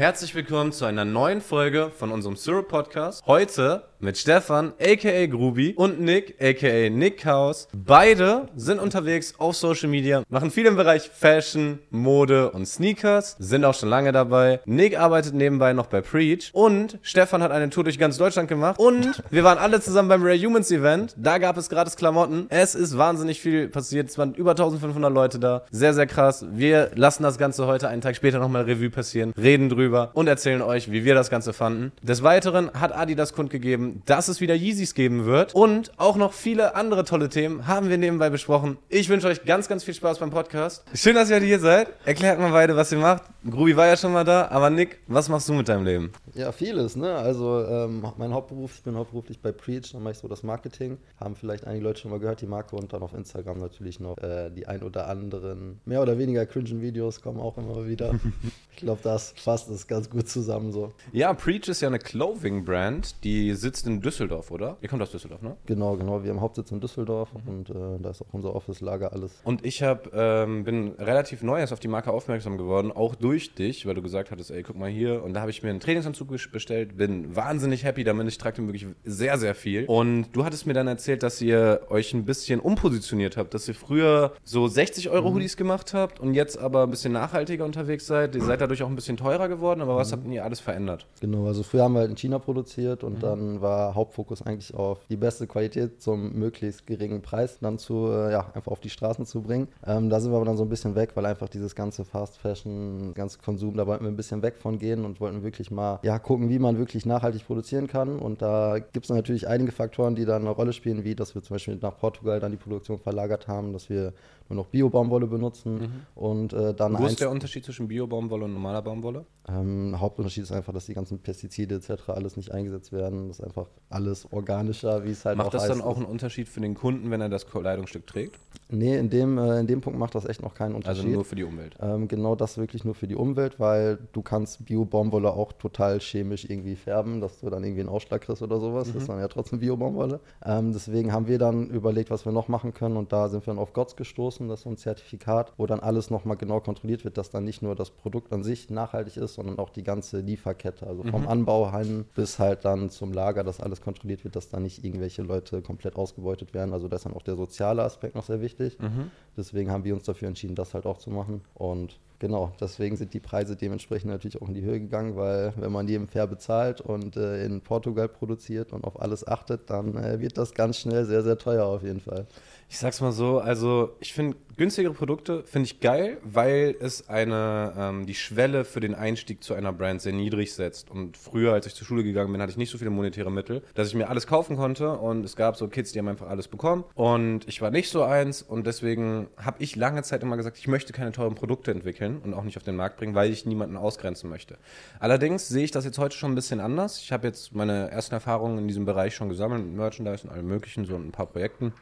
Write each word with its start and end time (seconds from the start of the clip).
Herzlich 0.00 0.34
willkommen 0.34 0.72
zu 0.72 0.86
einer 0.86 1.04
neuen 1.04 1.42
Folge 1.42 1.90
von 1.90 2.10
unserem 2.10 2.34
Syrup 2.34 2.68
Podcast. 2.68 3.22
Heute 3.26 3.84
mit 4.00 4.18
Stefan, 4.18 4.72
aka 4.80 5.26
Grubi 5.26 5.74
und 5.76 6.00
Nick, 6.00 6.36
aka 6.40 6.88
Nick 6.90 7.18
Chaos. 7.18 7.68
Beide 7.72 8.48
sind 8.56 8.80
unterwegs 8.80 9.34
auf 9.38 9.56
Social 9.56 9.88
Media, 9.88 10.22
machen 10.28 10.50
viel 10.50 10.66
im 10.66 10.76
Bereich 10.76 11.10
Fashion, 11.10 11.78
Mode 11.90 12.50
und 12.50 12.66
Sneakers, 12.66 13.36
sind 13.38 13.64
auch 13.64 13.74
schon 13.74 13.88
lange 13.88 14.12
dabei. 14.12 14.60
Nick 14.64 14.98
arbeitet 14.98 15.34
nebenbei 15.34 15.72
noch 15.72 15.86
bei 15.86 16.00
Preach 16.00 16.50
und 16.52 16.98
Stefan 17.02 17.42
hat 17.42 17.52
eine 17.52 17.70
Tour 17.70 17.84
durch 17.84 17.98
ganz 17.98 18.16
Deutschland 18.16 18.48
gemacht 18.48 18.78
und 18.78 19.22
wir 19.30 19.44
waren 19.44 19.58
alle 19.58 19.80
zusammen 19.80 20.08
beim 20.08 20.22
Rare 20.22 20.38
Humans 20.38 20.70
Event. 20.70 21.14
Da 21.16 21.38
gab 21.38 21.56
es 21.56 21.68
gratis 21.68 21.96
Klamotten. 21.96 22.46
Es 22.48 22.74
ist 22.74 22.96
wahnsinnig 22.96 23.40
viel 23.40 23.68
passiert. 23.68 24.08
Es 24.08 24.18
waren 24.18 24.34
über 24.34 24.52
1500 24.52 25.12
Leute 25.12 25.38
da. 25.38 25.62
Sehr, 25.70 25.94
sehr 25.94 26.06
krass. 26.06 26.44
Wir 26.50 26.90
lassen 26.94 27.22
das 27.22 27.38
Ganze 27.38 27.66
heute 27.66 27.88
einen 27.88 28.00
Tag 28.00 28.16
später 28.16 28.38
nochmal 28.38 28.62
Revue 28.62 28.90
passieren, 28.90 29.32
reden 29.36 29.68
drüber 29.68 30.10
und 30.14 30.26
erzählen 30.26 30.62
euch, 30.62 30.90
wie 30.90 31.04
wir 31.04 31.14
das 31.14 31.30
Ganze 31.30 31.52
fanden. 31.52 31.92
Des 32.02 32.22
Weiteren 32.22 32.70
hat 32.72 32.94
Adidas 32.94 33.32
kundgegeben, 33.32 33.89
dass 34.06 34.28
es 34.28 34.40
wieder 34.40 34.54
Yeezys 34.54 34.94
geben 34.94 35.24
wird 35.24 35.54
und 35.54 35.92
auch 35.98 36.16
noch 36.16 36.32
viele 36.32 36.74
andere 36.74 37.04
tolle 37.04 37.28
Themen 37.28 37.66
haben 37.66 37.88
wir 37.88 37.98
nebenbei 37.98 38.30
besprochen. 38.30 38.78
Ich 38.88 39.08
wünsche 39.08 39.26
euch 39.26 39.44
ganz, 39.44 39.68
ganz 39.68 39.84
viel 39.84 39.94
Spaß 39.94 40.18
beim 40.18 40.30
Podcast. 40.30 40.84
Schön, 40.94 41.14
dass 41.14 41.30
ihr 41.30 41.36
heute 41.36 41.46
hier 41.46 41.60
seid. 41.60 41.88
Erklärt 42.04 42.38
mal 42.38 42.52
beide, 42.52 42.76
was 42.76 42.92
ihr 42.92 42.98
macht. 42.98 43.24
Grubi 43.48 43.76
war 43.76 43.86
ja 43.86 43.96
schon 43.96 44.12
mal 44.12 44.24
da, 44.24 44.48
aber 44.48 44.70
Nick, 44.70 44.98
was 45.06 45.28
machst 45.28 45.48
du 45.48 45.54
mit 45.54 45.68
deinem 45.68 45.84
Leben? 45.84 46.12
Ja, 46.34 46.52
vieles, 46.52 46.94
ne? 46.94 47.14
Also 47.14 47.64
ähm, 47.64 48.04
mein 48.18 48.32
Hauptberuf, 48.32 48.74
ich 48.76 48.82
bin 48.82 48.94
hauptberuflich 48.94 49.40
bei 49.40 49.52
Preach, 49.52 49.92
dann 49.92 50.02
mache 50.02 50.12
ich 50.12 50.18
so 50.18 50.28
das 50.28 50.42
Marketing. 50.42 50.98
Haben 51.18 51.34
vielleicht 51.34 51.66
einige 51.66 51.84
Leute 51.84 52.00
schon 52.00 52.10
mal 52.10 52.20
gehört, 52.20 52.40
die 52.40 52.46
Marke 52.46 52.76
und 52.76 52.92
dann 52.92 53.02
auf 53.02 53.14
Instagram 53.14 53.58
natürlich 53.58 53.98
noch 54.00 54.18
äh, 54.18 54.50
die 54.50 54.66
ein 54.66 54.82
oder 54.82 55.08
anderen 55.08 55.80
mehr 55.84 56.02
oder 56.02 56.18
weniger 56.18 56.46
cringen 56.46 56.80
Videos 56.80 57.20
kommen 57.20 57.40
auch 57.40 57.56
immer 57.58 57.86
wieder. 57.86 58.14
ich 58.72 58.76
glaube, 58.76 59.00
das 59.02 59.34
fasst 59.36 59.68
es 59.70 59.86
ganz 59.86 60.10
gut 60.10 60.28
zusammen 60.28 60.72
so. 60.72 60.92
Ja, 61.12 61.32
Preach 61.32 61.68
ist 61.68 61.80
ja 61.80 61.88
eine 61.88 61.98
Clothing-Brand, 61.98 63.24
die 63.24 63.54
sitzt 63.54 63.79
in 63.86 64.00
Düsseldorf, 64.00 64.50
oder? 64.50 64.76
Ihr 64.80 64.88
kommt 64.88 65.02
aus 65.02 65.10
Düsseldorf, 65.10 65.42
ne? 65.42 65.56
Genau, 65.66 65.96
genau. 65.96 66.22
Wir 66.22 66.30
haben 66.30 66.40
Hauptsitz 66.40 66.70
in 66.70 66.80
Düsseldorf 66.80 67.30
mhm. 67.34 67.50
und 67.50 67.70
äh, 67.70 67.74
da 68.00 68.10
ist 68.10 68.22
auch 68.22 68.32
unser 68.32 68.54
Office-Lager 68.54 69.12
alles. 69.12 69.40
Und 69.44 69.64
ich 69.64 69.82
hab, 69.82 70.14
ähm, 70.14 70.64
bin 70.64 70.92
relativ 70.98 71.42
neu 71.42 71.58
erst 71.58 71.72
auf 71.72 71.80
die 71.80 71.88
Marke 71.88 72.12
aufmerksam 72.12 72.58
geworden, 72.58 72.92
auch 72.92 73.14
durch 73.14 73.54
dich, 73.54 73.86
weil 73.86 73.94
du 73.94 74.02
gesagt 74.02 74.30
hattest, 74.30 74.50
ey, 74.50 74.62
guck 74.62 74.76
mal 74.76 74.90
hier. 74.90 75.22
Und 75.22 75.34
da 75.34 75.40
habe 75.40 75.50
ich 75.50 75.62
mir 75.62 75.70
einen 75.70 75.80
Trainingsanzug 75.80 76.28
bestellt, 76.52 76.96
bin 76.96 77.34
wahnsinnig 77.34 77.84
happy 77.84 78.04
damit. 78.04 78.28
Ich 78.28 78.38
trage 78.38 78.56
den 78.56 78.66
wirklich 78.66 78.86
sehr, 79.04 79.38
sehr 79.38 79.54
viel. 79.54 79.84
Und 79.86 80.26
du 80.32 80.44
hattest 80.44 80.66
mir 80.66 80.74
dann 80.74 80.86
erzählt, 80.86 81.22
dass 81.22 81.40
ihr 81.40 81.82
euch 81.90 82.12
ein 82.14 82.24
bisschen 82.24 82.60
umpositioniert 82.60 83.36
habt, 83.36 83.54
dass 83.54 83.66
ihr 83.68 83.74
früher 83.74 84.32
so 84.44 84.68
60 84.68 85.10
Euro 85.10 85.30
mhm. 85.30 85.34
Hoodies 85.34 85.56
gemacht 85.56 85.94
habt 85.94 86.20
und 86.20 86.34
jetzt 86.34 86.58
aber 86.58 86.84
ein 86.84 86.90
bisschen 86.90 87.12
nachhaltiger 87.12 87.64
unterwegs 87.64 88.06
seid. 88.06 88.34
Ihr 88.34 88.42
seid 88.42 88.60
dadurch 88.60 88.82
auch 88.82 88.88
ein 88.88 88.94
bisschen 88.94 89.16
teurer 89.16 89.48
geworden, 89.48 89.80
aber 89.80 89.96
was 89.96 90.10
mhm. 90.10 90.16
habt 90.16 90.26
ihr 90.32 90.44
alles 90.44 90.60
verändert? 90.60 91.06
Genau, 91.20 91.46
also 91.46 91.62
früher 91.62 91.84
haben 91.84 91.94
wir 91.94 92.00
halt 92.00 92.10
in 92.10 92.16
China 92.16 92.38
produziert 92.38 93.04
und 93.04 93.16
mhm. 93.16 93.20
dann 93.20 93.60
war 93.60 93.69
Hauptfokus 93.94 94.42
eigentlich 94.42 94.74
auf 94.74 94.98
die 95.08 95.16
beste 95.16 95.46
Qualität 95.46 96.00
zum 96.02 96.32
möglichst 96.32 96.86
geringen 96.86 97.22
Preis 97.22 97.58
dann 97.60 97.78
zu, 97.78 98.08
äh, 98.08 98.32
ja, 98.32 98.50
einfach 98.54 98.72
auf 98.72 98.80
die 98.80 98.90
Straßen 98.90 99.26
zu 99.26 99.42
bringen. 99.42 99.68
Ähm, 99.86 100.10
da 100.10 100.20
sind 100.20 100.32
wir 100.32 100.36
aber 100.36 100.46
dann 100.46 100.56
so 100.56 100.64
ein 100.64 100.68
bisschen 100.68 100.94
weg, 100.94 101.12
weil 101.14 101.26
einfach 101.26 101.48
dieses 101.48 101.74
ganze 101.74 102.04
Fast 102.04 102.38
Fashion, 102.38 103.14
ganze 103.14 103.38
Konsum, 103.38 103.76
da 103.76 103.86
wollten 103.86 104.04
wir 104.04 104.10
ein 104.10 104.16
bisschen 104.16 104.42
weg 104.42 104.56
von 104.58 104.78
gehen 104.78 105.04
und 105.04 105.20
wollten 105.20 105.42
wirklich 105.42 105.70
mal, 105.70 106.00
ja, 106.02 106.18
gucken, 106.18 106.48
wie 106.48 106.58
man 106.58 106.78
wirklich 106.78 107.06
nachhaltig 107.06 107.46
produzieren 107.46 107.86
kann. 107.86 108.18
Und 108.18 108.42
da 108.42 108.78
gibt 108.78 109.06
es 109.06 109.10
natürlich 109.10 109.48
einige 109.48 109.72
Faktoren, 109.72 110.14
die 110.14 110.24
da 110.24 110.36
eine 110.36 110.50
Rolle 110.50 110.72
spielen, 110.72 111.04
wie 111.04 111.14
dass 111.14 111.34
wir 111.34 111.42
zum 111.42 111.54
Beispiel 111.54 111.78
nach 111.80 111.96
Portugal 111.96 112.40
dann 112.40 112.52
die 112.52 112.58
Produktion 112.58 112.98
verlagert 112.98 113.48
haben, 113.48 113.72
dass 113.72 113.88
wir 113.88 114.12
nur 114.50 114.64
noch 114.64 114.66
Bio-Baumwolle 114.66 115.26
benutzen 115.26 115.74
mhm. 115.74 115.90
und 116.14 116.52
äh, 116.52 116.74
dann. 116.74 116.98
Wo 116.98 117.06
ist 117.06 117.20
der 117.20 117.30
Unterschied 117.30 117.64
zwischen 117.64 117.86
Bio-Baumwolle 117.88 118.44
und 118.44 118.54
normaler 118.54 118.82
Baumwolle? 118.82 119.24
Ähm, 119.48 119.98
Hauptunterschied 119.98 120.42
ist 120.42 120.52
einfach, 120.52 120.72
dass 120.72 120.86
die 120.86 120.94
ganzen 120.94 121.20
Pestizide 121.20 121.76
etc. 121.76 122.08
alles 122.08 122.36
nicht 122.36 122.50
eingesetzt 122.50 122.92
werden. 122.92 123.28
Das 123.28 123.38
ist 123.38 123.44
einfach 123.60 123.80
alles 123.90 124.32
organischer, 124.32 125.04
wie 125.04 125.10
es 125.10 125.24
halt 125.24 125.36
Macht 125.36 125.52
das 125.52 125.66
dann 125.66 125.80
auch 125.80 125.96
einen 125.96 126.06
Unterschied 126.06 126.48
für 126.48 126.60
den 126.60 126.74
Kunden, 126.74 127.10
wenn 127.10 127.20
er 127.20 127.28
das 127.28 127.46
Kleidungsstück 127.46 128.06
trägt? 128.06 128.38
Nee, 128.68 128.96
in 128.96 129.10
dem, 129.10 129.36
äh, 129.36 129.58
in 129.58 129.66
dem 129.66 129.80
Punkt 129.80 129.98
macht 129.98 130.14
das 130.14 130.24
echt 130.26 130.42
noch 130.42 130.54
keinen 130.54 130.76
Unterschied. 130.76 131.04
Also 131.04 131.14
nur 131.14 131.24
für 131.24 131.34
die 131.34 131.42
Umwelt? 131.42 131.76
Ähm, 131.80 132.06
genau 132.06 132.36
das 132.36 132.56
wirklich 132.56 132.84
nur 132.84 132.94
für 132.94 133.08
die 133.08 133.16
Umwelt, 133.16 133.58
weil 133.58 133.98
du 134.12 134.22
kannst 134.22 134.64
Bio-Baumwolle 134.64 135.32
auch 135.32 135.52
total 135.52 135.98
chemisch 135.98 136.44
irgendwie 136.44 136.76
färben, 136.76 137.20
dass 137.20 137.40
du 137.40 137.50
dann 137.50 137.64
irgendwie 137.64 137.80
einen 137.80 137.88
Ausschlag 137.88 138.20
kriegst 138.22 138.42
oder 138.42 138.60
sowas. 138.60 138.88
Mhm. 138.88 138.92
Das 138.92 139.02
ist 139.02 139.08
dann 139.08 139.18
ja 139.18 139.26
trotzdem 139.26 139.58
Bio-Baumwolle. 139.58 140.20
Ähm, 140.44 140.72
deswegen 140.72 141.12
haben 141.12 141.26
wir 141.26 141.38
dann 141.38 141.68
überlegt, 141.70 142.10
was 142.10 142.24
wir 142.24 142.32
noch 142.32 142.46
machen 142.46 142.72
können 142.72 142.96
und 142.96 143.12
da 143.12 143.28
sind 143.28 143.44
wir 143.44 143.52
dann 143.52 143.60
auf 143.60 143.72
GOTS 143.72 143.96
gestoßen. 143.96 144.48
Das 144.48 144.60
ist 144.60 144.64
so 144.64 144.70
ein 144.70 144.76
Zertifikat, 144.76 145.52
wo 145.56 145.66
dann 145.66 145.80
alles 145.80 146.10
nochmal 146.10 146.36
genau 146.36 146.60
kontrolliert 146.60 147.04
wird, 147.04 147.18
dass 147.18 147.30
dann 147.30 147.44
nicht 147.44 147.62
nur 147.62 147.74
das 147.74 147.90
Produkt 147.90 148.32
an 148.32 148.44
sich 148.44 148.70
nachhaltig 148.70 149.16
ist, 149.16 149.34
sondern 149.34 149.58
auch 149.58 149.70
die 149.70 149.82
ganze 149.82 150.20
Lieferkette. 150.20 150.86
Also 150.86 151.02
vom 151.02 151.22
mhm. 151.22 151.28
Anbau 151.28 151.76
hin 151.76 152.04
bis 152.14 152.38
halt 152.38 152.64
dann 152.64 152.88
zum 152.88 153.12
Lager, 153.12 153.42
dass 153.50 153.60
alles 153.60 153.80
kontrolliert 153.80 154.22
wird, 154.22 154.36
dass 154.36 154.48
da 154.48 154.60
nicht 154.60 154.84
irgendwelche 154.84 155.22
Leute 155.22 155.60
komplett 155.60 155.96
ausgebeutet 155.96 156.54
werden. 156.54 156.72
Also 156.72 156.86
da 156.86 156.96
ist 156.96 157.04
dann 157.04 157.14
auch 157.14 157.22
der 157.22 157.36
soziale 157.36 157.82
Aspekt 157.82 158.14
noch 158.14 158.24
sehr 158.24 158.40
wichtig. 158.40 158.78
Mhm. 158.78 159.10
Deswegen 159.36 159.70
haben 159.70 159.84
wir 159.84 159.94
uns 159.94 160.04
dafür 160.04 160.28
entschieden, 160.28 160.54
das 160.54 160.72
halt 160.72 160.86
auch 160.86 160.98
zu 160.98 161.10
machen. 161.10 161.42
Und 161.54 161.98
genau, 162.20 162.52
deswegen 162.60 162.96
sind 162.96 163.12
die 163.12 163.18
Preise 163.18 163.56
dementsprechend 163.56 164.10
natürlich 164.10 164.40
auch 164.40 164.46
in 164.46 164.54
die 164.54 164.62
Höhe 164.62 164.78
gegangen, 164.78 165.16
weil 165.16 165.52
wenn 165.56 165.72
man 165.72 165.88
jedem 165.88 166.06
fair 166.06 166.28
bezahlt 166.28 166.80
und 166.80 167.16
äh, 167.16 167.44
in 167.44 167.60
Portugal 167.60 168.08
produziert 168.08 168.72
und 168.72 168.84
auf 168.84 169.00
alles 169.00 169.26
achtet, 169.26 169.68
dann 169.68 169.96
äh, 169.96 170.20
wird 170.20 170.38
das 170.38 170.54
ganz 170.54 170.78
schnell 170.78 171.04
sehr, 171.04 171.22
sehr 171.22 171.36
teuer 171.36 171.66
auf 171.66 171.82
jeden 171.82 172.00
Fall. 172.00 172.26
Ich 172.72 172.78
sag's 172.78 173.00
mal 173.00 173.10
so, 173.10 173.40
also 173.40 173.96
ich 173.98 174.14
finde 174.14 174.36
günstigere 174.56 174.92
Produkte 174.92 175.42
finde 175.42 175.66
ich 175.66 175.80
geil, 175.80 176.18
weil 176.22 176.76
es 176.78 177.08
eine 177.08 177.72
ähm, 177.76 178.06
die 178.06 178.14
Schwelle 178.14 178.64
für 178.64 178.78
den 178.78 178.94
Einstieg 178.94 179.42
zu 179.42 179.54
einer 179.54 179.72
Brand 179.72 180.00
sehr 180.00 180.12
niedrig 180.12 180.54
setzt. 180.54 180.88
Und 180.88 181.16
früher, 181.16 181.52
als 181.52 181.66
ich 181.66 181.74
zur 181.74 181.84
Schule 181.84 182.04
gegangen 182.04 182.30
bin, 182.30 182.40
hatte 182.40 182.52
ich 182.52 182.58
nicht 182.58 182.70
so 182.70 182.78
viele 182.78 182.90
monetäre 182.90 183.32
Mittel, 183.32 183.62
dass 183.74 183.88
ich 183.88 183.94
mir 183.96 184.08
alles 184.08 184.28
kaufen 184.28 184.56
konnte. 184.56 184.92
Und 184.92 185.24
es 185.24 185.34
gab 185.34 185.56
so 185.56 185.66
Kids, 185.66 185.90
die 185.90 185.98
haben 185.98 186.06
einfach 186.06 186.28
alles 186.28 186.46
bekommen. 186.46 186.84
Und 186.94 187.48
ich 187.48 187.60
war 187.60 187.72
nicht 187.72 187.90
so 187.90 188.04
eins. 188.04 188.40
Und 188.40 188.68
deswegen 188.68 189.26
habe 189.36 189.60
ich 189.60 189.74
lange 189.74 190.04
Zeit 190.04 190.22
immer 190.22 190.36
gesagt, 190.36 190.56
ich 190.56 190.68
möchte 190.68 190.92
keine 190.92 191.10
teuren 191.10 191.34
Produkte 191.34 191.72
entwickeln 191.72 192.20
und 192.22 192.34
auch 192.34 192.44
nicht 192.44 192.56
auf 192.56 192.62
den 192.62 192.76
Markt 192.76 192.98
bringen, 192.98 193.16
weil 193.16 193.32
ich 193.32 193.46
niemanden 193.46 193.76
ausgrenzen 193.76 194.30
möchte. 194.30 194.58
Allerdings 195.00 195.48
sehe 195.48 195.64
ich 195.64 195.72
das 195.72 195.84
jetzt 195.84 195.98
heute 195.98 196.16
schon 196.16 196.30
ein 196.30 196.36
bisschen 196.36 196.60
anders. 196.60 197.00
Ich 197.00 197.10
habe 197.10 197.26
jetzt 197.26 197.52
meine 197.52 197.90
ersten 197.90 198.14
Erfahrungen 198.14 198.58
in 198.58 198.68
diesem 198.68 198.84
Bereich 198.84 199.16
schon 199.16 199.28
gesammelt, 199.28 199.64
mit 199.64 199.74
Merchandise 199.74 200.24
und 200.24 200.32
allem 200.32 200.46
möglichen, 200.46 200.84
so 200.84 200.94
ein 200.94 201.10
paar 201.10 201.26
Projekten. 201.26 201.72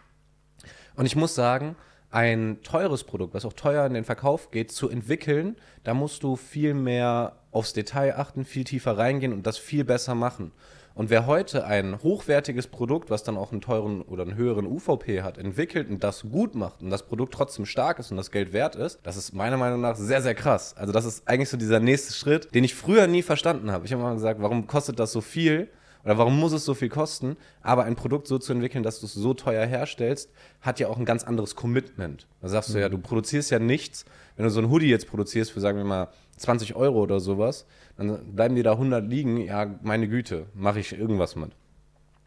Und 0.98 1.06
ich 1.06 1.14
muss 1.14 1.36
sagen, 1.36 1.76
ein 2.10 2.58
teures 2.64 3.04
Produkt, 3.04 3.32
was 3.32 3.44
auch 3.44 3.52
teuer 3.52 3.86
in 3.86 3.94
den 3.94 4.02
Verkauf 4.02 4.50
geht, 4.50 4.72
zu 4.72 4.88
entwickeln, 4.90 5.54
da 5.84 5.94
musst 5.94 6.24
du 6.24 6.34
viel 6.34 6.74
mehr 6.74 7.36
aufs 7.52 7.72
Detail 7.72 8.16
achten, 8.16 8.44
viel 8.44 8.64
tiefer 8.64 8.98
reingehen 8.98 9.32
und 9.32 9.46
das 9.46 9.58
viel 9.58 9.84
besser 9.84 10.16
machen. 10.16 10.50
Und 10.96 11.08
wer 11.08 11.26
heute 11.26 11.64
ein 11.64 12.02
hochwertiges 12.02 12.66
Produkt, 12.66 13.10
was 13.10 13.22
dann 13.22 13.36
auch 13.36 13.52
einen 13.52 13.60
teuren 13.60 14.02
oder 14.02 14.24
einen 14.24 14.34
höheren 14.34 14.66
UVP 14.66 15.22
hat, 15.22 15.38
entwickelt 15.38 15.88
und 15.88 16.02
das 16.02 16.22
gut 16.22 16.56
macht 16.56 16.82
und 16.82 16.90
das 16.90 17.06
Produkt 17.06 17.32
trotzdem 17.32 17.64
stark 17.64 18.00
ist 18.00 18.10
und 18.10 18.16
das 18.16 18.32
Geld 18.32 18.52
wert 18.52 18.74
ist, 18.74 18.98
das 19.04 19.16
ist 19.16 19.32
meiner 19.32 19.56
Meinung 19.56 19.80
nach 19.80 19.94
sehr, 19.94 20.20
sehr 20.20 20.34
krass. 20.34 20.76
Also 20.76 20.92
das 20.92 21.04
ist 21.04 21.28
eigentlich 21.28 21.48
so 21.48 21.56
dieser 21.56 21.78
nächste 21.78 22.12
Schritt, 22.12 22.52
den 22.56 22.64
ich 22.64 22.74
früher 22.74 23.06
nie 23.06 23.22
verstanden 23.22 23.70
habe. 23.70 23.86
Ich 23.86 23.92
habe 23.92 24.02
immer 24.02 24.14
gesagt, 24.14 24.42
warum 24.42 24.66
kostet 24.66 24.98
das 24.98 25.12
so 25.12 25.20
viel? 25.20 25.68
Oder 26.04 26.18
warum 26.18 26.38
muss 26.38 26.52
es 26.52 26.64
so 26.64 26.74
viel 26.74 26.88
kosten? 26.88 27.36
Aber 27.60 27.84
ein 27.84 27.96
Produkt 27.96 28.26
so 28.26 28.38
zu 28.38 28.52
entwickeln, 28.52 28.82
dass 28.82 29.00
du 29.00 29.06
es 29.06 29.14
so 29.14 29.34
teuer 29.34 29.66
herstellst, 29.66 30.30
hat 30.60 30.80
ja 30.80 30.88
auch 30.88 30.98
ein 30.98 31.04
ganz 31.04 31.24
anderes 31.24 31.54
Commitment. 31.56 32.26
Da 32.40 32.48
sagst 32.48 32.70
mhm. 32.70 32.74
du 32.74 32.80
ja, 32.80 32.88
du 32.88 32.98
produzierst 32.98 33.50
ja 33.50 33.58
nichts. 33.58 34.04
Wenn 34.36 34.44
du 34.44 34.50
so 34.50 34.60
ein 34.60 34.70
Hoodie 34.70 34.88
jetzt 34.88 35.08
produzierst 35.08 35.52
für, 35.52 35.60
sagen 35.60 35.78
wir 35.78 35.84
mal, 35.84 36.08
20 36.36 36.76
Euro 36.76 37.02
oder 37.02 37.20
sowas, 37.20 37.66
dann 37.96 38.34
bleiben 38.34 38.54
dir 38.54 38.64
da 38.64 38.72
100 38.72 39.08
liegen. 39.08 39.38
Ja, 39.38 39.78
meine 39.82 40.08
Güte, 40.08 40.46
mache 40.54 40.80
ich 40.80 40.92
irgendwas 40.92 41.36
mit. 41.36 41.50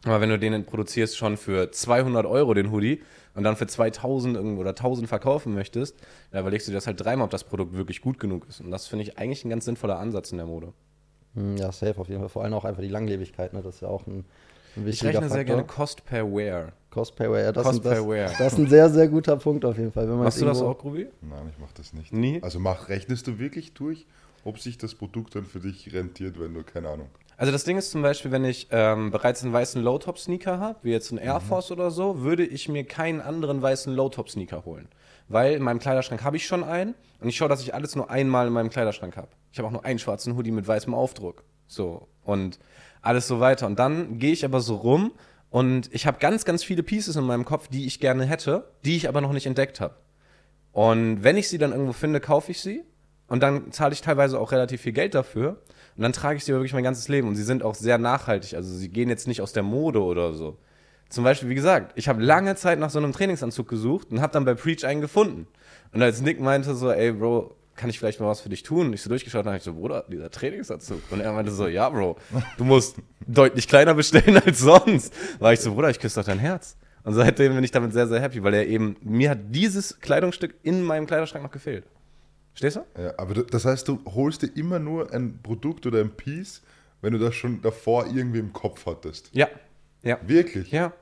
Aber 0.04 0.20
wenn 0.20 0.30
du 0.30 0.38
den 0.38 0.64
produzierst 0.64 1.16
schon 1.16 1.36
für 1.36 1.70
200 1.70 2.26
Euro, 2.26 2.54
den 2.54 2.72
Hoodie, 2.72 3.02
und 3.34 3.44
dann 3.44 3.56
für 3.56 3.66
2000 3.66 4.36
oder 4.58 4.70
1000 4.70 5.08
verkaufen 5.08 5.54
möchtest, 5.54 5.96
dann 6.30 6.42
überlegst 6.42 6.66
du 6.66 6.72
dir 6.72 6.76
das 6.76 6.86
halt 6.86 7.00
dreimal, 7.00 7.24
ob 7.24 7.30
das 7.30 7.44
Produkt 7.44 7.74
wirklich 7.74 8.00
gut 8.02 8.18
genug 8.18 8.46
ist. 8.48 8.60
Und 8.60 8.70
das 8.70 8.88
finde 8.88 9.04
ich 9.04 9.18
eigentlich 9.18 9.44
ein 9.44 9.50
ganz 9.50 9.64
sinnvoller 9.64 9.98
Ansatz 9.98 10.32
in 10.32 10.38
der 10.38 10.46
Mode. 10.46 10.72
Hm, 11.34 11.56
ja, 11.56 11.72
safe 11.72 11.98
auf 11.98 12.08
jeden 12.08 12.20
Fall. 12.20 12.28
Vor 12.28 12.44
allem 12.44 12.54
auch 12.54 12.64
einfach 12.64 12.82
die 12.82 12.88
Langlebigkeit, 12.88 13.52
ne? 13.52 13.62
das 13.62 13.76
ist 13.76 13.80
ja 13.82 13.88
auch 13.88 14.06
ein, 14.06 14.24
ein 14.76 14.86
wichtiger 14.86 14.88
Ich 14.88 15.02
rechne 15.16 15.20
Faktor. 15.20 15.36
sehr 15.36 15.44
gerne 15.44 15.64
Cost 15.64 16.04
per 16.04 16.30
Wear. 16.32 16.72
Cost 16.90 17.16
per 17.16 17.32
Wear, 17.32 17.52
das, 17.52 17.64
Cost 17.64 17.84
das, 17.84 17.94
per 17.94 18.08
Wear. 18.08 18.30
das 18.38 18.52
ist 18.52 18.58
ein 18.58 18.68
sehr, 18.68 18.90
sehr 18.90 19.08
guter 19.08 19.36
Punkt 19.36 19.64
auf 19.64 19.78
jeden 19.78 19.92
Fall. 19.92 20.08
Wenn 20.08 20.18
Machst 20.18 20.40
du 20.40 20.44
das 20.44 20.60
auch, 20.60 20.76
Grubi? 20.78 21.08
Nein, 21.22 21.50
ich 21.50 21.58
mache 21.58 21.72
das 21.74 21.92
nicht. 21.94 22.12
Nie? 22.12 22.42
Also 22.42 22.58
mach, 22.58 22.88
rechnest 22.90 23.26
du 23.26 23.38
wirklich 23.38 23.72
durch, 23.72 24.06
ob 24.44 24.58
sich 24.58 24.76
das 24.76 24.94
Produkt 24.94 25.34
dann 25.34 25.46
für 25.46 25.60
dich 25.60 25.92
rentiert, 25.94 26.38
wenn 26.38 26.52
du, 26.52 26.62
keine 26.62 26.90
Ahnung. 26.90 27.08
Also 27.42 27.50
das 27.50 27.64
Ding 27.64 27.76
ist 27.76 27.90
zum 27.90 28.02
Beispiel, 28.02 28.30
wenn 28.30 28.44
ich 28.44 28.68
ähm, 28.70 29.10
bereits 29.10 29.42
einen 29.42 29.52
weißen 29.52 29.82
Low-Top-Sneaker 29.82 30.60
habe, 30.60 30.78
wie 30.82 30.92
jetzt 30.92 31.10
ein 31.10 31.18
Air 31.18 31.40
mhm. 31.40 31.44
Force 31.44 31.70
mhm. 31.70 31.74
oder 31.74 31.90
so, 31.90 32.20
würde 32.20 32.46
ich 32.46 32.68
mir 32.68 32.84
keinen 32.84 33.20
anderen 33.20 33.60
weißen 33.60 33.92
Low-Top-Sneaker 33.92 34.64
holen. 34.64 34.86
Weil 35.26 35.54
in 35.54 35.62
meinem 35.64 35.80
Kleiderschrank 35.80 36.22
habe 36.22 36.36
ich 36.36 36.46
schon 36.46 36.62
einen 36.62 36.94
und 37.18 37.28
ich 37.28 37.36
schaue, 37.36 37.48
dass 37.48 37.60
ich 37.60 37.74
alles 37.74 37.96
nur 37.96 38.08
einmal 38.10 38.46
in 38.46 38.52
meinem 38.52 38.70
Kleiderschrank 38.70 39.16
habe. 39.16 39.26
Ich 39.50 39.58
habe 39.58 39.66
auch 39.66 39.72
nur 39.72 39.84
einen 39.84 39.98
schwarzen 39.98 40.36
Hoodie 40.36 40.52
mit 40.52 40.68
weißem 40.68 40.94
Aufdruck. 40.94 41.42
So, 41.66 42.06
und 42.22 42.60
alles 43.00 43.26
so 43.26 43.40
weiter. 43.40 43.66
Und 43.66 43.76
dann 43.76 44.20
gehe 44.20 44.32
ich 44.32 44.44
aber 44.44 44.60
so 44.60 44.76
rum 44.76 45.10
und 45.50 45.92
ich 45.92 46.06
habe 46.06 46.20
ganz, 46.20 46.44
ganz 46.44 46.62
viele 46.62 46.84
Pieces 46.84 47.16
in 47.16 47.24
meinem 47.24 47.44
Kopf, 47.44 47.66
die 47.66 47.86
ich 47.86 47.98
gerne 47.98 48.24
hätte, 48.24 48.70
die 48.84 48.94
ich 48.94 49.08
aber 49.08 49.20
noch 49.20 49.32
nicht 49.32 49.46
entdeckt 49.46 49.80
habe. 49.80 49.96
Und 50.70 51.24
wenn 51.24 51.36
ich 51.36 51.48
sie 51.48 51.58
dann 51.58 51.72
irgendwo 51.72 51.92
finde, 51.92 52.20
kaufe 52.20 52.52
ich 52.52 52.60
sie 52.60 52.84
und 53.32 53.42
dann 53.42 53.72
zahle 53.72 53.94
ich 53.94 54.02
teilweise 54.02 54.38
auch 54.38 54.52
relativ 54.52 54.82
viel 54.82 54.92
Geld 54.92 55.14
dafür 55.14 55.56
und 55.96 56.02
dann 56.02 56.12
trage 56.12 56.36
ich 56.36 56.44
sie 56.44 56.52
wirklich 56.52 56.74
mein 56.74 56.84
ganzes 56.84 57.08
Leben 57.08 57.28
und 57.28 57.34
sie 57.34 57.44
sind 57.44 57.62
auch 57.62 57.74
sehr 57.74 57.96
nachhaltig. 57.96 58.52
Also 58.52 58.74
sie 58.74 58.90
gehen 58.90 59.08
jetzt 59.08 59.26
nicht 59.26 59.40
aus 59.40 59.54
der 59.54 59.62
Mode 59.62 60.02
oder 60.02 60.34
so. 60.34 60.58
Zum 61.08 61.24
Beispiel, 61.24 61.48
wie 61.48 61.54
gesagt, 61.54 61.92
ich 61.94 62.08
habe 62.08 62.22
lange 62.22 62.56
Zeit 62.56 62.78
nach 62.78 62.90
so 62.90 62.98
einem 62.98 63.12
Trainingsanzug 63.12 63.66
gesucht 63.66 64.10
und 64.10 64.20
habe 64.20 64.34
dann 64.34 64.44
bei 64.44 64.52
Preach 64.52 64.84
einen 64.84 65.00
gefunden. 65.00 65.46
Und 65.94 66.02
als 66.02 66.20
Nick 66.20 66.42
meinte 66.42 66.74
so, 66.74 66.90
ey 66.90 67.10
Bro, 67.12 67.56
kann 67.74 67.88
ich 67.88 67.98
vielleicht 67.98 68.20
mal 68.20 68.26
was 68.26 68.42
für 68.42 68.50
dich 68.50 68.64
tun? 68.64 68.88
Und 68.88 68.92
ich 68.92 69.00
so 69.00 69.08
durchgeschaut 69.08 69.46
und 69.46 69.46
habe 69.46 69.56
ich 69.56 69.62
so, 69.62 69.72
Bruder, 69.72 70.04
dieser 70.12 70.30
Trainingsanzug. 70.30 71.00
Und 71.10 71.20
er 71.20 71.32
meinte 71.32 71.52
so, 71.52 71.68
ja, 71.68 71.88
Bro, 71.88 72.18
du 72.58 72.64
musst 72.64 72.96
deutlich 73.26 73.66
kleiner 73.66 73.94
bestellen 73.94 74.42
als 74.44 74.58
sonst. 74.58 75.14
War 75.38 75.54
ich 75.54 75.60
so, 75.60 75.72
Bruder, 75.72 75.88
ich 75.88 76.00
küsse 76.00 76.20
doch 76.20 76.26
dein 76.26 76.38
Herz. 76.38 76.76
Und 77.02 77.14
seitdem 77.14 77.54
bin 77.54 77.64
ich 77.64 77.70
damit 77.70 77.94
sehr, 77.94 78.06
sehr 78.06 78.20
happy, 78.20 78.42
weil 78.44 78.52
er 78.52 78.66
eben, 78.66 78.96
mir 79.00 79.30
hat 79.30 79.38
dieses 79.48 80.00
Kleidungsstück 80.00 80.54
in 80.62 80.82
meinem 80.82 81.06
Kleiderschrank 81.06 81.42
noch 81.42 81.50
gefehlt. 81.50 81.86
Stehst 82.54 82.76
du? 82.76 82.84
Ja, 83.00 83.14
aber 83.18 83.42
das 83.44 83.64
heißt, 83.64 83.88
du 83.88 84.00
holst 84.04 84.42
dir 84.42 84.50
immer 84.54 84.78
nur 84.78 85.12
ein 85.12 85.40
Produkt 85.42 85.86
oder 85.86 86.00
ein 86.00 86.10
Piece, 86.10 86.62
wenn 87.00 87.12
du 87.12 87.18
das 87.18 87.34
schon 87.34 87.62
davor 87.62 88.06
irgendwie 88.06 88.38
im 88.38 88.52
Kopf 88.52 88.86
hattest. 88.86 89.30
Ja. 89.32 89.48
Ja. 90.02 90.18
Wirklich? 90.26 90.70
Ja. 90.70 90.92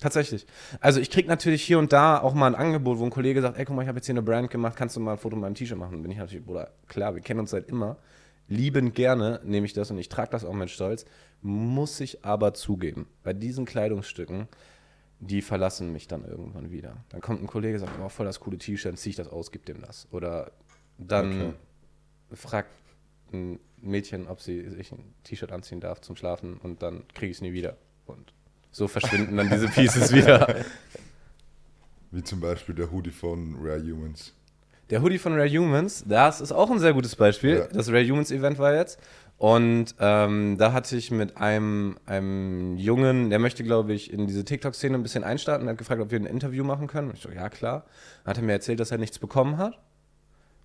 Tatsächlich. 0.00 0.46
Also 0.80 1.00
ich 1.00 1.10
kriege 1.10 1.28
natürlich 1.28 1.62
hier 1.62 1.78
und 1.78 1.92
da 1.92 2.20
auch 2.20 2.34
mal 2.34 2.48
ein 2.48 2.54
Angebot, 2.54 2.98
wo 2.98 3.04
ein 3.04 3.10
Kollege 3.10 3.40
sagt, 3.40 3.58
ey, 3.58 3.64
guck 3.64 3.76
mal, 3.76 3.82
ich 3.82 3.88
habe 3.88 3.98
jetzt 3.98 4.06
hier 4.06 4.12
eine 4.12 4.22
Brand 4.22 4.50
gemacht, 4.50 4.76
kannst 4.76 4.96
du 4.96 5.00
mal 5.00 5.12
ein 5.12 5.18
Foto 5.18 5.36
mit 5.36 5.42
meinem 5.42 5.54
T-Shirt 5.54 5.78
machen? 5.78 6.02
Bin 6.02 6.10
ich 6.10 6.18
natürlich, 6.18 6.44
Bruder, 6.44 6.72
klar, 6.88 7.14
wir 7.14 7.22
kennen 7.22 7.40
uns 7.40 7.50
seit 7.50 7.68
immer. 7.68 7.96
Liebend 8.48 8.94
gerne 8.94 9.40
nehme 9.44 9.64
ich 9.64 9.72
das 9.72 9.90
und 9.90 9.98
ich 9.98 10.08
trage 10.08 10.30
das 10.30 10.44
auch 10.44 10.52
mit 10.52 10.68
Stolz. 10.68 11.06
Muss 11.40 12.00
ich 12.00 12.24
aber 12.24 12.54
zugeben, 12.54 13.06
bei 13.22 13.32
diesen 13.32 13.64
Kleidungsstücken, 13.64 14.48
die 15.20 15.40
verlassen 15.40 15.92
mich 15.92 16.08
dann 16.08 16.24
irgendwann 16.24 16.70
wieder. 16.70 16.96
Dann 17.08 17.20
kommt 17.20 17.42
ein 17.42 17.46
Kollege, 17.46 17.78
sagt, 17.78 17.92
oh, 18.04 18.08
voll 18.08 18.26
das 18.26 18.40
coole 18.40 18.58
T-Shirt, 18.58 18.92
dann 18.92 18.96
ziehe 18.98 19.10
ich 19.12 19.16
das 19.16 19.28
aus, 19.28 19.52
gib 19.52 19.64
dem 19.64 19.80
das. 19.80 20.08
Oder 20.10 20.50
dann 20.98 21.40
okay. 21.40 21.54
fragt 22.34 22.70
ein 23.32 23.58
Mädchen, 23.78 24.28
ob 24.28 24.40
sie 24.40 24.68
sich 24.70 24.92
ein 24.92 25.14
T-Shirt 25.24 25.52
anziehen 25.52 25.80
darf 25.80 26.00
zum 26.00 26.16
Schlafen 26.16 26.58
und 26.58 26.82
dann 26.82 27.04
kriege 27.14 27.30
ich 27.30 27.38
es 27.38 27.42
nie 27.42 27.52
wieder. 27.52 27.76
Und 28.06 28.32
so 28.70 28.88
verschwinden 28.88 29.36
dann 29.36 29.50
diese 29.50 29.68
Pieces 29.68 30.12
wieder. 30.14 30.64
Wie 32.10 32.22
zum 32.22 32.40
Beispiel 32.40 32.74
der 32.74 32.90
Hoodie 32.90 33.10
von 33.10 33.56
Rare 33.60 33.80
Humans. 33.80 34.34
Der 34.90 35.02
Hoodie 35.02 35.18
von 35.18 35.34
Rare 35.34 35.48
Humans, 35.48 36.04
das 36.06 36.40
ist 36.40 36.52
auch 36.52 36.70
ein 36.70 36.78
sehr 36.78 36.92
gutes 36.92 37.16
Beispiel. 37.16 37.56
Ja. 37.56 37.66
Das 37.68 37.88
Rare 37.88 38.06
Humans 38.06 38.30
Event 38.30 38.58
war 38.58 38.74
jetzt. 38.74 38.98
Und 39.36 39.94
ähm, 39.98 40.56
da 40.58 40.72
hatte 40.72 40.96
ich 40.96 41.10
mit 41.10 41.36
einem, 41.36 41.98
einem 42.06 42.76
Jungen, 42.76 43.30
der 43.30 43.38
möchte, 43.38 43.64
glaube 43.64 43.92
ich, 43.92 44.12
in 44.12 44.26
diese 44.26 44.44
TikTok-Szene 44.44 44.96
ein 44.96 45.02
bisschen 45.02 45.24
einstarten, 45.24 45.68
hat 45.68 45.78
gefragt, 45.78 46.00
ob 46.00 46.10
wir 46.10 46.20
ein 46.20 46.26
Interview 46.26 46.64
machen 46.64 46.86
können. 46.86 47.08
Und 47.08 47.16
ich 47.16 47.22
so, 47.22 47.30
ja, 47.30 47.48
klar. 47.48 47.84
Dann 48.22 48.30
hat 48.30 48.38
er 48.38 48.44
mir 48.44 48.52
erzählt, 48.52 48.78
dass 48.78 48.90
er 48.90 48.98
nichts 48.98 49.18
bekommen 49.18 49.58
hat. 49.58 49.78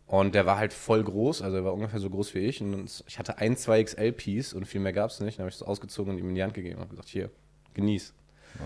Und 0.10 0.34
der 0.34 0.48
war 0.48 0.58
halt 0.58 0.74
voll 0.74 1.04
groß, 1.04 1.44
also 1.44 1.58
er 1.58 1.66
war 1.66 1.72
ungefähr 1.72 2.00
so 2.00 2.10
groß 2.10 2.34
wie 2.34 2.40
ich. 2.40 2.64
Und 2.64 3.04
ich 3.08 3.20
hatte 3.20 3.38
ein, 3.38 3.56
zwei 3.56 3.84
XL-Piece 3.84 4.54
und 4.56 4.66
viel 4.66 4.82
mehr 4.82 4.92
gab 4.92 5.12
es 5.12 5.20
nicht. 5.20 5.38
Dann 5.38 5.44
habe 5.44 5.50
ich 5.50 5.56
es 5.58 5.62
ausgezogen 5.62 6.12
und 6.12 6.18
ihm 6.18 6.30
in 6.30 6.34
die 6.34 6.42
Hand 6.42 6.56
gegeben 6.56 6.82
und 6.82 6.90
gesagt, 6.90 7.10
hier, 7.10 7.30
genieß. 7.76 8.12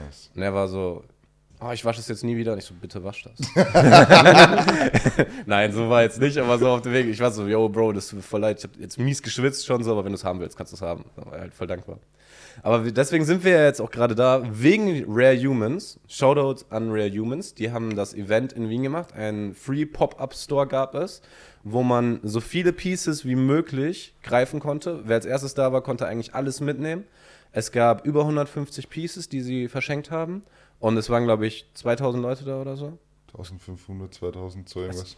Nice. 0.06 0.32
Und 0.34 0.42
er 0.42 0.54
war 0.54 0.70
so, 0.70 1.04
oh, 1.60 1.72
ich 1.72 1.84
wasche 1.84 2.00
es 2.00 2.08
jetzt 2.08 2.24
nie 2.24 2.38
wieder. 2.38 2.54
Und 2.54 2.60
ich 2.60 2.64
so, 2.64 2.74
bitte 2.74 3.04
wasch 3.04 3.24
das. 3.24 3.46
Nein, 5.46 5.74
so 5.74 5.90
war 5.90 6.04
jetzt 6.04 6.22
nicht, 6.22 6.38
aber 6.38 6.58
so 6.58 6.70
auf 6.70 6.82
dem 6.82 6.94
Weg. 6.94 7.08
Ich 7.08 7.20
war 7.20 7.30
so, 7.30 7.46
yo, 7.46 7.68
Bro, 7.68 7.92
das 7.92 8.08
tut 8.08 8.20
mir 8.20 8.24
voll 8.24 8.40
leid. 8.40 8.60
Ich 8.60 8.64
habe 8.64 8.80
jetzt 8.80 8.98
mies 8.98 9.22
geschwitzt 9.22 9.66
schon 9.66 9.84
so, 9.84 9.92
aber 9.92 10.06
wenn 10.06 10.14
du 10.14 10.18
es 10.18 10.24
haben 10.24 10.40
willst, 10.40 10.56
kannst 10.56 10.72
du 10.72 10.78
es 10.78 10.82
haben. 10.82 11.04
Da 11.18 11.26
war 11.26 11.34
er 11.34 11.42
halt 11.42 11.54
voll 11.54 11.68
dankbar. 11.68 12.00
Aber 12.62 12.92
deswegen 12.92 13.26
sind 13.26 13.44
wir 13.44 13.52
ja 13.52 13.66
jetzt 13.66 13.82
auch 13.82 13.92
gerade 13.92 14.16
da, 14.16 14.44
wegen 14.50 15.06
Rare 15.08 15.38
Humans. 15.38 16.00
Shoutout 16.08 16.66
an 16.70 16.92
Rare 16.92 17.10
Humans. 17.10 17.56
Die 17.56 17.72
haben 17.72 17.96
das 17.96 18.14
Event 18.14 18.54
in 18.54 18.70
Wien 18.70 18.84
gemacht. 18.84 19.14
Ein 19.14 19.54
Free 19.54 19.86
Pop-Up 19.86 20.34
Store 20.36 20.68
gab 20.68 20.96
es, 20.96 21.22
wo 21.64 21.84
man 21.84 22.20
so 22.24 22.40
viele 22.40 22.74
Pieces 22.74 23.26
wie 23.26 23.36
möglich 23.36 24.16
greifen 24.22 24.60
konnte. 24.60 25.02
Wer 25.06 25.16
als 25.16 25.26
erstes 25.26 25.54
da 25.54 25.74
war, 25.74 25.82
konnte 25.82 26.06
eigentlich 26.08 26.36
alles 26.36 26.62
mitnehmen. 26.62 27.06
Es 27.52 27.72
gab 27.72 28.06
über 28.06 28.22
150 28.22 28.90
Pieces, 28.90 29.30
die 29.30 29.42
sie 29.42 29.68
verschenkt 29.68 30.12
haben. 30.12 30.44
Und 30.80 30.98
es 30.98 31.10
waren, 31.10 31.24
glaube 31.24 31.48
ich, 31.48 31.68
2000 31.74 32.22
Leute 32.22 32.46
da 32.46 32.60
oder 32.60 32.76
so. 32.76 32.98
1500, 33.28 34.14
2000, 34.14 34.70
so 34.70 34.82
irgendwas. 34.82 35.18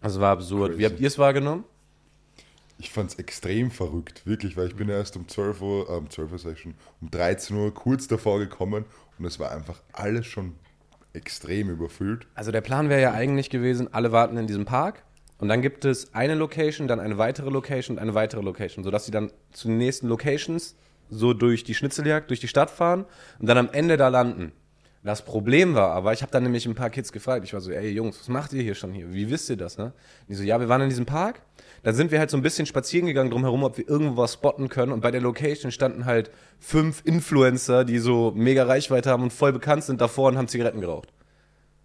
Also 0.00 0.20
war 0.20 0.32
absurd. 0.32 0.70
Crazy. 0.70 0.80
Wie 0.80 0.86
habt 0.86 1.00
ihr 1.00 1.08
es 1.08 1.18
wahrgenommen? 1.18 1.64
Ich 2.78 2.90
fand 2.90 3.10
es 3.10 3.18
extrem 3.18 3.70
verrückt, 3.70 4.26
wirklich, 4.26 4.56
weil 4.56 4.68
ich 4.68 4.76
bin 4.76 4.88
erst 4.88 5.16
um 5.16 5.28
12 5.28 5.62
Uhr, 5.62 5.88
äh, 5.88 5.92
um 5.92 6.10
12 6.10 6.32
Uhr 6.32 6.38
Session, 6.38 6.74
um 7.00 7.10
13 7.10 7.56
Uhr 7.56 7.72
kurz 7.72 8.06
davor 8.06 8.38
gekommen 8.38 8.84
und 9.18 9.24
es 9.24 9.38
war 9.38 9.50
einfach 9.50 9.80
alles 9.92 10.26
schon 10.26 10.54
extrem 11.12 11.70
überfüllt. 11.70 12.26
Also 12.34 12.52
der 12.52 12.60
Plan 12.60 12.90
wäre 12.90 13.00
ja 13.00 13.12
eigentlich 13.12 13.48
gewesen, 13.48 13.92
alle 13.92 14.12
warten 14.12 14.36
in 14.36 14.46
diesem 14.46 14.66
Park 14.66 15.02
und 15.38 15.48
dann 15.48 15.62
gibt 15.62 15.84
es 15.84 16.14
eine 16.14 16.34
Location, 16.34 16.88
dann 16.88 17.00
eine 17.00 17.18
weitere 17.18 17.50
Location 17.50 17.96
und 17.96 18.02
eine 18.02 18.14
weitere 18.14 18.42
Location, 18.42 18.84
sodass 18.84 19.06
sie 19.06 19.12
dann 19.12 19.32
zu 19.52 19.68
den 19.68 19.78
nächsten 19.78 20.08
Locations 20.08 20.76
so 21.08 21.32
durch 21.32 21.64
die 21.64 21.74
Schnitzeljagd, 21.74 22.30
durch 22.30 22.40
die 22.40 22.48
Stadt 22.48 22.70
fahren 22.70 23.06
und 23.38 23.48
dann 23.48 23.58
am 23.58 23.70
Ende 23.70 23.96
da 23.96 24.08
landen. 24.08 24.52
Das 25.02 25.24
Problem 25.24 25.74
war 25.74 25.92
aber, 25.92 26.12
ich 26.12 26.22
habe 26.22 26.32
dann 26.32 26.42
nämlich 26.42 26.66
ein 26.66 26.74
paar 26.74 26.90
Kids 26.90 27.12
gefragt. 27.12 27.44
Ich 27.44 27.54
war 27.54 27.60
so, 27.60 27.70
ey 27.70 27.90
Jungs, 27.90 28.18
was 28.18 28.28
macht 28.28 28.52
ihr 28.52 28.62
hier 28.62 28.74
schon 28.74 28.92
hier? 28.92 29.12
Wie 29.12 29.30
wisst 29.30 29.48
ihr 29.48 29.56
das? 29.56 29.78
Ne? 29.78 29.92
Die 30.28 30.34
so, 30.34 30.42
ja, 30.42 30.58
wir 30.58 30.68
waren 30.68 30.82
in 30.82 30.88
diesem 30.88 31.06
Park. 31.06 31.42
Da 31.86 31.92
sind 31.92 32.10
wir 32.10 32.18
halt 32.18 32.30
so 32.30 32.36
ein 32.36 32.42
bisschen 32.42 32.66
spazieren 32.66 33.06
gegangen 33.06 33.30
drumherum, 33.30 33.62
ob 33.62 33.78
wir 33.78 33.88
irgendwo 33.88 34.16
was 34.16 34.32
spotten 34.32 34.68
können. 34.68 34.90
Und 34.90 35.02
bei 35.02 35.12
der 35.12 35.20
Location 35.20 35.70
standen 35.70 36.04
halt 36.04 36.32
fünf 36.58 37.00
Influencer, 37.04 37.84
die 37.84 38.00
so 38.00 38.32
mega 38.34 38.64
Reichweite 38.64 39.08
haben 39.08 39.22
und 39.22 39.32
voll 39.32 39.52
bekannt 39.52 39.84
sind 39.84 40.00
davor 40.00 40.30
und 40.30 40.36
haben 40.36 40.48
Zigaretten 40.48 40.80
geraucht. 40.80 41.12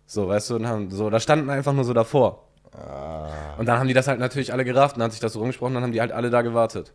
So, 0.07 0.27
weißt 0.27 0.49
du, 0.49 0.55
und 0.55 0.65
haben 0.65 0.89
so, 0.89 1.11
da 1.11 1.19
standen 1.19 1.51
einfach 1.51 1.73
nur 1.73 1.83
so 1.83 1.93
davor. 1.93 2.47
Ah. 2.71 3.53
Und 3.59 3.67
dann 3.67 3.77
haben 3.77 3.87
die 3.87 3.93
das 3.93 4.07
halt 4.07 4.19
natürlich 4.19 4.51
alle 4.51 4.65
gerafft 4.65 4.95
und 4.95 5.01
dann 5.01 5.05
hat 5.05 5.11
sich 5.11 5.21
das 5.21 5.33
so 5.33 5.39
rumgesprochen, 5.39 5.75
dann 5.75 5.83
haben 5.83 5.91
die 5.91 6.01
halt 6.01 6.13
alle 6.13 6.31
da 6.31 6.41
gewartet. 6.41 6.93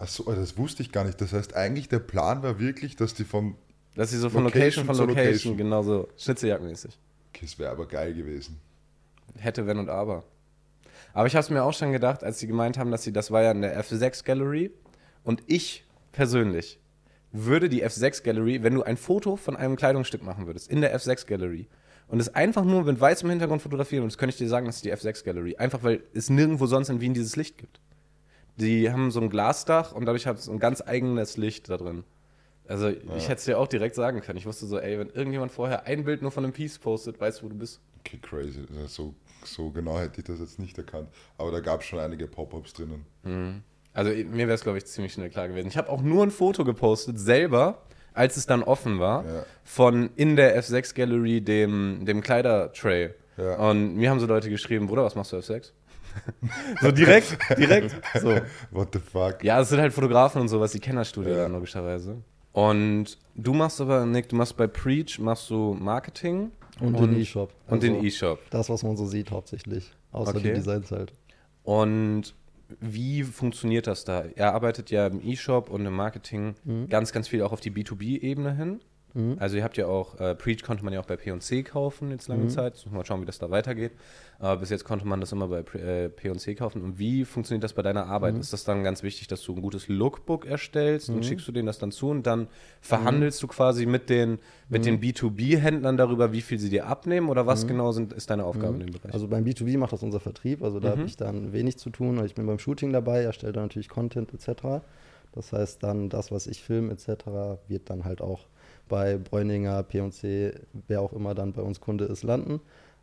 Achso, 0.00 0.24
das 0.32 0.58
wusste 0.58 0.82
ich 0.82 0.90
gar 0.90 1.04
nicht. 1.04 1.20
Das 1.20 1.32
heißt, 1.32 1.54
eigentlich 1.54 1.88
der 1.88 2.00
Plan 2.00 2.42
war 2.42 2.58
wirklich, 2.58 2.96
dass 2.96 3.14
die 3.14 3.22
von 3.22 3.54
dass 3.94 4.10
sie 4.10 4.18
so 4.18 4.30
von 4.30 4.42
Location, 4.42 4.84
Location 4.84 4.86
von 4.86 4.96
Location, 4.96 5.52
Location. 5.52 5.56
genau 5.56 5.82
so 5.84 6.08
Schnitzeljagdmäßig. 6.16 6.98
Okay, 7.28 7.44
es 7.44 7.56
wäre 7.56 7.70
aber 7.70 7.86
geil 7.86 8.14
gewesen. 8.14 8.58
Hätte, 9.36 9.68
wenn 9.68 9.78
und 9.78 9.88
aber. 9.88 10.24
Aber 11.14 11.28
ich 11.28 11.34
habe 11.34 11.44
es 11.44 11.50
mir 11.50 11.62
auch 11.62 11.72
schon 11.72 11.92
gedacht, 11.92 12.24
als 12.24 12.40
sie 12.40 12.46
gemeint 12.46 12.76
haben, 12.76 12.90
dass 12.90 13.04
sie, 13.04 13.12
das 13.12 13.30
war 13.30 13.42
ja 13.42 13.52
in 13.52 13.62
der 13.62 13.82
F6 13.82 14.24
Gallery. 14.24 14.72
Und 15.22 15.42
ich 15.46 15.84
persönlich 16.12 16.80
würde 17.32 17.68
die 17.68 17.84
F6 17.84 18.22
Gallery, 18.22 18.62
wenn 18.62 18.74
du 18.74 18.82
ein 18.82 18.96
Foto 18.96 19.36
von 19.36 19.56
einem 19.56 19.76
Kleidungsstück 19.76 20.22
machen 20.22 20.46
würdest, 20.46 20.70
in 20.70 20.80
der 20.80 20.96
F6 20.98 21.26
Gallery, 21.26 21.66
und 22.08 22.20
es 22.20 22.34
einfach 22.34 22.64
nur 22.64 22.84
mit 22.84 23.00
weißem 23.00 23.30
Hintergrund 23.30 23.62
fotografieren, 23.62 24.02
und 24.02 24.12
das 24.12 24.18
könnte 24.18 24.34
ich 24.34 24.38
dir 24.38 24.48
sagen, 24.48 24.66
das 24.66 24.76
ist 24.76 24.84
die 24.84 24.92
F6 24.92 25.24
Gallery. 25.24 25.56
Einfach 25.56 25.82
weil 25.82 26.02
es 26.12 26.28
nirgendwo 26.28 26.66
sonst 26.66 26.90
in 26.90 27.00
Wien 27.00 27.14
dieses 27.14 27.36
Licht 27.36 27.58
gibt. 27.58 27.80
Die 28.56 28.90
haben 28.90 29.10
so 29.10 29.20
ein 29.20 29.30
Glasdach 29.30 29.92
und 29.92 30.04
dadurch 30.04 30.26
hat 30.26 30.38
es 30.38 30.48
ein 30.48 30.58
ganz 30.58 30.82
eigenes 30.84 31.36
Licht 31.36 31.70
da 31.70 31.76
drin. 31.76 32.04
Also 32.66 32.88
ja. 32.88 32.96
ich 33.16 33.24
hätte 33.28 33.38
es 33.38 33.44
dir 33.44 33.58
auch 33.58 33.66
direkt 33.66 33.94
sagen 33.94 34.20
können. 34.20 34.38
Ich 34.38 34.46
wusste 34.46 34.66
so, 34.66 34.78
ey, 34.78 34.98
wenn 34.98 35.10
irgendjemand 35.10 35.52
vorher 35.52 35.86
ein 35.86 36.04
Bild 36.04 36.22
nur 36.22 36.30
von 36.30 36.44
einem 36.44 36.52
Piece 36.52 36.78
postet, 36.78 37.20
weißt 37.20 37.40
du, 37.40 37.44
wo 37.44 37.48
du 37.50 37.56
bist. 37.56 37.80
Okay, 38.00 38.18
crazy. 38.22 38.64
So, 38.86 39.14
so 39.46 39.70
genau 39.70 39.98
hätte 39.98 40.20
ich 40.20 40.26
das 40.26 40.40
jetzt 40.40 40.58
nicht 40.58 40.76
erkannt. 40.78 41.08
Aber 41.38 41.50
da 41.50 41.60
gab 41.60 41.80
es 41.80 41.86
schon 41.86 41.98
einige 41.98 42.26
Pop-Ups 42.26 42.72
drinnen. 42.72 43.06
Mhm. 43.22 43.62
Also 43.92 44.10
mir 44.10 44.46
wäre 44.46 44.52
es, 44.52 44.62
glaube 44.62 44.78
ich, 44.78 44.86
ziemlich 44.86 45.12
schnell 45.12 45.30
klar 45.30 45.48
gewesen. 45.48 45.68
Ich 45.68 45.76
habe 45.76 45.88
auch 45.88 46.02
nur 46.02 46.24
ein 46.24 46.30
Foto 46.30 46.64
gepostet, 46.64 47.18
selber, 47.18 47.82
als 48.12 48.36
es 48.36 48.46
dann 48.46 48.62
offen 48.62 48.98
war, 48.98 49.24
ja. 49.24 49.46
von 49.62 50.10
in 50.16 50.36
der 50.36 50.60
F6 50.60 50.94
Gallery 50.94 51.40
dem, 51.40 52.04
dem 52.04 52.20
Kleidertray. 52.20 53.10
Ja. 53.36 53.56
Und 53.70 53.96
mir 53.96 54.10
haben 54.10 54.20
so 54.20 54.26
Leute 54.26 54.50
geschrieben, 54.50 54.86
Bruder, 54.86 55.04
was 55.04 55.14
machst 55.14 55.32
du 55.32 55.36
F6? 55.36 55.72
so 56.80 56.92
direkt, 56.92 57.36
direkt. 57.58 57.94
So. 58.20 58.40
What 58.70 58.88
the 58.92 59.00
fuck? 59.00 59.42
Ja, 59.42 59.60
es 59.60 59.68
sind 59.68 59.80
halt 59.80 59.92
Fotografen 59.92 60.40
und 60.40 60.48
sowas, 60.48 60.72
die 60.72 60.80
kennen 60.80 60.98
das 60.98 61.08
Studio 61.08 61.34
ja. 61.36 61.46
logischerweise. 61.46 62.22
Und 62.52 63.18
du 63.34 63.52
machst 63.52 63.80
aber, 63.80 64.06
Nick, 64.06 64.28
du 64.28 64.36
machst 64.36 64.56
bei 64.56 64.68
Preach, 64.68 65.18
machst 65.18 65.50
du 65.50 65.74
Marketing. 65.74 66.52
Und, 66.80 66.94
und 66.94 67.10
den 67.12 67.20
E-Shop. 67.20 67.52
Und 67.66 67.82
also 67.82 67.86
den 67.86 68.04
E-Shop. 68.04 68.40
Das, 68.50 68.68
was 68.68 68.82
man 68.82 68.96
so 68.96 69.06
sieht 69.06 69.30
hauptsächlich. 69.30 69.90
Außer 70.12 70.36
okay. 70.36 70.48
die 70.48 70.54
Designs 70.54 70.90
halt. 70.90 71.12
Und 71.62 72.34
wie 72.80 73.22
funktioniert 73.22 73.86
das 73.86 74.04
da? 74.04 74.24
Er 74.34 74.54
arbeitet 74.54 74.90
ja 74.90 75.06
im 75.06 75.20
E-Shop 75.26 75.70
und 75.70 75.84
im 75.86 75.94
Marketing 75.94 76.54
mhm. 76.64 76.88
ganz, 76.88 77.12
ganz 77.12 77.28
viel 77.28 77.42
auch 77.42 77.52
auf 77.52 77.60
die 77.60 77.70
B2B-Ebene 77.70 78.56
hin. 78.56 78.80
Mhm. 79.14 79.36
Also 79.38 79.56
ihr 79.56 79.64
habt 79.64 79.76
ja 79.76 79.86
auch, 79.86 80.18
äh, 80.18 80.34
Preach 80.34 80.62
konnte 80.62 80.84
man 80.84 80.92
ja 80.92 81.00
auch 81.00 81.06
bei 81.06 81.16
P&C 81.16 81.62
kaufen 81.62 82.10
jetzt 82.10 82.28
lange 82.28 82.44
mhm. 82.44 82.48
Zeit. 82.50 82.74
Jetzt 82.74 82.84
müssen 82.84 82.94
wir 82.94 82.98
mal 82.98 83.06
schauen, 83.06 83.22
wie 83.22 83.26
das 83.26 83.38
da 83.38 83.50
weitergeht. 83.50 83.92
Aber 84.40 84.58
bis 84.58 84.70
jetzt 84.70 84.84
konnte 84.84 85.06
man 85.06 85.20
das 85.20 85.30
immer 85.30 85.48
bei 85.48 85.60
äh, 85.78 86.08
P&C 86.08 86.56
kaufen. 86.56 86.82
Und 86.82 86.98
wie 86.98 87.24
funktioniert 87.24 87.62
das 87.62 87.72
bei 87.72 87.82
deiner 87.82 88.06
Arbeit? 88.06 88.34
Mhm. 88.34 88.40
Ist 88.40 88.52
das 88.52 88.64
dann 88.64 88.82
ganz 88.82 89.02
wichtig, 89.02 89.28
dass 89.28 89.42
du 89.42 89.54
ein 89.54 89.62
gutes 89.62 89.88
Lookbook 89.88 90.46
erstellst 90.46 91.08
und 91.08 91.16
mhm. 91.16 91.22
schickst 91.22 91.46
du 91.46 91.52
denen 91.52 91.66
das 91.66 91.78
dann 91.78 91.92
zu 91.92 92.08
und 92.08 92.26
dann 92.26 92.48
verhandelst 92.80 93.42
du 93.42 93.46
quasi 93.46 93.86
mit 93.86 94.10
den, 94.10 94.38
mit 94.68 94.84
den 94.84 94.96
mhm. 94.96 95.00
B2B-Händlern 95.00 95.96
darüber, 95.96 96.32
wie 96.32 96.40
viel 96.40 96.58
sie 96.58 96.68
dir 96.68 96.86
abnehmen 96.86 97.28
oder 97.28 97.46
was 97.46 97.64
mhm. 97.64 97.68
genau 97.68 97.92
sind, 97.92 98.12
ist 98.12 98.30
deine 98.30 98.44
Aufgabe 98.44 98.74
in 98.74 98.80
dem 98.80 98.92
Bereich? 98.92 99.14
Also 99.14 99.28
beim 99.28 99.44
B2B 99.44 99.78
macht 99.78 99.92
das 99.92 100.02
unser 100.02 100.20
Vertrieb, 100.20 100.62
also 100.62 100.80
da 100.80 100.90
habe 100.90 101.04
ich 101.04 101.16
dann 101.16 101.52
wenig 101.52 101.78
zu 101.78 101.90
tun. 101.90 102.22
Ich 102.24 102.34
bin 102.34 102.46
beim 102.46 102.58
Shooting 102.58 102.92
dabei, 102.92 103.22
erstelle 103.22 103.52
dann 103.52 103.64
natürlich 103.64 103.88
Content 103.88 104.34
etc. 104.34 104.82
Das 105.32 105.52
heißt 105.52 105.82
dann, 105.82 106.08
das, 106.08 106.32
was 106.32 106.46
ich 106.46 106.62
filme 106.62 106.92
etc., 106.92 107.08
wird 107.68 107.90
dann 107.90 108.04
halt 108.04 108.20
auch 108.20 108.46
bei 108.88 109.16
Bräuninger, 109.18 109.82
P&C, 109.82 110.52
wer 110.88 111.00
auch 111.00 111.12
immer 111.12 111.34
dann 111.34 111.52
bei 111.52 111.62
uns 111.62 111.80
Kunde 111.80 112.04
ist, 112.04 112.22
landen. 112.22 112.60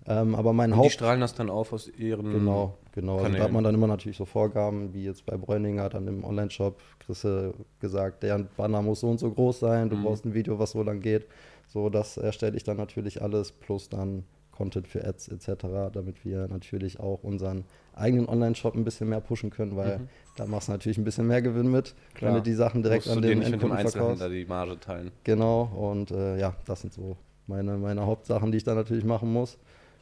Ähm, 0.08 0.34
aber 0.36 0.52
mein 0.54 0.72
Und 0.72 0.78
die 0.80 0.84
Haupt... 0.86 0.94
strahlen 0.94 1.22
das 1.22 1.36
dann 1.36 1.50
auf 1.50 1.74
aus 1.74 1.88
ihren. 1.88 2.32
Genau, 2.32 2.78
genau. 2.92 3.20
Also 3.20 3.38
da 3.38 3.44
hat 3.44 3.52
man 3.52 3.64
dann 3.64 3.76
immer 3.76 3.86
natürlich 3.88 4.18
so 4.18 4.26
Vorgaben, 4.26 4.94
wie 4.94 5.04
jetzt 5.06 5.26
bei 5.28 5.38
Bräuninger, 5.38 5.90
dann 5.90 6.08
im 6.08 6.24
Online-Shop, 6.24 6.80
du 7.08 7.54
gesagt, 7.80 8.24
der 8.24 8.40
Banner 8.58 8.82
muss 8.82 9.02
so 9.02 9.10
und 9.10 9.20
so 9.20 9.30
groß 9.32 9.60
sein, 9.60 9.90
du 9.90 9.96
Mhm. 9.96 10.04
brauchst 10.04 10.26
ein 10.26 10.34
Video, 10.34 10.58
was 10.58 10.72
so 10.72 10.82
lang 10.82 11.02
geht. 11.02 11.28
So, 11.68 11.90
das 11.90 12.18
erstelle 12.18 12.58
ich 12.58 12.64
dann 12.64 12.78
natürlich 12.78 13.22
alles, 13.22 13.52
plus 13.52 13.90
dann 13.90 14.24
Content 14.52 14.88
für 14.88 15.06
Ads 15.06 15.30
etc., 15.30 15.66
damit 15.94 16.24
wir 16.26 16.48
natürlich 16.48 17.00
auch 17.00 17.24
unseren 17.24 17.66
eigenen 17.94 18.28
Online-Shop 18.28 18.76
ein 18.76 18.84
bisschen 18.84 19.10
mehr 19.10 19.22
pushen 19.22 19.50
können, 19.50 19.76
weil 19.76 20.00
Mhm. 20.00 20.08
da 20.36 20.46
machst 20.46 20.68
du 20.68 20.72
natürlich 20.74 20.98
ein 20.98 21.04
bisschen 21.04 21.28
mehr 21.28 21.42
Gewinn 21.42 21.72
mit, 21.72 21.96
Klar. 22.14 22.30
wenn 22.30 22.36
du 22.36 22.42
die 22.44 22.54
Sachen 22.54 22.84
direkt 22.84 23.06
Musst 23.06 23.18
an 23.18 23.22
den 23.24 23.42
Endkunden 23.42 23.78
verkaufst. 23.90 24.24
Die 24.30 24.46
Marge 24.46 24.80
teilen. 24.80 25.12
Genau, 25.24 25.64
und 25.64 26.12
äh, 26.12 26.38
ja, 26.40 26.56
das 26.66 26.82
sind 26.82 26.94
so 26.94 27.18
meine, 27.48 27.78
meine 27.78 28.06
Hauptsachen, 28.06 28.52
die 28.52 28.58
ich 28.58 28.64
dann 28.64 28.76
natürlich 28.76 29.04
machen 29.06 29.32
muss. 29.32 29.58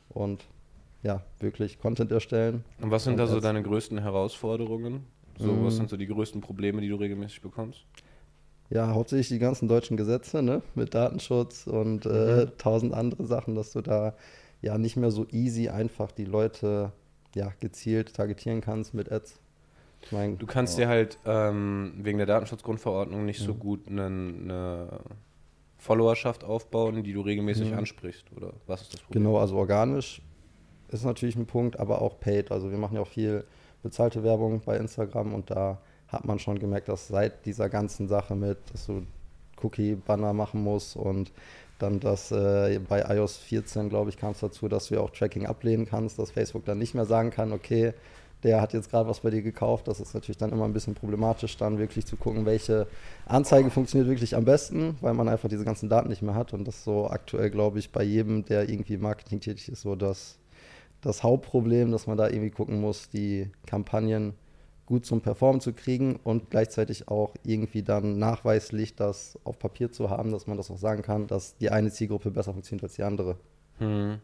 Und 0.09 0.45
ja, 1.03 1.23
wirklich 1.39 1.79
Content 1.79 2.11
erstellen. 2.11 2.63
Und 2.81 2.91
was 2.91 3.03
sind 3.05 3.13
Und 3.13 3.17
da 3.19 3.27
so 3.27 3.35
Ads. 3.37 3.43
deine 3.43 3.63
größten 3.63 3.99
Herausforderungen? 4.01 5.05
So, 5.37 5.53
Mhm. 5.53 5.65
was 5.65 5.77
sind 5.77 5.89
so 5.89 5.95
die 5.97 6.07
größten 6.07 6.41
Probleme, 6.41 6.81
die 6.81 6.89
du 6.89 6.95
regelmäßig 6.95 7.41
bekommst? 7.41 7.85
Ja, 8.69 8.93
hauptsächlich 8.93 9.29
die 9.29 9.39
ganzen 9.39 9.67
deutschen 9.67 9.97
Gesetze, 9.97 10.43
ne? 10.43 10.61
Mit 10.75 10.93
Datenschutz 10.93 11.65
und 11.65 12.05
äh, 12.05 12.45
Mhm. 12.45 12.51
tausend 12.57 12.93
andere 12.93 13.25
Sachen, 13.25 13.55
dass 13.55 13.71
du 13.71 13.81
da 13.81 14.13
ja 14.61 14.77
nicht 14.77 14.95
mehr 14.95 15.09
so 15.11 15.25
easy 15.31 15.69
einfach 15.69 16.11
die 16.11 16.25
Leute 16.25 16.91
ja 17.35 17.51
gezielt 17.59 18.13
targetieren 18.13 18.61
kannst 18.61 18.93
mit 18.93 19.11
Ads. 19.11 19.39
Ich 20.01 20.11
meine, 20.11 20.35
Du 20.35 20.45
kannst 20.45 20.77
dir 20.77 20.87
halt 20.87 21.17
ähm, 21.25 21.93
wegen 21.97 22.17
der 22.19 22.27
Datenschutzgrundverordnung 22.27 23.25
nicht 23.25 23.39
so 23.39 23.53
gut 23.53 23.87
eine, 23.87 24.05
eine 24.05 24.99
Followerschaft 25.77 26.43
aufbauen, 26.43 27.03
die 27.03 27.13
du 27.13 27.21
regelmäßig 27.21 27.71
Mhm. 27.71 27.77
ansprichst, 27.79 28.25
oder 28.35 28.53
was 28.67 28.81
ist 28.83 28.93
das 28.93 29.01
Problem? 29.01 29.23
Genau, 29.23 29.37
also 29.37 29.55
organisch 29.57 30.21
ist 30.89 31.05
natürlich 31.05 31.35
ein 31.35 31.45
Punkt, 31.45 31.79
aber 31.79 32.01
auch 32.01 32.19
paid. 32.19 32.51
Also 32.51 32.71
wir 32.71 32.77
machen 32.77 32.95
ja 32.95 33.01
auch 33.01 33.07
viel 33.07 33.45
bezahlte 33.83 34.23
Werbung 34.23 34.61
bei 34.65 34.77
Instagram 34.77 35.33
und 35.33 35.49
da 35.51 35.81
hat 36.09 36.25
man 36.25 36.39
schon 36.39 36.59
gemerkt, 36.59 36.89
dass 36.89 37.07
seit 37.07 37.45
dieser 37.45 37.69
ganzen 37.69 38.07
Sache 38.07 38.35
mit, 38.35 38.57
dass 38.73 38.87
du 38.87 39.03
Cookie-Banner 39.61 40.33
machen 40.33 40.63
musst 40.63 40.95
und 40.95 41.31
dann 41.79 41.99
das 41.99 42.31
äh, 42.31 42.79
bei 42.87 43.01
iOS 43.15 43.37
14, 43.37 43.89
glaube 43.89 44.09
ich, 44.09 44.17
kam 44.17 44.31
es 44.31 44.39
dazu, 44.39 44.67
dass 44.67 44.87
du 44.87 44.99
auch 44.99 45.11
Tracking 45.11 45.45
ablehnen 45.45 45.85
kannst, 45.85 46.19
dass 46.19 46.31
Facebook 46.31 46.65
dann 46.65 46.77
nicht 46.77 46.93
mehr 46.93 47.05
sagen 47.05 47.29
kann, 47.31 47.53
okay, 47.53 47.93
der 48.43 48.61
hat 48.61 48.73
jetzt 48.73 48.89
gerade 48.89 49.09
was 49.09 49.19
bei 49.19 49.29
dir 49.29 49.41
gekauft. 49.41 49.87
Das 49.87 49.99
ist 49.99 50.13
natürlich 50.13 50.37
dann 50.37 50.51
immer 50.51 50.65
ein 50.65 50.73
bisschen 50.73 50.95
problematisch, 50.95 51.57
dann 51.57 51.77
wirklich 51.77 52.05
zu 52.05 52.15
gucken, 52.15 52.45
welche 52.45 52.87
Anzeige 53.25 53.69
funktioniert 53.69 54.09
wirklich 54.09 54.35
am 54.35 54.45
besten, 54.45 54.97
weil 55.01 55.13
man 55.13 55.27
einfach 55.27 55.49
diese 55.49 55.65
ganzen 55.65 55.89
Daten 55.89 56.09
nicht 56.09 56.21
mehr 56.21 56.35
hat. 56.35 56.53
Und 56.53 56.65
das 56.67 56.77
ist 56.77 56.83
so 56.85 57.09
aktuell, 57.09 57.49
glaube 57.49 57.79
ich, 57.79 57.91
bei 57.91 58.03
jedem, 58.03 58.45
der 58.45 58.69
irgendwie 58.69 58.93
im 58.95 59.01
Marketing 59.01 59.41
tätig 59.41 59.69
ist, 59.69 59.81
so 59.81 59.95
das, 59.95 60.37
das 61.01 61.23
Hauptproblem, 61.23 61.91
dass 61.91 62.07
man 62.07 62.17
da 62.17 62.29
irgendwie 62.29 62.51
gucken 62.51 62.79
muss, 62.79 63.09
die 63.09 63.49
Kampagnen 63.65 64.33
gut 64.89 65.05
zum 65.05 65.21
Performen 65.21 65.61
zu 65.61 65.71
kriegen 65.71 66.15
und 66.23 66.49
gleichzeitig 66.49 67.09
auch 67.09 67.35
irgendwie 67.45 67.83
dann 67.83 68.17
nachweislich 68.17 68.95
das 68.95 69.37
auf 69.43 69.59
Papier 69.59 69.91
zu 69.91 70.09
haben, 70.09 70.31
dass 70.31 70.47
man 70.47 70.57
das 70.57 70.71
auch 70.71 70.79
sagen 70.79 71.03
kann, 71.03 71.27
dass 71.27 71.55
die 71.57 71.69
eine 71.69 71.91
Zielgruppe 71.91 72.31
besser 72.31 72.53
funktioniert 72.53 72.83
als 72.83 72.95
die 72.95 73.03
andere. 73.03 73.37
Hm. 73.77 74.17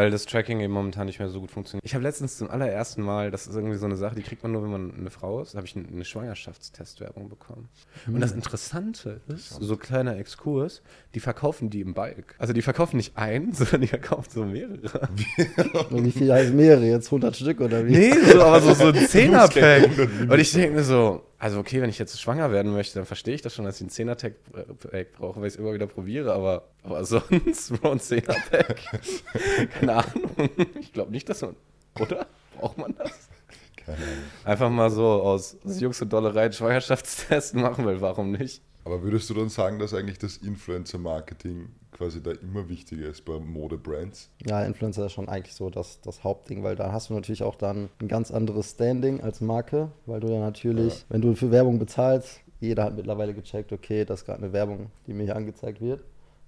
Weil 0.00 0.10
das 0.10 0.24
Tracking 0.24 0.60
eben 0.60 0.72
momentan 0.72 1.04
nicht 1.04 1.18
mehr 1.18 1.28
so 1.28 1.40
gut 1.40 1.50
funktioniert. 1.50 1.84
Ich 1.84 1.92
habe 1.92 2.02
letztens 2.02 2.38
zum 2.38 2.48
allerersten 2.48 3.02
Mal, 3.02 3.30
das 3.30 3.46
ist 3.46 3.54
irgendwie 3.54 3.76
so 3.76 3.84
eine 3.84 3.96
Sache, 3.96 4.14
die 4.14 4.22
kriegt 4.22 4.42
man 4.42 4.50
nur, 4.50 4.62
wenn 4.62 4.70
man 4.70 4.94
eine 4.96 5.10
Frau 5.10 5.42
ist, 5.42 5.54
habe 5.54 5.66
ich 5.66 5.76
eine 5.76 6.06
Schwangerschaftstestwerbung 6.06 7.28
bekommen. 7.28 7.68
Und 8.06 8.18
das 8.20 8.32
Interessante 8.32 9.20
ist, 9.28 9.50
so 9.60 9.76
kleiner 9.76 10.16
Exkurs, 10.16 10.80
die 11.14 11.20
verkaufen 11.20 11.68
die 11.68 11.82
im 11.82 11.92
Bulk. 11.92 12.34
Also 12.38 12.54
die 12.54 12.62
verkaufen 12.62 12.96
nicht 12.96 13.18
ein, 13.18 13.52
sondern 13.52 13.82
die 13.82 13.88
verkaufen 13.88 14.30
so 14.30 14.46
mehrere. 14.46 15.10
Und 15.90 16.02
wie 16.06 16.12
viel 16.12 16.32
heißt 16.32 16.54
mehrere? 16.54 16.86
Jetzt 16.86 17.08
100 17.08 17.36
Stück 17.36 17.60
oder 17.60 17.86
wie? 17.86 17.92
Nee, 17.92 18.14
so, 18.32 18.40
aber 18.40 18.62
so, 18.62 18.72
so 18.72 18.86
ein 18.86 18.94
Zehner-Pack. 19.06 19.84
100 19.84 19.98
Limit. 19.98 20.30
Und 20.30 20.38
ich 20.38 20.52
denke 20.52 20.76
mir 20.76 20.82
so, 20.82 21.26
also 21.40 21.58
okay, 21.58 21.80
wenn 21.80 21.88
ich 21.88 21.98
jetzt 21.98 22.20
schwanger 22.20 22.52
werden 22.52 22.70
möchte, 22.70 22.96
dann 22.96 23.06
verstehe 23.06 23.34
ich 23.34 23.40
das 23.40 23.54
schon, 23.54 23.64
dass 23.64 23.76
ich 23.76 23.86
ein 23.86 23.88
Zehner-Pack 23.88 24.34
brauche, 25.16 25.40
weil 25.40 25.48
ich 25.48 25.54
es 25.54 25.56
immer 25.58 25.72
wieder 25.72 25.86
probiere, 25.86 26.34
aber, 26.34 26.68
aber 26.82 27.02
sonst, 27.06 27.80
Bro, 27.80 27.92
ein 27.92 28.00
Zehner-Pack. 28.00 28.76
Keine 29.94 30.04
Ahnung. 30.04 30.30
Ich 30.80 30.92
glaube 30.92 31.10
nicht, 31.10 31.28
dass 31.28 31.42
man, 31.42 31.56
oder? 31.98 32.26
Braucht 32.58 32.78
man 32.78 32.94
das? 32.96 33.28
Keine 33.76 33.98
Ahnung. 33.98 34.08
Einfach 34.44 34.70
mal 34.70 34.90
so 34.90 35.04
aus, 35.06 35.56
aus 35.64 35.80
Jux 35.80 36.00
und 36.02 36.12
Dollerei 36.12 36.44
einen 36.44 36.52
Schwangerschaftstest 36.52 37.54
machen 37.54 37.86
will, 37.86 38.00
warum 38.00 38.32
nicht? 38.32 38.62
Aber 38.84 39.02
würdest 39.02 39.28
du 39.28 39.34
dann 39.34 39.48
sagen, 39.50 39.78
dass 39.78 39.92
eigentlich 39.92 40.18
das 40.18 40.38
Influencer-Marketing 40.38 41.68
quasi 41.92 42.22
da 42.22 42.32
immer 42.32 42.68
wichtiger 42.68 43.08
ist 43.08 43.24
bei 43.24 43.38
Mode-Brands? 43.38 44.30
Ja, 44.46 44.64
Influencer 44.64 45.06
ist 45.06 45.12
schon 45.12 45.28
eigentlich 45.28 45.54
so 45.54 45.68
das, 45.70 46.00
das 46.00 46.24
Hauptding, 46.24 46.62
weil 46.62 46.76
da 46.76 46.90
hast 46.92 47.10
du 47.10 47.14
natürlich 47.14 47.42
auch 47.42 47.56
dann 47.56 47.90
ein 48.00 48.08
ganz 48.08 48.30
anderes 48.30 48.70
Standing 48.70 49.20
als 49.20 49.40
Marke, 49.42 49.90
weil 50.06 50.20
du 50.20 50.28
ja 50.32 50.40
natürlich, 50.40 51.00
Ja. 51.00 51.04
wenn 51.10 51.20
du 51.20 51.34
für 51.34 51.50
Werbung 51.50 51.78
bezahlst, 51.78 52.40
jeder 52.60 52.84
hat 52.84 52.96
mittlerweile 52.96 53.34
gecheckt, 53.34 53.72
okay, 53.72 54.04
das 54.04 54.20
ist 54.20 54.26
gerade 54.26 54.42
eine 54.42 54.52
Werbung, 54.52 54.90
die 55.06 55.12
mir 55.12 55.24
hier 55.24 55.36
angezeigt 55.36 55.80
wird. 55.80 56.02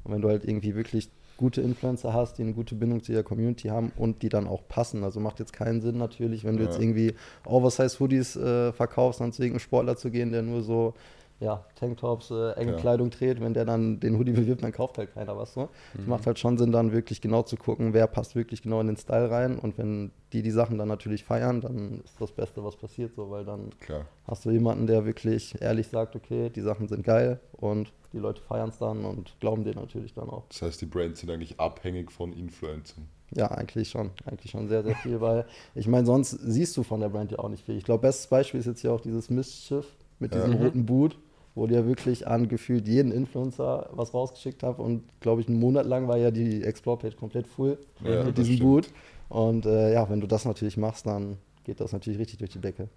Und 0.04 0.12
wenn 0.12 0.20
du 0.22 0.28
halt 0.28 0.44
irgendwie 0.44 0.74
wirklich 0.74 1.10
gute 1.36 1.60
Influencer 1.60 2.12
hast, 2.12 2.38
die 2.38 2.42
eine 2.42 2.52
gute 2.52 2.74
Bindung 2.74 3.02
zu 3.02 3.12
ihrer 3.12 3.22
Community 3.22 3.68
haben 3.68 3.92
und 3.96 4.22
die 4.22 4.28
dann 4.28 4.46
auch 4.46 4.62
passen. 4.68 5.02
Also 5.04 5.18
macht 5.20 5.38
jetzt 5.40 5.52
keinen 5.52 5.80
Sinn 5.80 5.98
natürlich, 5.98 6.44
wenn 6.44 6.56
du 6.56 6.62
Ja. 6.62 6.68
jetzt 6.68 6.78
irgendwie 6.80 7.14
Oversize-Hoodies 7.46 8.36
äh, 8.36 8.72
verkaufst, 8.72 9.20
dann 9.20 9.32
zu 9.32 9.42
irgendeinem 9.42 9.60
Sportler 9.60 9.96
zu 9.96 10.10
gehen, 10.10 10.32
der 10.32 10.42
nur 10.42 10.62
so 10.62 10.94
ja, 11.42 11.64
Tanktops, 11.74 12.30
äh, 12.30 12.52
enge 12.52 12.72
Ja. 12.72 12.78
Kleidung 12.78 13.10
trägt, 13.10 13.40
wenn 13.40 13.52
der 13.52 13.64
dann 13.64 13.98
den 14.00 14.16
Hoodie 14.18 14.32
bewirbt, 14.32 14.62
dann 14.62 14.72
kauft 14.72 14.96
halt 14.98 15.12
keiner 15.12 15.36
was. 15.36 15.52
So. 15.54 15.68
Es 15.98 16.06
macht 16.06 16.26
halt 16.26 16.38
schon 16.38 16.56
Sinn, 16.56 16.70
dann 16.72 16.92
wirklich 16.92 17.20
genau 17.20 17.42
zu 17.42 17.56
gucken, 17.56 17.92
wer 17.92 18.06
passt 18.06 18.36
wirklich 18.36 18.62
genau 18.62 18.80
in 18.80 18.86
den 18.86 18.96
Style 18.96 19.30
rein. 19.30 19.58
Und 19.58 19.76
wenn 19.78 20.12
die 20.32 20.42
die 20.42 20.50
Sachen 20.50 20.78
dann 20.78 20.88
natürlich 20.88 21.24
feiern, 21.24 21.60
dann 21.60 22.00
ist 22.04 22.20
das 22.20 22.32
Beste, 22.32 22.64
was 22.64 22.76
passiert, 22.76 23.14
so, 23.14 23.30
weil 23.30 23.44
dann 23.44 23.70
Klar. 23.80 24.06
hast 24.26 24.44
du 24.44 24.50
jemanden, 24.50 24.86
der 24.86 25.04
wirklich 25.04 25.60
ehrlich 25.60 25.88
sagt, 25.88 26.14
okay, 26.16 26.48
die 26.48 26.60
Sachen 26.62 26.88
sind 26.88 27.02
geil 27.04 27.40
und 27.52 27.92
die 28.12 28.18
Leute 28.18 28.40
feiern 28.42 28.68
es 28.68 28.78
dann 28.78 29.04
und 29.04 29.34
glauben 29.40 29.64
dir 29.64 29.74
natürlich 29.74 30.14
dann 30.14 30.28
auch. 30.28 30.44
Das 30.48 30.62
heißt, 30.62 30.80
die 30.80 30.86
Brands 30.86 31.20
sind 31.20 31.30
eigentlich 31.30 31.58
abhängig 31.58 32.12
von 32.12 32.32
Influencern. 32.32 33.08
Ja, 33.34 33.50
eigentlich 33.50 33.88
schon. 33.88 34.10
Eigentlich 34.26 34.50
schon 34.50 34.68
sehr, 34.68 34.82
sehr 34.82 34.94
viel, 34.96 35.20
weil 35.22 35.46
ich 35.74 35.88
meine, 35.88 36.04
sonst 36.06 36.30
siehst 36.30 36.76
du 36.76 36.82
von 36.82 37.00
der 37.00 37.08
Brand 37.08 37.32
ja 37.32 37.38
auch 37.38 37.48
nicht 37.48 37.64
viel. 37.64 37.76
Ich 37.78 37.84
glaube, 37.84 38.02
bestes 38.02 38.26
Beispiel 38.26 38.60
ist 38.60 38.66
jetzt 38.66 38.80
hier 38.82 38.92
auch 38.92 39.00
dieses 39.00 39.30
Mistschiff 39.30 39.86
mit 40.18 40.34
Ja. 40.34 40.40
diesem 40.40 40.58
Mhm. 40.58 40.64
roten 40.66 40.86
Boot, 40.86 41.18
wo 41.54 41.66
die 41.66 41.74
ja 41.74 41.86
wirklich 41.86 42.26
an 42.26 42.48
gefühlt 42.48 42.86
jeden 42.88 43.12
Influencer 43.12 43.90
was 43.92 44.14
rausgeschickt 44.14 44.62
haben 44.62 44.82
und 44.82 45.02
glaube 45.20 45.40
ich, 45.42 45.48
einen 45.48 45.58
Monat 45.60 45.86
lang 45.86 46.08
war 46.08 46.16
ja 46.16 46.30
die 46.30 46.62
Explore-Page 46.64 47.16
komplett 47.16 47.46
full 47.46 47.78
Ja, 48.02 48.24
mit 48.24 48.38
das 48.38 48.46
diesem. 48.46 48.64
Boot. 48.66 48.88
Und 49.28 49.66
äh, 49.66 49.92
ja, 49.94 50.08
wenn 50.10 50.20
du 50.20 50.26
das 50.26 50.44
natürlich 50.44 50.76
machst, 50.76 51.06
dann 51.06 51.38
geht 51.64 51.80
das 51.80 51.92
natürlich 51.92 52.18
richtig 52.18 52.38
durch 52.38 52.50
die 52.50 52.58
Decke. 52.60 52.88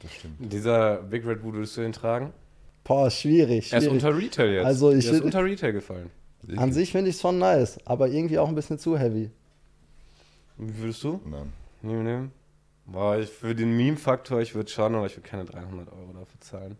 Das 0.00 0.12
stimmt. 0.12 0.52
Dieser 0.52 0.96
Big 1.02 1.26
Red 1.26 1.42
Boot, 1.42 1.54
würdest 1.54 1.76
du 1.76 1.80
den 1.82 1.92
tragen? 1.92 2.32
Boah, 2.84 3.10
schwierig, 3.10 3.72
Er 3.72 3.78
ist 3.78 3.84
schwierig. 3.84 4.04
unter 4.04 4.16
Retail 4.18 4.52
jetzt. 4.54 4.66
Also 4.66 4.90
ich 4.90 5.04
Der 5.06 5.14
ist 5.14 5.20
unter 5.22 5.44
Retail 5.44 5.72
gefallen. 5.72 6.10
An 6.56 6.72
sich 6.72 6.90
finde 6.90 7.10
ich 7.10 7.16
es 7.16 7.22
schon 7.22 7.38
nice, 7.38 7.78
aber 7.84 8.08
irgendwie 8.08 8.38
auch 8.38 8.48
ein 8.48 8.54
bisschen 8.56 8.78
zu 8.78 8.98
heavy. 8.98 9.30
Wie 10.58 10.78
würdest 10.78 11.04
du? 11.04 11.20
Nein. 11.24 11.52
Nehmen, 11.82 12.04
nehmen. 12.04 12.32
Boah, 12.86 13.16
ich, 13.18 13.28
für 13.30 13.54
den 13.54 13.76
Meme-Faktor, 13.76 14.40
ich 14.40 14.54
würde 14.54 14.68
schon, 14.70 14.94
aber 14.94 15.06
ich 15.06 15.16
würde 15.16 15.28
keine 15.28 15.44
300 15.44 15.88
Euro 15.92 16.12
dafür 16.12 16.40
zahlen. 16.40 16.76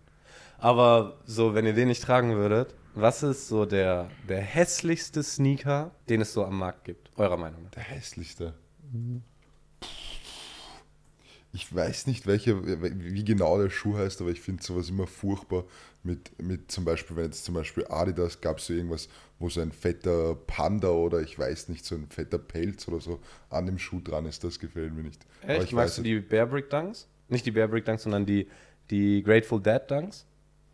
Aber 0.62 1.18
so, 1.26 1.54
wenn 1.54 1.66
ihr 1.66 1.72
den 1.72 1.88
nicht 1.88 2.04
tragen 2.04 2.36
würdet, 2.36 2.76
was 2.94 3.24
ist 3.24 3.48
so 3.48 3.66
der, 3.66 4.08
der 4.28 4.40
hässlichste 4.40 5.24
Sneaker, 5.24 5.90
den 6.08 6.20
es 6.20 6.32
so 6.32 6.44
am 6.44 6.56
Markt 6.56 6.84
gibt? 6.84 7.10
Eurer 7.16 7.36
Meinung 7.36 7.64
nach? 7.64 7.72
Der 7.72 7.82
hässlichste. 7.82 8.54
Ich 11.52 11.74
weiß 11.74 12.06
nicht, 12.06 12.28
welcher, 12.28 12.62
wie 12.64 13.24
genau 13.24 13.60
der 13.60 13.70
Schuh 13.70 13.96
heißt, 13.96 14.20
aber 14.20 14.30
ich 14.30 14.40
finde 14.40 14.62
sowas 14.62 14.88
immer 14.88 15.08
furchtbar. 15.08 15.64
Mit, 16.04 16.40
mit 16.40 16.70
zum 16.70 16.84
Beispiel, 16.84 17.16
wenn 17.16 17.24
jetzt 17.24 17.44
zum 17.44 17.56
Beispiel 17.56 17.84
Adidas 17.88 18.40
gab 18.40 18.58
es 18.58 18.66
so 18.66 18.72
irgendwas, 18.72 19.08
wo 19.40 19.48
so 19.48 19.60
ein 19.60 19.72
fetter 19.72 20.36
Panda 20.46 20.90
oder 20.90 21.22
ich 21.22 21.36
weiß 21.36 21.70
nicht, 21.70 21.84
so 21.84 21.96
ein 21.96 22.06
fetter 22.08 22.38
Pelz 22.38 22.86
oder 22.86 23.00
so 23.00 23.18
an 23.50 23.66
dem 23.66 23.80
Schuh 23.80 24.00
dran 24.00 24.26
ist. 24.26 24.44
Das 24.44 24.60
gefällt 24.60 24.94
mir 24.94 25.02
nicht. 25.02 25.26
Echt? 25.44 25.64
ich 25.64 25.72
Magst 25.72 25.98
du 25.98 26.02
die 26.02 26.20
Bear 26.20 26.46
Brick 26.46 26.70
Dunks? 26.70 27.08
Nicht 27.28 27.46
die 27.46 27.50
Bear 27.50 27.66
Brick 27.66 27.84
Dunks, 27.84 28.04
sondern 28.04 28.26
die, 28.26 28.48
die 28.90 29.24
Grateful 29.24 29.60
Dead 29.60 29.80
Dunks? 29.88 30.24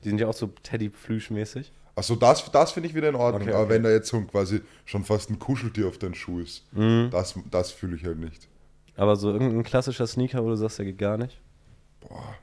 Die 0.04 0.08
sind 0.10 0.20
ja 0.20 0.28
auch 0.28 0.34
so 0.34 0.48
Teddy 0.62 0.88
Plüsch-mäßig. 0.90 1.72
Achso, 1.96 2.14
das, 2.14 2.48
das 2.52 2.70
finde 2.72 2.88
ich 2.88 2.94
wieder 2.94 3.08
in 3.08 3.16
Ordnung. 3.16 3.42
Okay, 3.42 3.52
Aber 3.52 3.64
okay. 3.64 3.74
wenn 3.74 3.82
da 3.82 3.90
jetzt 3.90 4.08
so 4.08 4.20
quasi 4.22 4.60
schon 4.84 5.04
fast 5.04 5.30
ein 5.30 5.38
Kuscheltier 5.40 5.88
auf 5.88 5.98
deinem 5.98 6.14
Schuh 6.14 6.38
ist, 6.40 6.62
Mhm. 6.72 7.08
das, 7.10 7.34
das 7.50 7.72
fühle 7.72 7.96
ich 7.96 8.04
halt 8.04 8.18
nicht. 8.18 8.46
Aber 8.96 9.16
so 9.16 9.32
irgendein 9.32 9.62
klassischer 9.64 10.06
Sneaker, 10.06 10.44
wo 10.44 10.48
du 10.48 10.56
sagst, 10.56 10.78
der 10.78 10.86
geht 10.86 10.98
gar 10.98 11.16
nicht. 11.16 11.40
Boah. 12.00 12.34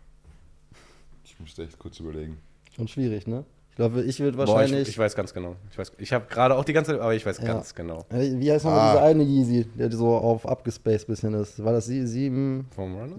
Ich 1.23 1.39
musste 1.39 1.63
echt 1.63 1.79
kurz 1.79 1.99
überlegen. 1.99 2.37
Schon 2.75 2.87
schwierig, 2.87 3.27
ne? 3.27 3.45
Ich 3.71 3.75
glaube, 3.77 4.03
ich 4.03 4.19
würde 4.21 4.37
Boah, 4.37 4.47
wahrscheinlich. 4.47 4.83
ich, 4.83 4.89
ich 4.89 4.97
weiß 4.97 5.15
ganz 5.15 5.33
genau. 5.33 5.55
Ich, 5.71 5.77
weiß- 5.77 5.91
ich 5.97 6.13
habe 6.13 6.25
gerade 6.29 6.55
auch 6.55 6.63
die 6.63 6.71
ganze 6.73 6.91
Zeit, 6.91 7.01
aber 7.01 7.13
ich 7.13 7.25
weiß 7.25 7.39
Ja. 7.39 7.45
ganz 7.45 7.75
genau. 7.75 8.05
Äh, 8.09 8.39
Wie 8.39 8.49
heißt 8.51 8.63
nochmal 8.65 8.79
Ah. 8.79 8.91
dieser 8.93 9.03
eine 9.05 9.23
Yeezy, 9.23 9.65
der 9.77 9.91
so 9.91 10.15
auf 10.15 10.47
abgespaced 10.47 11.07
bisschen 11.07 11.33
ist? 11.33 11.61
War 11.63 11.73
das 11.73 11.85
sie- 11.85 12.07
sieben? 12.07 12.67
Vom 12.73 12.95
Runner? 12.95 13.17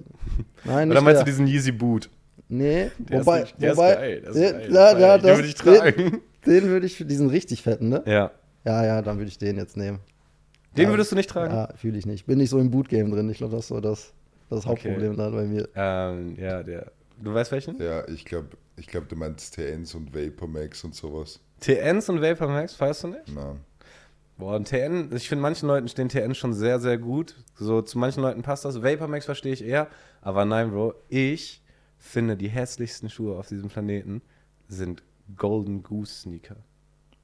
Nein, 0.65 0.91
Oder 0.91 1.01
nicht 1.01 1.05
meinst 1.05 1.21
du 1.21 1.25
der. 1.25 1.33
diesen 1.33 1.47
Yeezy 1.47 1.73
Boot? 1.73 2.09
Nee, 2.49 2.91
Der 2.99 3.21
wobei, 3.21 3.43
ist, 3.43 3.55
der 3.59 3.73
wobei, 3.77 3.91
ist 3.91 3.97
geil. 3.99 4.21
Der 4.21 4.31
ist 4.31 4.37
Ja, 4.39 4.53
geil. 4.53 4.73
ja, 4.73 4.99
ja, 4.99 5.19
das- 5.19 5.23
den 5.27 5.37
würde 5.37 5.49
ich 5.49 5.55
tragen. 5.55 6.21
Den 6.47 6.65
würde 6.69 6.87
ich 6.87 6.97
für 6.97 7.05
diesen 7.05 7.29
richtig 7.29 7.63
fetten, 7.63 7.89
ne? 7.89 8.03
Ja. 8.07 8.31
Ja, 8.65 8.85
ja, 8.85 9.03
dann 9.03 9.19
würde 9.19 9.29
ich 9.29 9.39
den 9.39 9.57
jetzt 9.57 9.77
nehmen. 9.77 9.99
Den 10.77 10.91
würdest 10.91 11.11
du 11.11 11.17
nicht 11.17 11.31
tragen? 11.31 11.53
Ja, 11.55 11.69
fühle 11.77 11.99
ich 11.99 12.07
nicht. 12.07 12.27
Bin 12.27 12.39
nicht 12.39 12.51
so 12.51 12.59
im 12.59 12.71
Bootgame 12.71 13.11
drin. 13.11 13.29
Ich 13.31 13.39
glaube, 13.39 13.55
das 13.57 13.65
ist 13.65 13.69
so 13.69 13.81
das, 13.81 14.13
das 14.51 14.61
Okay. 14.61 14.69
Hauptproblem 14.69 15.17
da 15.17 15.31
bei 15.31 15.45
mir. 15.45 15.69
Ähm, 15.75 16.37
ja, 16.39 16.63
der. 16.63 16.93
Du 17.21 17.33
weißt 17.33 17.51
welchen? 17.51 17.81
Ja, 17.83 18.07
ich 18.09 18.25
glaube, 18.25 18.51
ich 18.77 18.87
glaub, 18.87 19.09
du 19.09 19.17
meinst 19.17 19.55
TNs 19.55 19.95
und 19.95 20.15
Vapor 20.15 20.47
Max 20.49 20.85
und 20.85 20.95
sowas. 20.95 21.41
TNs 21.61 22.11
und 22.11 22.21
Vapor 22.21 22.49
Max, 22.49 22.75
feierst 22.75 23.05
du 23.05 23.09
nicht? 23.09 23.35
Nein. 23.35 23.61
Boah, 24.37 24.57
ein 24.57 24.65
TN, 24.67 25.11
ich 25.17 25.29
finde, 25.31 25.41
manchen 25.41 25.67
Leuten 25.67 25.89
stehen 25.89 26.11
TN 26.11 26.35
schon 26.35 26.53
sehr, 26.53 26.79
sehr 26.79 26.99
gut. 26.99 27.35
So, 27.55 27.81
zu 27.81 27.99
manchen 27.99 28.23
Leuten 28.23 28.43
passt 28.43 28.67
das. 28.67 28.83
Vapor 28.83 29.09
Max 29.09 29.25
verstehe 29.25 29.55
ich 29.55 29.65
eher. 29.65 29.87
Aber 30.21 30.45
nein, 30.45 30.71
Bro, 30.71 30.93
ich 31.09 31.63
finde, 31.99 32.37
die 32.37 32.49
hässlichsten 32.49 33.11
Schuhe 33.11 33.39
auf 33.39 33.49
diesem 33.49 33.69
Planeten 33.69 34.23
sind 34.69 35.03
Golden 35.37 35.83
Goose 35.83 36.23
Sneaker. 36.23 36.57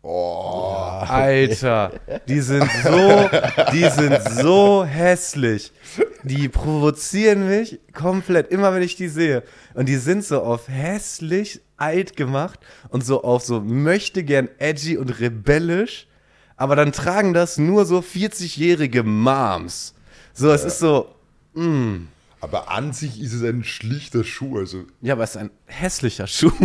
Oh, 0.05 1.05
Alter, 1.07 1.93
die 2.26 2.41
sind 2.41 2.69
so, 2.83 3.31
die 3.73 3.88
sind 3.88 4.21
so 4.33 4.85
hässlich. 4.85 5.71
Die 6.25 6.49
provozieren 6.49 7.49
mich 7.49 7.79
komplett, 7.93 8.50
immer 8.50 8.75
wenn 8.75 8.83
ich 8.83 8.97
die 8.97 9.07
sehe. 9.07 9.45
Und 9.75 9.88
die 9.88 9.97
sind 9.97 10.25
so 10.25 10.43
auf 10.43 10.69
hässlich 10.69 11.61
alt 11.76 12.17
gemacht 12.17 12.59
und 12.88 13.05
so 13.05 13.23
auf 13.23 13.45
so 13.45 13.61
möchte 13.61 14.25
gern 14.25 14.49
edgy 14.59 14.99
und 14.99 15.21
rebellisch. 15.21 16.09
Aber 16.57 16.75
dann 16.75 16.91
tragen 16.91 17.33
das 17.33 17.59
nur 17.59 17.85
so 17.85 18.00
40-jährige 18.00 19.05
Moms. 19.05 19.95
So, 20.35 20.50
es 20.50 20.64
ist 20.64 20.81
so, 20.81 21.14
mm. 21.55 22.09
Aber 22.42 22.70
an 22.72 22.92
sich 22.92 23.20
ist 23.20 23.32
es 23.32 23.44
ein 23.44 23.62
schlichter 23.62 24.25
Schuh, 24.25 24.58
also, 24.58 24.84
Ja, 25.00 25.14
aber 25.14 25.22
es 25.22 25.30
ist 25.30 25.37
ein 25.37 25.50
hässlicher 25.66 26.26
Schuh. 26.26 26.50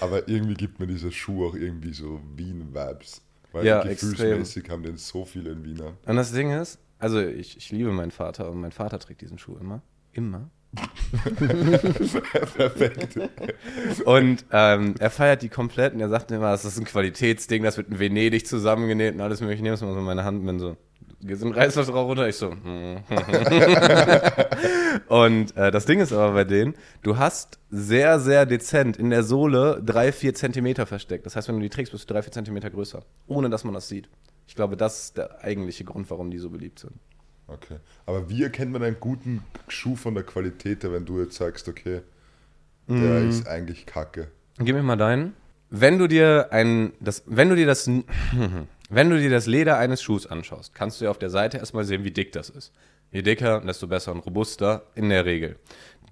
aber 0.00 0.28
irgendwie 0.28 0.52
gibt 0.52 0.78
mir 0.80 0.86
dieser 0.86 1.10
Schuh 1.10 1.46
auch 1.46 1.54
irgendwie 1.54 1.94
so 1.94 2.20
Wien-Vibes. 2.36 3.22
Weil 3.52 3.64
Ja, 3.64 3.82
gefühlsmäßig 3.82 4.68
haben 4.68 4.82
den 4.82 4.98
so 4.98 5.24
viele 5.24 5.52
in 5.52 5.64
Wien 5.64 5.80
an. 5.80 5.94
Und 6.04 6.16
das 6.16 6.30
Ding 6.32 6.50
ist, 6.50 6.78
also 6.98 7.18
ich, 7.18 7.56
ich 7.56 7.72
liebe 7.72 7.90
meinen 7.90 8.10
Vater 8.10 8.50
und 8.50 8.60
mein 8.60 8.72
Vater 8.72 8.98
trägt 8.98 9.22
diesen 9.22 9.38
Schuh 9.38 9.56
immer. 9.56 9.80
Immer. 10.12 10.50
Perfekt. 12.54 13.18
Und 14.04 14.44
ähm, 14.52 14.94
er 14.98 15.10
feiert 15.10 15.40
die 15.40 15.48
komplett 15.48 15.94
und 15.94 16.00
er 16.00 16.10
sagt 16.10 16.30
immer, 16.32 16.50
das 16.50 16.66
ist 16.66 16.78
ein 16.78 16.84
Qualitätsding, 16.84 17.62
das 17.62 17.78
wird 17.78 17.88
in 17.88 17.98
Venedig 17.98 18.46
zusammengenäht 18.46 19.14
und 19.14 19.22
alles 19.22 19.40
mögliche. 19.40 19.60
Ich 19.60 19.62
nehme 19.62 19.74
es 19.74 19.80
mal 19.80 19.94
so 19.94 20.00
in 20.00 20.04
meine 20.04 20.24
Hand 20.24 20.40
und 20.40 20.46
bin 20.46 20.58
so, 20.58 20.76
geht 21.26 21.38
so 21.38 21.46
ein 21.46 21.52
Reißverschluss 21.52 21.96
runter. 21.96 22.28
Ich 22.28 22.36
so, 22.36 22.50
hm. 22.50 22.98
Und 25.08 25.56
äh, 25.56 25.70
das 25.70 25.86
Ding 25.86 26.00
ist 26.00 26.12
aber 26.12 26.32
bei 26.32 26.44
denen, 26.44 26.74
du 27.02 27.18
hast 27.18 27.58
sehr, 27.70 28.18
sehr 28.20 28.46
dezent 28.46 28.96
in 28.96 29.10
der 29.10 29.22
Sohle 29.22 29.82
drei, 29.84 30.12
vier 30.12 30.34
Zentimeter 30.34 30.86
versteckt. 30.86 31.26
Das 31.26 31.36
heißt, 31.36 31.48
wenn 31.48 31.56
du 31.56 31.62
die 31.62 31.68
trägst, 31.68 31.92
bist 31.92 32.08
du 32.08 32.14
drei, 32.14 32.22
vier 32.22 32.32
Zentimeter 32.32 32.70
größer, 32.70 33.02
ohne 33.26 33.50
dass 33.50 33.64
man 33.64 33.74
das 33.74 33.88
sieht. 33.88 34.08
Ich 34.46 34.54
glaube, 34.54 34.76
das 34.76 35.04
ist 35.04 35.16
der 35.18 35.42
eigentliche 35.42 35.84
Grund, 35.84 36.10
warum 36.10 36.30
die 36.30 36.38
so 36.38 36.50
beliebt 36.50 36.78
sind. 36.78 36.92
Okay. 37.48 37.76
Aber 38.06 38.28
wie 38.28 38.42
erkennt 38.42 38.72
man 38.72 38.82
einen 38.82 38.96
guten 38.98 39.42
Schuh 39.68 39.96
von 39.96 40.14
der 40.14 40.24
Qualität 40.24 40.82
wenn 40.84 41.04
du 41.04 41.20
jetzt 41.20 41.36
sagst, 41.36 41.68
okay, 41.68 42.00
der 42.88 43.20
Mhm. 43.20 43.28
ist 43.28 43.48
eigentlich 43.48 43.86
kacke? 43.86 44.28
Gib 44.58 44.74
mir 44.74 44.82
mal 44.82 44.96
deinen. 44.96 45.34
Wenn 45.68 45.98
du 45.98 46.06
dir 46.06 46.48
ein, 46.52 46.92
das, 47.00 47.24
wenn 47.26 47.48
du 47.48 47.56
dir 47.56 47.66
das, 47.66 47.86
wenn 48.88 49.10
du 49.10 49.18
dir 49.18 49.30
das 49.30 49.46
Leder 49.46 49.78
eines 49.78 50.02
Schuhs 50.02 50.26
anschaust, 50.26 50.74
kannst 50.74 51.00
du 51.00 51.06
ja 51.06 51.10
auf 51.10 51.18
der 51.18 51.30
Seite 51.30 51.58
erstmal 51.58 51.84
sehen, 51.84 52.04
wie 52.04 52.10
dick 52.10 52.32
das 52.32 52.50
ist. 52.50 52.72
Je 53.10 53.22
dicker, 53.22 53.60
desto 53.60 53.86
besser 53.86 54.12
und 54.12 54.20
robuster 54.20 54.82
in 54.94 55.08
der 55.08 55.24
Regel. 55.24 55.58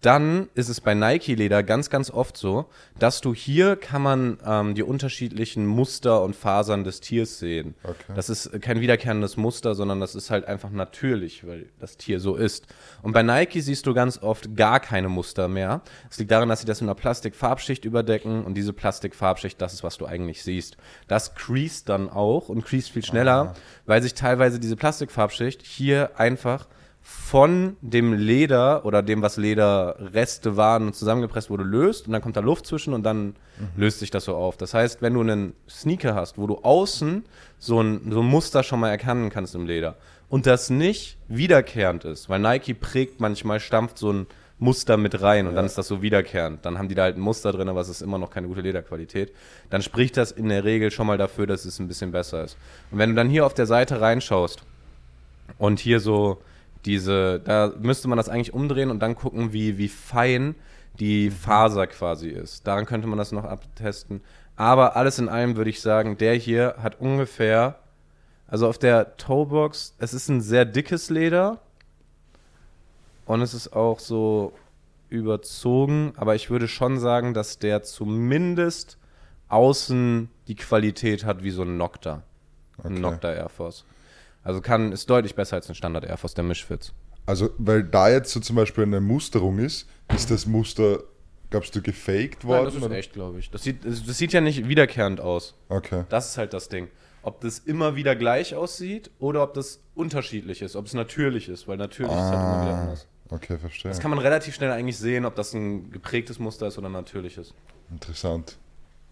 Dann 0.00 0.48
ist 0.54 0.68
es 0.68 0.80
bei 0.80 0.94
Nike-Leder 0.94 1.62
ganz, 1.62 1.88
ganz 1.88 2.10
oft 2.10 2.36
so, 2.36 2.66
dass 2.98 3.20
du 3.20 3.34
hier 3.34 3.76
kann 3.76 4.02
man 4.02 4.38
ähm, 4.44 4.74
die 4.74 4.82
unterschiedlichen 4.82 5.66
Muster 5.66 6.22
und 6.22 6.36
Fasern 6.36 6.84
des 6.84 7.00
Tiers 7.00 7.38
sehen. 7.38 7.74
Okay. 7.82 8.12
Das 8.14 8.28
ist 8.28 8.60
kein 8.60 8.80
wiederkehrendes 8.80 9.36
Muster, 9.36 9.74
sondern 9.74 10.00
das 10.00 10.14
ist 10.14 10.30
halt 10.30 10.46
einfach 10.46 10.70
natürlich, 10.70 11.46
weil 11.46 11.66
das 11.80 11.96
Tier 11.96 12.20
so 12.20 12.36
ist. 12.36 12.66
Und 13.02 13.12
bei 13.12 13.22
Nike 13.22 13.60
siehst 13.60 13.86
du 13.86 13.94
ganz 13.94 14.22
oft 14.22 14.54
gar 14.56 14.80
keine 14.80 15.08
Muster 15.08 15.48
mehr. 15.48 15.80
Es 16.10 16.18
liegt 16.18 16.30
daran, 16.30 16.48
dass 16.48 16.60
sie 16.60 16.66
das 16.66 16.80
mit 16.80 16.88
einer 16.88 16.94
Plastikfarbschicht 16.94 17.84
überdecken 17.84 18.44
und 18.44 18.54
diese 18.54 18.72
Plastikfarbschicht, 18.72 19.60
das 19.60 19.72
ist, 19.72 19.84
was 19.84 19.96
du 19.96 20.06
eigentlich 20.06 20.42
siehst. 20.42 20.76
Das 21.08 21.34
creased 21.34 21.88
dann 21.88 22.10
auch 22.10 22.48
und 22.48 22.64
creased 22.64 22.90
viel 22.90 23.04
schneller, 23.04 23.54
weil 23.86 24.02
sich 24.02 24.14
teilweise 24.14 24.60
diese 24.60 24.76
Plastikfarbschicht 24.76 25.62
hier 25.62 26.18
einfach 26.18 26.66
von 27.06 27.76
dem 27.82 28.14
Leder 28.14 28.86
oder 28.86 29.02
dem, 29.02 29.20
was 29.20 29.36
Lederreste 29.36 30.56
waren 30.56 30.86
und 30.86 30.96
zusammengepresst 30.96 31.50
wurde, 31.50 31.62
löst 31.62 32.06
und 32.06 32.14
dann 32.14 32.22
kommt 32.22 32.36
da 32.36 32.40
Luft 32.40 32.66
zwischen 32.66 32.94
und 32.94 33.02
dann 33.02 33.36
löst 33.76 33.98
sich 33.98 34.10
das 34.10 34.24
so 34.24 34.34
auf. 34.34 34.56
Das 34.56 34.72
heißt, 34.72 35.02
wenn 35.02 35.12
du 35.12 35.20
einen 35.20 35.52
Sneaker 35.68 36.14
hast, 36.14 36.38
wo 36.38 36.46
du 36.46 36.56
außen 36.62 37.24
so 37.58 37.82
ein, 37.82 38.10
so 38.10 38.20
ein 38.20 38.26
Muster 38.26 38.62
schon 38.62 38.80
mal 38.80 38.88
erkennen 38.88 39.28
kannst 39.28 39.54
im 39.54 39.66
Leder 39.66 39.96
und 40.30 40.46
das 40.46 40.70
nicht 40.70 41.18
wiederkehrend 41.28 42.06
ist, 42.06 42.30
weil 42.30 42.40
Nike 42.40 42.72
prägt 42.72 43.20
manchmal, 43.20 43.60
stampft 43.60 43.98
so 43.98 44.10
ein 44.10 44.26
Muster 44.58 44.96
mit 44.96 45.20
rein 45.20 45.46
und 45.46 45.54
dann 45.56 45.66
ist 45.66 45.76
das 45.76 45.88
so 45.88 46.00
wiederkehrend. 46.00 46.64
Dann 46.64 46.78
haben 46.78 46.88
die 46.88 46.94
da 46.94 47.02
halt 47.02 47.18
ein 47.18 47.20
Muster 47.20 47.52
drin, 47.52 47.68
aber 47.68 47.82
es 47.82 47.90
ist 47.90 48.00
immer 48.00 48.16
noch 48.16 48.30
keine 48.30 48.46
gute 48.46 48.62
Lederqualität. 48.62 49.30
Dann 49.68 49.82
spricht 49.82 50.16
das 50.16 50.32
in 50.32 50.48
der 50.48 50.64
Regel 50.64 50.90
schon 50.90 51.06
mal 51.06 51.18
dafür, 51.18 51.46
dass 51.46 51.66
es 51.66 51.78
ein 51.80 51.88
bisschen 51.88 52.12
besser 52.12 52.44
ist. 52.44 52.56
Und 52.90 52.98
wenn 52.98 53.10
du 53.10 53.16
dann 53.16 53.28
hier 53.28 53.44
auf 53.44 53.52
der 53.52 53.66
Seite 53.66 54.00
reinschaust, 54.00 54.62
und 55.58 55.80
hier 55.80 56.00
so 56.00 56.40
diese, 56.84 57.40
da 57.40 57.72
müsste 57.78 58.08
man 58.08 58.18
das 58.18 58.28
eigentlich 58.28 58.54
umdrehen 58.54 58.90
und 58.90 59.00
dann 59.00 59.14
gucken, 59.14 59.52
wie, 59.52 59.78
wie 59.78 59.88
fein 59.88 60.54
die 60.98 61.30
Faser 61.30 61.86
quasi 61.86 62.28
ist. 62.28 62.66
Daran 62.66 62.86
könnte 62.86 63.08
man 63.08 63.18
das 63.18 63.32
noch 63.32 63.44
abtesten. 63.44 64.20
Aber 64.56 64.96
alles 64.96 65.18
in 65.18 65.28
allem 65.28 65.56
würde 65.56 65.70
ich 65.70 65.80
sagen, 65.80 66.16
der 66.16 66.34
hier 66.34 66.76
hat 66.80 67.00
ungefähr, 67.00 67.80
also 68.46 68.68
auf 68.68 68.78
der 68.78 69.16
Toebox, 69.16 69.94
es 69.98 70.14
ist 70.14 70.28
ein 70.28 70.40
sehr 70.40 70.64
dickes 70.64 71.10
Leder 71.10 71.58
und 73.26 73.42
es 73.42 73.54
ist 73.54 73.72
auch 73.72 73.98
so 73.98 74.52
überzogen, 75.08 76.12
aber 76.16 76.34
ich 76.34 76.50
würde 76.50 76.68
schon 76.68 76.98
sagen, 76.98 77.34
dass 77.34 77.58
der 77.58 77.82
zumindest 77.82 78.98
außen 79.48 80.28
die 80.48 80.54
Qualität 80.54 81.24
hat 81.24 81.42
wie 81.42 81.50
so 81.50 81.62
ein 81.62 81.76
Nocta. 81.76 82.22
Ein 82.82 82.92
Okay. 82.92 83.00
Nocta 83.00 83.32
Air 83.32 83.48
Force. 83.48 83.84
Also 84.44 84.60
kann, 84.60 84.92
ist 84.92 85.08
deutlich 85.10 85.34
besser 85.34 85.56
als 85.56 85.68
ein 85.68 85.74
Standard 85.74 86.04
Air 86.04 86.16
Force, 86.18 86.34
der 86.34 86.44
Mischfits. 86.44 86.92
Also, 87.26 87.50
weil 87.58 87.82
da 87.82 88.10
jetzt 88.10 88.30
so 88.32 88.40
zum 88.40 88.56
Beispiel 88.56 88.84
eine 88.84 89.00
Musterung 89.00 89.58
ist, 89.58 89.88
ist 90.14 90.30
das 90.30 90.44
Muster, 90.46 91.02
glaubst 91.50 91.74
du, 91.74 91.80
gefaked 91.80 92.44
worden? 92.44 92.56
Nein, 92.56 92.64
das 92.66 92.74
ist 92.74 92.82
oder? 92.82 92.96
echt, 92.96 93.12
glaube 93.14 93.38
ich. 93.38 93.50
Das 93.50 93.62
sieht, 93.62 93.84
das 93.84 94.18
sieht 94.18 94.32
ja 94.34 94.42
nicht 94.42 94.68
wiederkehrend 94.68 95.20
aus. 95.20 95.54
Okay. 95.70 96.04
Das 96.10 96.28
ist 96.30 96.38
halt 96.38 96.52
das 96.52 96.68
Ding. 96.68 96.88
Ob 97.22 97.40
das 97.40 97.58
immer 97.60 97.96
wieder 97.96 98.14
gleich 98.14 98.54
aussieht 98.54 99.10
oder 99.18 99.42
ob 99.42 99.54
das 99.54 99.80
unterschiedlich 99.94 100.60
ist, 100.60 100.76
ob 100.76 100.84
es 100.84 100.92
natürlich 100.92 101.48
ist, 101.48 101.66
weil 101.66 101.78
natürlich 101.78 102.12
ist 102.12 102.18
halt 102.18 102.34
immer 102.34 102.62
wieder 102.66 102.74
Ah, 102.74 102.82
anders. 102.82 103.08
okay, 103.30 103.56
verstehe. 103.56 103.90
Das 103.90 103.98
kann 104.00 104.10
man 104.10 104.20
relativ 104.20 104.54
schnell 104.54 104.70
eigentlich 104.70 104.98
sehen, 104.98 105.24
ob 105.24 105.34
das 105.34 105.54
ein 105.54 105.90
geprägtes 105.90 106.38
Muster 106.38 106.66
ist 106.66 106.76
oder 106.76 106.90
ein 106.90 106.92
natürliches. 106.92 107.54
Interessant. 107.90 108.58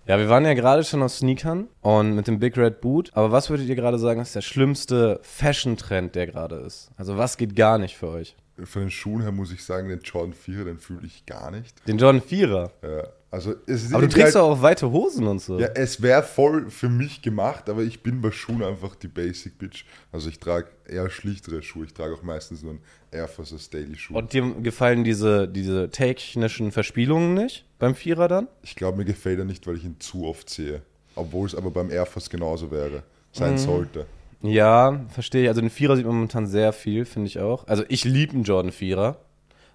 Ja, 0.04 0.18
wir 0.18 0.28
waren 0.28 0.44
ja 0.44 0.54
gerade 0.54 0.82
schon 0.82 1.00
auf 1.00 1.12
Sneakern 1.12 1.68
und 1.80 2.16
mit 2.16 2.26
dem 2.26 2.40
Big 2.40 2.56
Red 2.56 2.80
Boot. 2.80 3.10
Aber 3.14 3.30
was 3.30 3.50
würdet 3.50 3.68
ihr 3.68 3.76
gerade 3.76 4.00
sagen, 4.00 4.20
ist 4.20 4.34
der 4.34 4.40
schlimmste 4.40 5.20
Fashion-Trend, 5.22 6.16
der 6.16 6.26
gerade 6.26 6.56
ist? 6.56 6.90
Also 6.96 7.18
was 7.18 7.36
geht 7.36 7.54
gar 7.54 7.78
nicht 7.78 7.96
für 7.96 8.08
euch? 8.08 8.34
Von 8.64 8.82
den 8.82 8.90
Schuhen 8.90 9.22
her 9.22 9.32
muss 9.32 9.50
ich 9.50 9.64
sagen, 9.64 9.88
den 9.88 10.00
Jordan 10.00 10.34
4, 10.34 10.64
den 10.64 10.78
fühle 10.78 11.06
ich 11.06 11.24
gar 11.24 11.50
nicht. 11.50 11.86
Den 11.88 11.96
Jordan 11.96 12.20
4er. 12.20 12.70
Ja, 12.82 13.08
also 13.30 13.52
Aber 13.92 14.02
du 14.02 14.08
trägst 14.08 14.16
halt- 14.18 14.34
doch 14.34 14.42
auch 14.50 14.60
weite 14.62 14.90
Hosen 14.92 15.26
und 15.26 15.40
so. 15.40 15.58
Ja, 15.58 15.68
es 15.68 16.02
wäre 16.02 16.22
voll 16.22 16.68
für 16.70 16.90
mich 16.90 17.22
gemacht, 17.22 17.70
aber 17.70 17.82
ich 17.82 18.02
bin 18.02 18.20
bei 18.20 18.30
Schuhen 18.30 18.62
einfach 18.62 18.94
die 18.94 19.08
Basic 19.08 19.56
Bitch. 19.56 19.84
Also 20.12 20.28
ich 20.28 20.38
trage 20.38 20.68
eher 20.86 21.08
schlichtere 21.08 21.62
Schuhe. 21.62 21.86
Ich 21.86 21.94
trage 21.94 22.12
auch 22.14 22.22
meistens 22.22 22.62
nur 22.62 22.72
einen 22.72 22.82
Air 23.10 23.26
Force 23.26 23.70
Daily 23.70 23.96
Schuh. 23.96 24.18
Und 24.18 24.34
dir 24.34 24.42
gefallen 24.60 25.02
diese, 25.02 25.48
diese 25.48 25.88
technischen 25.90 26.72
Verspielungen 26.72 27.32
nicht 27.32 27.64
beim 27.78 27.94
Vierer 27.94 28.28
dann? 28.28 28.48
Ich 28.62 28.76
glaube, 28.76 28.98
mir 28.98 29.06
gefällt 29.06 29.38
er 29.38 29.46
nicht, 29.46 29.66
weil 29.66 29.76
ich 29.76 29.84
ihn 29.84 29.96
zu 29.98 30.26
oft 30.26 30.50
sehe. 30.50 30.82
Obwohl 31.14 31.46
es 31.46 31.54
aber 31.54 31.70
beim 31.70 31.90
Air 31.90 32.04
Force 32.06 32.28
genauso 32.28 32.70
wäre. 32.70 32.96
Mhm. 32.98 33.02
Sein 33.32 33.58
sollte. 33.58 34.06
Ja, 34.42 35.00
verstehe 35.08 35.44
ich. 35.44 35.48
Also 35.48 35.60
den 35.60 35.70
Vierer 35.70 35.96
sieht 35.96 36.06
man 36.06 36.14
momentan 36.16 36.46
sehr 36.46 36.72
viel, 36.72 37.04
finde 37.04 37.28
ich 37.28 37.38
auch. 37.38 37.66
Also 37.68 37.84
ich 37.88 38.04
liebe 38.04 38.32
einen 38.34 38.44
Jordan 38.44 38.72
Vierer, 38.72 39.16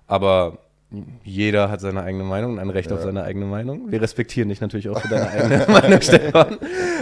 aber 0.08 0.60
jeder 1.24 1.70
hat 1.70 1.82
seine 1.82 2.02
eigene 2.04 2.24
Meinung 2.24 2.54
und 2.54 2.60
ein 2.60 2.70
Recht 2.70 2.92
auf 2.92 3.02
seine 3.02 3.24
eigene 3.24 3.46
Meinung. 3.46 3.92
Wir 3.92 4.02
respektieren 4.02 4.48
dich 4.50 4.62
natürlich 4.62 4.88
auch 4.90 5.00
für 5.00 5.10
deine 5.10 5.30
eigene 5.30 5.66
Meinung, 5.70 6.02
Stefan. 6.02 6.58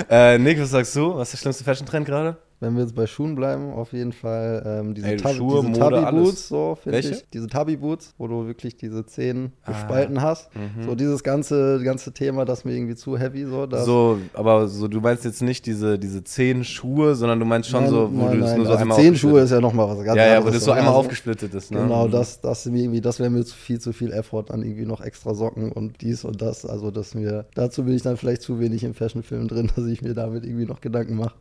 Äh, 0.09 0.39
Nick, 0.39 0.59
was 0.59 0.71
sagst 0.71 0.95
du? 0.95 1.15
Was 1.15 1.29
ist 1.29 1.33
der 1.33 1.37
schlimmste 1.37 1.63
Fashion-Trend 1.63 2.05
gerade? 2.05 2.37
Wenn 2.59 2.75
wir 2.75 2.81
jetzt 2.83 2.95
bei 2.95 3.05
Schuhen 3.07 3.35
bleiben, 3.35 3.71
auf 3.73 3.91
jeden 3.93 4.13
Fall 4.13 4.63
ähm, 4.65 4.93
diese, 4.95 5.07
Ey, 5.07 5.17
Tab 5.17 5.33
Schuhe, 5.33 5.57
diese 5.61 5.67
Mode, 5.69 5.79
Tubby 5.79 6.05
alles. 6.05 6.23
Boots, 6.23 6.47
so 6.47 6.77
finde 6.81 6.99
ich. 6.99 7.25
Diese 7.33 7.47
Tubby 7.47 7.77
Boots, 7.77 8.13
wo 8.17 8.27
du 8.27 8.47
wirklich 8.47 8.75
diese 8.77 9.05
Zehen 9.05 9.51
Ah, 9.63 9.71
gespalten 9.71 10.21
hast. 10.21 10.49
mhm. 10.55 10.83
So 10.83 10.95
dieses 10.95 11.23
ganze, 11.23 11.81
ganze 11.83 12.13
Thema, 12.13 12.45
das 12.45 12.63
mir 12.65 12.73
irgendwie 12.73 12.95
zu 12.95 13.17
heavy 13.17 13.45
so. 13.45 13.67
So, 13.83 14.19
aber 14.33 14.67
so, 14.67 14.87
du 14.87 15.01
meinst 15.01 15.25
jetzt 15.25 15.41
nicht 15.41 15.65
diese, 15.65 15.99
diese 15.99 16.23
zehn 16.23 16.63
Schuhe, 16.63 17.15
sondern 17.15 17.39
du 17.39 17.45
meinst 17.45 17.69
schon 17.69 17.83
Nein, 17.83 17.89
so, 17.91 18.09
wo 18.11 18.23
nein, 18.23 18.31
du 18.35 18.39
das 18.39 18.49
nein. 18.51 18.57
nur 18.57 18.65
so 18.67 18.71
also 18.71 18.81
einmal 18.81 18.97
zehn 18.99 19.15
Schuhe 19.15 19.41
ist 19.41 19.51
ja 19.51 19.59
nochmal 19.59 19.87
was 19.89 20.03
ganz 20.03 20.17
Ja, 20.17 20.25
ja, 20.27 20.45
wo 20.45 20.49
das 20.49 20.63
so 20.63 20.71
einmal 20.71 20.87
Also, 20.87 20.99
aufgesplittet 20.99 21.53
ist, 21.53 21.71
ne? 21.71 21.79
Genau, 21.81 22.07
Mhm. 22.07 22.11
das, 22.11 22.39
das, 22.41 22.65
mir 22.65 22.81
irgendwie, 22.83 23.01
das 23.01 23.19
wäre 23.19 23.29
mir 23.29 23.43
zu 23.43 23.55
viel 23.55 23.79
zu 23.79 23.91
viel 23.93 24.11
Effort, 24.11 24.45
dann 24.49 24.61
irgendwie 24.63 24.85
noch 24.85 25.01
extra 25.01 25.33
Socken 25.33 25.71
und 25.71 26.01
dies 26.01 26.23
und 26.23 26.41
das. 26.41 26.65
Also, 26.65 26.89
dass 26.91 27.15
mir, 27.15 27.45
dazu 27.55 27.83
bin 27.83 27.93
ich 27.95 28.01
dann 28.01 28.17
vielleicht 28.17 28.41
zu 28.41 28.59
wenig 28.59 28.83
im 28.83 28.93
Fashionfilm 28.93 29.47
drin, 29.47 29.69
dass 29.75 29.85
ich 29.85 30.01
mir 30.01 30.13
damit 30.13 30.45
irgendwie 30.45 30.65
noch 30.65 30.79
Gedanken 30.81 31.15
mache. 31.15 31.33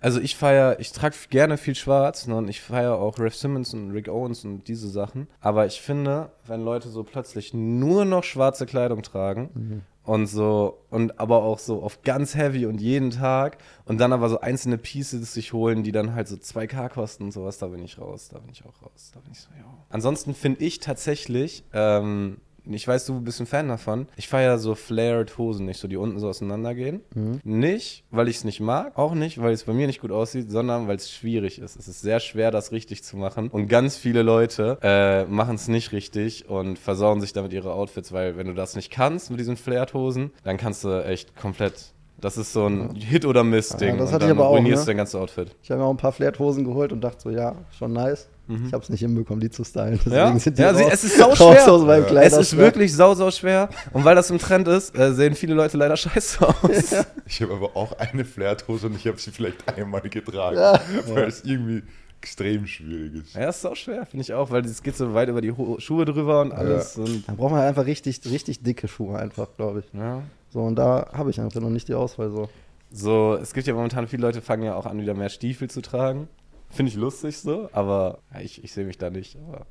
Also 0.00 0.20
ich 0.20 0.36
feiere, 0.36 0.59
ich 0.78 0.92
trage 0.92 1.16
gerne 1.30 1.56
viel 1.56 1.74
schwarz 1.74 2.26
ne, 2.26 2.36
und 2.36 2.48
ich 2.48 2.60
feiere 2.60 2.94
auch 2.98 3.18
Ralph 3.18 3.36
Simmons 3.36 3.72
und 3.74 3.90
Rick 3.92 4.08
Owens 4.08 4.44
und 4.44 4.68
diese 4.68 4.88
Sachen. 4.88 5.26
Aber 5.40 5.66
ich 5.66 5.80
finde, 5.80 6.30
wenn 6.46 6.64
Leute 6.64 6.88
so 6.88 7.02
plötzlich 7.04 7.54
nur 7.54 8.04
noch 8.04 8.24
schwarze 8.24 8.66
Kleidung 8.66 9.02
tragen 9.02 9.50
Mhm. 9.54 9.82
und 10.04 10.26
so, 10.26 10.78
und 10.90 11.18
aber 11.20 11.42
auch 11.42 11.58
so 11.58 11.82
auf 11.82 12.02
ganz 12.02 12.34
heavy 12.34 12.66
und 12.66 12.80
jeden 12.80 13.10
Tag 13.10 13.58
und 13.84 13.98
dann 14.00 14.12
aber 14.12 14.28
so 14.28 14.40
einzelne 14.40 14.78
Pieces 14.78 15.34
sich 15.34 15.52
holen, 15.52 15.82
die 15.82 15.92
dann 15.92 16.14
halt 16.14 16.28
so 16.28 16.36
2K 16.36 16.88
kosten 16.88 17.24
und 17.24 17.32
sowas, 17.32 17.58
da 17.58 17.66
bin 17.68 17.82
ich 17.84 17.98
raus, 17.98 18.28
da 18.32 18.38
bin 18.38 18.50
ich 18.52 18.64
auch 18.64 18.82
raus. 18.82 19.10
Da 19.14 19.20
bin 19.20 19.32
ich 19.32 19.40
so, 19.40 19.48
ja. 19.58 19.64
Ansonsten 19.90 20.34
finde 20.34 20.64
ich 20.64 20.80
tatsächlich, 20.80 21.64
ähm, 21.72 22.38
ich 22.64 22.86
weiß, 22.86 23.06
du 23.06 23.20
bist 23.20 23.40
ein 23.40 23.46
Fan 23.46 23.68
davon. 23.68 24.06
Ich 24.16 24.28
feiere 24.28 24.58
so 24.58 24.74
flared 24.74 25.36
Hosen 25.38 25.66
nicht, 25.66 25.80
so 25.80 25.88
die 25.88 25.96
unten 25.96 26.18
so 26.18 26.28
auseinandergehen. 26.28 27.00
Nicht, 27.44 28.04
weil 28.10 28.28
ich 28.28 28.36
es 28.36 28.44
nicht 28.44 28.60
mag, 28.60 28.96
auch 28.98 29.14
nicht, 29.14 29.40
weil 29.40 29.52
es 29.52 29.64
bei 29.64 29.72
mir 29.72 29.86
nicht 29.86 30.00
gut 30.00 30.12
aussieht, 30.12 30.50
sondern 30.50 30.88
weil 30.88 30.96
es 30.96 31.10
schwierig 31.10 31.60
ist. 31.60 31.76
Es 31.76 31.88
ist 31.88 32.00
sehr 32.00 32.20
schwer, 32.20 32.50
das 32.50 32.72
richtig 32.72 33.04
zu 33.04 33.16
machen. 33.16 33.48
Und 33.48 33.68
ganz 33.68 33.96
viele 33.96 34.22
Leute 34.22 34.78
äh, 34.82 35.24
machen 35.24 35.54
es 35.56 35.68
nicht 35.68 35.92
richtig 35.92 36.48
und 36.48 36.78
versauen 36.78 37.20
sich 37.20 37.32
damit 37.32 37.52
ihre 37.52 37.72
Outfits, 37.72 38.12
weil 38.12 38.36
wenn 38.36 38.46
du 38.46 38.54
das 38.54 38.76
nicht 38.76 38.90
kannst 38.90 39.30
mit 39.30 39.40
diesen 39.40 39.56
flared 39.56 39.94
Hosen, 39.94 40.32
dann 40.44 40.56
kannst 40.56 40.84
du 40.84 41.04
echt 41.04 41.36
komplett. 41.36 41.92
Das 42.20 42.36
ist 42.36 42.52
so 42.52 42.66
ein 42.66 42.94
Hit- 42.96 43.24
oder 43.24 43.44
Miss-Ding. 43.44 43.94
Ja, 43.94 43.96
das 43.96 44.08
und 44.08 44.14
hatte 44.14 44.24
ich 44.26 44.30
aber 44.30 44.48
auch, 44.48 44.52
ruinierst 44.56 44.82
ne? 44.82 44.84
du 44.84 44.90
dein 44.90 44.96
ganzes 44.98 45.14
Outfit. 45.14 45.56
Ich 45.62 45.70
habe 45.70 45.80
mir 45.80 45.86
auch 45.86 45.90
ein 45.90 45.96
paar 45.96 46.12
Flairhosen 46.12 46.64
geholt 46.64 46.92
und 46.92 47.00
dachte 47.00 47.22
so, 47.22 47.30
ja, 47.30 47.54
schon 47.70 47.92
nice. 47.92 48.28
Ich 48.66 48.72
habe 48.72 48.82
es 48.82 48.88
nicht 48.88 49.00
hinbekommen, 49.00 49.40
die 49.40 49.50
zu 49.50 49.64
stylen. 49.64 49.92
Deswegen 50.04 50.10
Mhm. 50.10 50.16
Ja, 50.34 50.38
sind 50.38 50.58
die 50.58 50.62
ja 50.62 50.74
sie, 50.74 50.82
raus- 50.84 50.92
es 50.94 51.04
ist 51.04 51.16
sau 51.18 51.28
raus 51.30 51.36
schwer. 51.38 51.72
aus 51.72 51.82
meinem 51.84 52.16
Es 52.16 52.36
ist 52.36 52.56
wirklich 52.56 52.94
sau, 52.94 53.14
sau 53.14 53.30
schwer. 53.30 53.68
Und 53.92 54.04
weil 54.04 54.14
das 54.14 54.30
im 54.30 54.38
Trend 54.38 54.66
ist, 54.68 54.96
äh, 54.98 55.12
sehen 55.12 55.34
viele 55.34 55.54
Leute 55.54 55.76
leider 55.76 55.96
scheiße 55.96 56.46
aus. 56.48 56.94
Ich 57.26 57.42
habe 57.42 57.54
aber 57.54 57.76
auch 57.76 57.92
eine 57.98 58.24
Flairthose 58.24 58.86
und 58.88 58.96
ich 58.96 59.06
habe 59.06 59.18
sie 59.18 59.30
vielleicht 59.30 59.68
einmal 59.76 60.00
getragen, 60.02 60.56
Ja. 60.56 60.80
weil 61.08 61.24
es 61.28 61.44
irgendwie 61.44 61.82
extrem 62.22 62.66
schwierig 62.66 63.14
ist. 63.14 63.34
Ja, 63.34 63.48
ist 63.48 63.64
auch 63.64 63.76
schwer, 63.76 64.04
finde 64.04 64.22
ich 64.22 64.34
auch, 64.34 64.50
weil 64.50 64.64
es 64.66 64.82
geht 64.82 64.94
so 64.96 65.14
weit 65.14 65.28
über 65.30 65.40
die 65.40 65.52
Ho 65.52 65.76
Schuhe 65.78 66.04
drüber 66.04 66.42
und 66.42 66.52
alles. 66.52 66.96
Und, 66.98 67.26
Da 67.26 67.32
braucht 67.32 67.52
man 67.52 67.62
einfach 67.62 67.86
richtig, 67.86 68.20
richtig 68.30 68.62
dicke 68.62 68.88
Schuhe 68.88 69.18
einfach, 69.18 69.48
glaube 69.56 69.80
ich. 69.80 69.98
ja. 69.98 70.22
So, 70.52 70.60
und 70.62 70.74
da 70.76 71.08
habe 71.12 71.30
ich 71.30 71.40
einfach 71.40 71.60
noch 71.60 71.70
nicht 71.70 71.86
die 71.88 71.94
Auswahl 71.94 72.28
so. 72.30 72.48
So, 72.92 73.38
es 73.40 73.54
gibt 73.54 73.68
ja 73.68 73.72
momentan 73.74 74.08
viele 74.08 74.22
Leute, 74.22 74.42
fangen 74.42 74.64
ja 74.64 74.74
auch 74.74 74.84
an, 74.84 75.00
wieder 75.00 75.14
mehr 75.14 75.28
Stiefel 75.28 75.70
zu 75.70 75.80
tragen. 75.80 76.26
Finde 76.70 76.90
ich 76.90 76.96
lustig 76.96 77.38
so, 77.38 77.68
aber 77.72 78.20
ja, 78.32 78.40
ich, 78.40 78.62
ich 78.62 78.72
sehe 78.72 78.84
mich 78.84 78.96
da 78.98 79.10
nicht. 79.10 79.36
Aber 79.36 79.66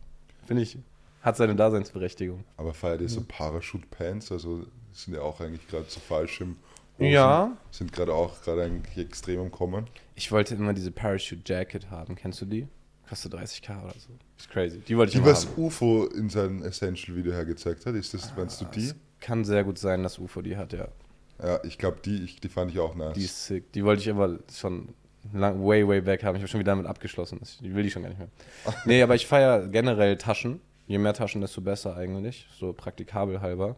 finde 0.46 0.64
ich, 0.64 0.78
hat 1.22 1.38
seine 1.38 1.56
Daseinsberechtigung. 1.56 2.44
Aber 2.58 2.74
feiert 2.74 3.02
ihr 3.02 3.10
so 3.10 3.22
Parachute-Pants? 3.28 4.32
Also 4.32 4.66
sind 4.92 5.14
ja 5.14 5.22
auch 5.22 5.40
eigentlich 5.40 5.68
gerade 5.68 5.86
so 5.88 6.00
Fallschirm. 6.00 6.58
Ja. 6.98 7.58
Sind 7.72 7.94
gerade 7.94 8.14
auch 8.14 8.42
gerade 8.42 8.64
eigentlich 8.64 8.98
extrem 8.98 9.40
am 9.40 9.52
Kommen. 9.52 9.88
Ich 10.16 10.32
wollte 10.32 10.56
immer 10.56 10.74
diese 10.74 10.92
Parachute 10.92 11.42
Jacket 11.46 11.90
haben. 11.90 12.16
Kennst 12.16 12.42
du 12.42 12.46
die? 12.46 12.68
Kostet 13.08 13.34
30k 13.34 13.84
oder 13.84 13.94
so. 13.98 14.10
Ist 14.38 14.50
crazy. 14.50 14.80
Die 14.80 14.96
wollte 14.98 15.10
ich 15.10 15.14
Die, 15.14 15.20
immer 15.20 15.32
was 15.32 15.48
haben. 15.48 15.64
UFO 15.64 16.06
in 16.08 16.30
seinem 16.30 16.62
Essential-Video 16.62 17.32
hergezeigt 17.32 17.86
hat, 17.86 17.96
ist 17.96 18.14
das, 18.14 18.36
meinst 18.38 18.62
du 18.62 18.66
die? 18.66 18.92
Kann 19.20 19.46
sehr 19.46 19.64
gut 19.64 19.80
sein, 19.80 20.04
dass 20.04 20.20
UFO 20.20 20.42
die 20.42 20.58
hat, 20.58 20.74
ja. 20.74 20.90
Ja, 21.42 21.64
ich 21.64 21.78
glaube, 21.78 21.98
die, 22.04 22.24
ich, 22.24 22.40
die 22.42 22.50
fand 22.50 22.72
ich 22.72 22.80
auch 22.80 22.96
nice. 22.96 23.14
Die 23.14 23.24
ist 23.24 23.46
sick. 23.46 23.72
Die 23.72 23.84
wollte 23.84 24.02
ich 24.02 24.10
aber 24.10 24.40
schon 24.54 24.90
lang, 25.34 25.64
way, 25.66 25.88
way 25.88 26.02
back 26.02 26.24
haben. 26.24 26.36
Ich 26.36 26.42
habe 26.42 26.48
schon 26.48 26.60
wieder 26.60 26.72
damit 26.72 26.86
abgeschlossen. 26.86 27.40
Ich 27.42 27.74
will 27.74 27.84
die 27.84 27.92
schon 27.92 28.04
gar 28.04 28.10
nicht 28.10 28.20
mehr. 28.20 28.30
Nee, 28.86 29.02
aber 29.02 29.16
ich 29.16 29.28
feiere 29.28 29.68
generell 29.68 30.18
Taschen. 30.18 30.62
Je 30.88 30.98
mehr 30.98 31.14
Taschen, 31.14 31.42
desto 31.42 31.62
besser 31.62 31.96
eigentlich. 31.96 32.48
So 32.58 32.74
praktikabel 32.74 33.42
halber. 33.42 33.76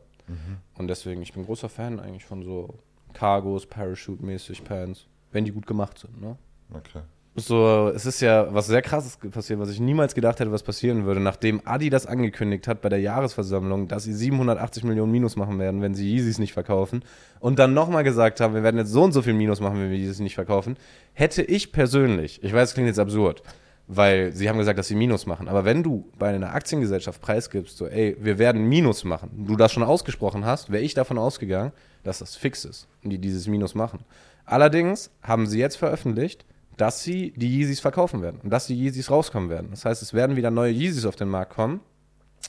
Und 0.77 0.87
deswegen, 0.87 1.21
ich 1.21 1.33
bin 1.33 1.45
großer 1.45 1.67
Fan 1.67 1.99
eigentlich 1.99 2.23
von 2.23 2.41
so 2.43 2.79
Cargos, 3.13 3.65
Parachute-mäßig 3.65 4.63
Pants. 4.63 5.07
Wenn 5.33 5.43
die 5.43 5.51
gut 5.51 5.67
gemacht 5.67 5.97
sind, 5.97 6.21
ne? 6.21 6.37
Okay. 6.73 7.01
So, 7.35 7.89
es 7.95 8.05
ist 8.05 8.19
ja 8.19 8.53
was 8.53 8.67
sehr 8.67 8.81
krasses 8.81 9.15
passiert, 9.15 9.57
was 9.57 9.69
ich 9.69 9.79
niemals 9.79 10.15
gedacht 10.15 10.41
hätte, 10.41 10.51
was 10.51 10.63
passieren 10.63 11.05
würde, 11.05 11.21
nachdem 11.21 11.61
Adi 11.63 11.89
das 11.89 12.05
angekündigt 12.05 12.67
hat 12.67 12.81
bei 12.81 12.89
der 12.89 12.99
Jahresversammlung, 12.99 13.87
dass 13.87 14.03
sie 14.03 14.13
780 14.13 14.83
Millionen 14.83 15.13
Minus 15.13 15.37
machen 15.37 15.57
werden, 15.57 15.81
wenn 15.81 15.95
sie 15.95 16.13
Yeezys 16.13 16.39
nicht 16.39 16.51
verkaufen 16.51 17.03
und 17.39 17.57
dann 17.57 17.73
nochmal 17.73 18.03
gesagt 18.03 18.41
haben, 18.41 18.53
wir 18.53 18.63
werden 18.63 18.77
jetzt 18.77 18.91
so 18.91 19.03
und 19.03 19.13
so 19.13 19.21
viel 19.21 19.33
Minus 19.33 19.61
machen, 19.61 19.79
wenn 19.79 19.91
wir 19.91 19.97
Yeezys 19.97 20.19
nicht 20.19 20.35
verkaufen, 20.35 20.75
hätte 21.13 21.41
ich 21.41 21.71
persönlich, 21.71 22.43
ich 22.43 22.51
weiß, 22.51 22.69
es 22.69 22.73
klingt 22.73 22.87
jetzt 22.87 22.99
absurd, 22.99 23.43
weil 23.87 24.33
sie 24.33 24.49
haben 24.49 24.57
gesagt, 24.57 24.77
dass 24.77 24.89
sie 24.89 24.95
Minus 24.95 25.25
machen, 25.25 25.47
aber 25.47 25.63
wenn 25.63 25.83
du 25.83 26.11
bei 26.19 26.35
einer 26.35 26.53
Aktiengesellschaft 26.53 27.21
preisgibst, 27.21 27.77
so, 27.77 27.87
ey, 27.87 28.17
wir 28.19 28.39
werden 28.39 28.67
Minus 28.67 29.05
machen, 29.05 29.45
du 29.47 29.55
das 29.55 29.71
schon 29.71 29.83
ausgesprochen 29.83 30.43
hast, 30.43 30.69
wäre 30.69 30.83
ich 30.83 30.95
davon 30.95 31.17
ausgegangen, 31.17 31.71
dass 32.03 32.19
das 32.19 32.35
fix 32.35 32.65
ist 32.65 32.89
und 33.05 33.11
die 33.11 33.19
dieses 33.19 33.47
Minus 33.47 33.73
machen. 33.73 33.99
Allerdings 34.45 35.11
haben 35.23 35.47
sie 35.47 35.59
jetzt 35.59 35.77
veröffentlicht, 35.77 36.43
dass 36.81 37.03
sie 37.03 37.31
die 37.35 37.47
Yeezys 37.59 37.79
verkaufen 37.79 38.21
werden 38.21 38.41
und 38.41 38.49
dass 38.49 38.65
die 38.67 38.75
Yeezys 38.75 39.11
rauskommen 39.11 39.49
werden. 39.49 39.67
Das 39.69 39.85
heißt, 39.85 40.01
es 40.01 40.13
werden 40.13 40.35
wieder 40.35 40.49
neue 40.51 40.71
Yeezys 40.73 41.05
auf 41.05 41.15
den 41.15 41.29
Markt 41.29 41.53
kommen. 41.53 41.79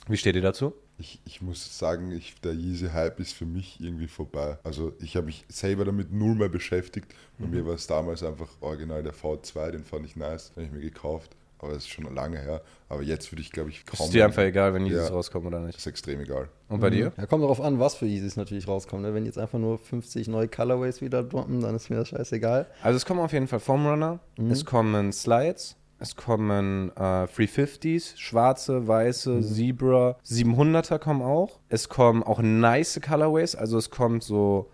Wie 0.07 0.17
steht 0.17 0.35
ihr 0.35 0.41
dazu? 0.41 0.73
Ich, 0.97 1.19
ich 1.25 1.41
muss 1.41 1.77
sagen, 1.79 2.11
ich, 2.11 2.35
der 2.41 2.53
Yeezy-Hype 2.53 3.19
ist 3.19 3.33
für 3.33 3.45
mich 3.45 3.79
irgendwie 3.79 4.07
vorbei. 4.07 4.57
Also 4.63 4.93
ich 4.99 5.15
habe 5.15 5.25
mich 5.27 5.43
selber 5.49 5.85
damit 5.85 6.11
null 6.11 6.35
mehr 6.35 6.49
beschäftigt. 6.49 7.13
Bei 7.39 7.45
Mhm. 7.45 7.51
mir 7.51 7.65
war 7.65 7.73
es 7.75 7.87
damals 7.87 8.23
einfach 8.23 8.49
original 8.61 9.01
der 9.03 9.13
V2, 9.13 9.71
den 9.71 9.83
fand 9.83 10.05
ich 10.05 10.15
nice, 10.15 10.51
den 10.55 10.65
habe 10.65 10.65
ich 10.77 10.83
mir 10.83 10.89
gekauft. 10.89 11.35
Aber 11.63 11.73
das 11.73 11.83
ist 11.83 11.89
schon 11.89 12.13
lange 12.13 12.39
her. 12.39 12.61
Aber 12.89 13.01
jetzt 13.01 13.31
würde 13.31 13.41
ich, 13.41 13.51
glaube 13.51 13.69
ich, 13.69 13.85
kaum... 13.85 14.05
Ist 14.05 14.13
dir 14.13 14.25
einfach 14.25 14.43
egal, 14.43 14.73
wenn 14.73 14.85
Yeezys 14.85 15.07
Ja. 15.09 15.13
rauskommen 15.13 15.47
oder 15.47 15.59
nicht? 15.61 15.77
ist 15.77 15.87
extrem 15.87 16.19
egal. 16.21 16.49
Und 16.69 16.79
bei 16.79 16.89
dir? 16.89 17.11
Ja, 17.17 17.25
kommt 17.25 17.43
darauf 17.43 17.61
an, 17.61 17.79
was 17.79 17.95
für 17.95 18.05
Yeezys 18.05 18.35
natürlich 18.35 18.67
rauskommen. 18.67 19.03
Ne? 19.05 19.13
Wenn 19.13 19.25
jetzt 19.25 19.37
einfach 19.37 19.59
nur 19.59 19.77
50 19.77 20.27
neue 20.27 20.47
Colorways 20.47 21.01
wieder 21.01 21.23
droppen, 21.23 21.61
dann 21.61 21.75
ist 21.75 21.89
mir 21.89 21.95
das 21.95 22.09
scheißegal. 22.09 22.67
Also 22.81 22.97
es 22.97 23.05
kommen 23.05 23.19
auf 23.21 23.33
jeden 23.33 23.47
Fall 23.47 23.59
Foam 23.59 23.87
Runner, 23.87 24.19
es 24.49 24.65
kommen 24.65 25.11
Slides, 25.13 25.75
es 25.99 26.15
kommen 26.15 26.91
äh, 26.97 26.99
350s, 27.27 28.17
schwarze, 28.17 28.87
weiße, 28.87 29.41
Zebra, 29.41 30.17
700er 30.25 30.99
kommen 30.99 31.21
auch. 31.21 31.59
Es 31.69 31.87
kommen 31.89 32.23
auch 32.23 32.41
nice 32.41 32.99
Colorways, 33.05 33.55
also 33.55 33.77
es 33.77 33.89
kommt 33.89 34.23
so 34.23 34.69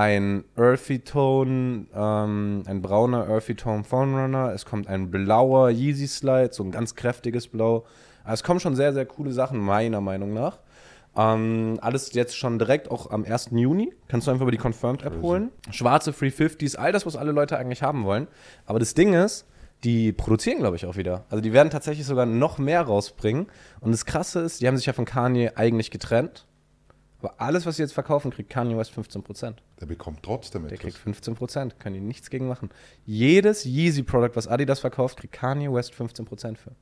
ein 0.00 0.44
Earthy 0.56 1.00
Tone, 1.00 1.84
ähm, 1.94 2.62
ein 2.64 2.80
brauner 2.80 3.28
Earthy 3.28 3.54
Tone 3.54 3.84
Foam 3.84 4.14
Runner, 4.14 4.50
es 4.54 4.64
kommt 4.64 4.88
ein 4.88 5.10
blauer 5.10 5.68
Yeezy 5.68 6.06
Slide, 6.06 6.54
so 6.54 6.64
ein 6.64 6.70
ganz 6.70 6.94
kräftiges 6.94 7.48
Blau. 7.48 7.84
Also 8.24 8.40
es 8.40 8.42
kommen 8.42 8.60
schon 8.60 8.76
sehr, 8.76 8.94
sehr 8.94 9.04
coole 9.04 9.30
Sachen, 9.30 9.58
meiner 9.58 10.00
Meinung 10.00 10.32
nach. 10.32 10.60
Ähm, 11.14 11.78
alles 11.82 12.14
jetzt 12.14 12.34
schon 12.34 12.58
direkt 12.58 12.90
auch 12.90 13.10
am 13.10 13.24
1. 13.24 13.50
Juni. 13.50 13.92
Kannst 14.08 14.26
du 14.26 14.30
einfach 14.30 14.44
über 14.44 14.52
die 14.52 14.56
Confirmed 14.56 15.02
App 15.02 15.20
holen. 15.20 15.50
Schwarze 15.70 16.12
350s, 16.12 16.76
all 16.76 16.92
das, 16.92 17.04
was 17.04 17.14
alle 17.14 17.32
Leute 17.32 17.58
eigentlich 17.58 17.82
haben 17.82 18.04
wollen. 18.04 18.26
Aber 18.64 18.78
das 18.78 18.94
Ding 18.94 19.12
ist, 19.12 19.44
die 19.84 20.12
produzieren, 20.12 20.60
glaube 20.60 20.76
ich, 20.76 20.86
auch 20.86 20.96
wieder. 20.96 21.26
Also 21.28 21.42
die 21.42 21.52
werden 21.52 21.68
tatsächlich 21.68 22.06
sogar 22.06 22.24
noch 22.24 22.56
mehr 22.56 22.80
rausbringen. 22.80 23.48
Und 23.80 23.92
das 23.92 24.06
Krasse 24.06 24.40
ist, 24.40 24.62
die 24.62 24.66
haben 24.66 24.78
sich 24.78 24.86
ja 24.86 24.94
von 24.94 25.04
Kanye 25.04 25.50
eigentlich 25.56 25.90
getrennt. 25.90 26.46
Aber 27.22 27.34
alles, 27.38 27.66
was 27.66 27.76
sie 27.76 27.82
jetzt 27.82 27.92
verkaufen, 27.92 28.30
kriegt 28.30 28.48
Kanye 28.50 28.76
West 28.76 28.92
15%. 28.92 29.54
Der 29.80 29.86
bekommt 29.86 30.22
trotzdem 30.22 30.62
Der 30.68 30.72
etwas. 30.78 30.94
kriegt 30.94 31.18
15%, 31.18 31.72
können 31.78 31.94
die 31.94 32.00
nichts 32.00 32.30
gegen 32.30 32.48
machen. 32.48 32.70
Jedes 33.04 33.64
Yeezy-Produkt, 33.64 34.36
was 34.36 34.48
Adidas 34.48 34.80
verkauft, 34.80 35.18
kriegt 35.18 35.34
Kanye 35.34 35.72
West 35.72 35.92
15% 35.94 36.56
für. 36.56 36.72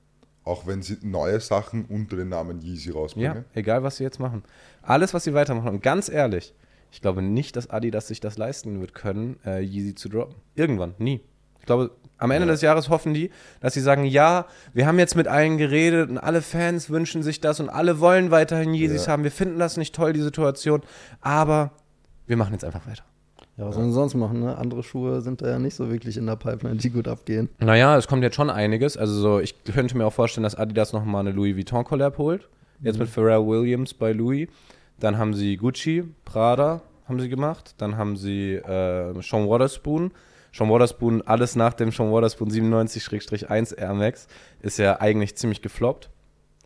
Auch 0.45 0.67
wenn 0.67 0.81
sie 0.83 0.97
neue 1.03 1.41
Sachen 1.41 1.85
unter 1.87 2.17
dem 2.17 2.29
Namen 2.29 2.63
Yeezy 2.63 2.91
Ja, 2.91 2.95
rausbringen. 2.95 3.45
egal 3.55 3.83
was 3.83 3.97
sie 3.97 4.05
jetzt 4.05 4.19
machen. 4.21 4.45
Alles, 4.83 5.13
was 5.13 5.25
sie 5.25 5.35
weitermachen. 5.35 5.69
Und 5.71 5.83
ganz 5.83 6.09
ehrlich, 6.09 6.55
ich 6.91 7.03
glaube 7.03 7.21
nicht, 7.21 7.57
dass 7.57 7.69
Adidas 7.69 8.07
sich 8.09 8.21
das 8.21 8.39
leisten 8.39 8.81
wird 8.81 8.95
können, 8.95 9.39
äh, 9.45 9.61
Yeezy 9.61 9.95
zu 9.95 10.09
droppen. 10.09 10.37
Irgendwann, 10.55 10.95
nie. 10.99 11.21
Ich 11.69 11.71
glaube, 11.71 11.91
am 12.17 12.31
Ende 12.31 12.47
Ja. 12.47 12.53
des 12.53 12.63
Jahres 12.63 12.89
hoffen 12.89 13.13
die, 13.13 13.31
dass 13.61 13.75
sie 13.75 13.83
sagen, 13.83 14.07
ja, 14.07 14.47
wir 14.73 14.87
haben 14.87 14.99
jetzt 14.99 15.17
mit 15.17 15.29
allen 15.29 15.59
geredet 15.59 16.09
und 16.09 16.17
alle 16.17 16.41
Fans 16.41 16.89
wünschen 16.89 17.23
sich 17.23 17.43
das 17.43 17.61
und 17.61 17.69
alle 17.69 18.01
wollen 18.01 18.31
weiterhin 18.31 18.73
Yeezys 18.73 19.05
Ja. 19.05 19.13
haben. 19.13 19.23
Wir 19.23 19.31
finden 19.31 19.59
das 19.59 19.77
nicht 19.77 19.95
toll, 19.95 20.15
die 20.15 20.23
Situation, 20.23 20.81
aber 21.21 21.73
wir 22.27 22.39
machen 22.39 22.55
jetzt 22.55 22.65
einfach 22.65 22.87
weiter. 22.87 23.03
Ja, 23.59 23.67
was 23.67 23.75
sollen 23.75 23.89
sie 23.89 23.95
sonst 23.95 24.15
machen? 24.15 24.41
Ne? 24.41 24.57
Andere 24.57 24.83
Schuhe 24.83 25.21
sind 25.21 25.43
da 25.43 25.49
ja 25.51 25.59
nicht 25.59 25.75
so 25.75 25.91
wirklich 25.91 26.17
in 26.17 26.25
der 26.25 26.37
Pipeline, 26.37 26.77
die 26.77 26.89
gut 26.89 27.07
abgehen. 27.07 27.51
Naja, 27.59 27.99
es 27.99 28.09
kommt 28.09 28.23
jetzt 28.23 28.37
schon 28.37 28.49
einiges. 28.49 28.97
Also 28.97 29.13
so, 29.21 29.39
ich 29.39 29.63
könnte 29.65 29.95
mir 29.95 30.07
auch 30.07 30.13
vorstellen, 30.15 30.45
dass 30.45 30.55
Adidas 30.55 30.95
nochmal 30.95 31.21
eine 31.21 31.33
Louis 31.33 31.55
Vuitton 31.55 31.85
Collab 31.85 32.17
holt. 32.17 32.49
Jetzt 32.81 32.99
mit 32.99 33.11
Pharrell 33.11 33.47
Williams 33.47 33.93
bei 33.93 34.13
Louis. 34.13 34.49
Dann 35.01 35.19
haben 35.19 35.35
sie 35.35 35.59
Gucci, 35.59 36.05
Prada 36.25 36.81
haben 37.07 37.21
sie 37.21 37.29
gemacht. 37.29 37.75
Dann 37.77 37.99
haben 37.99 38.17
sie 38.17 38.55
äh, 38.55 39.13
Sean 39.21 39.47
Waterspoon. 39.47 40.13
Sean 40.59 40.71
Waterspoon, 40.71 41.23
alles 41.23 41.55
nach 41.55 41.73
dem 41.73 41.93
Sean 41.93 42.11
Waterspoon 42.11 42.51
97-1 42.51 43.79
Air 43.79 43.95
Max 43.95 44.27
ist 44.61 44.79
ja 44.79 45.01
eigentlich 45.01 45.37
ziemlich 45.37 45.63
gefloppt. 45.63 46.11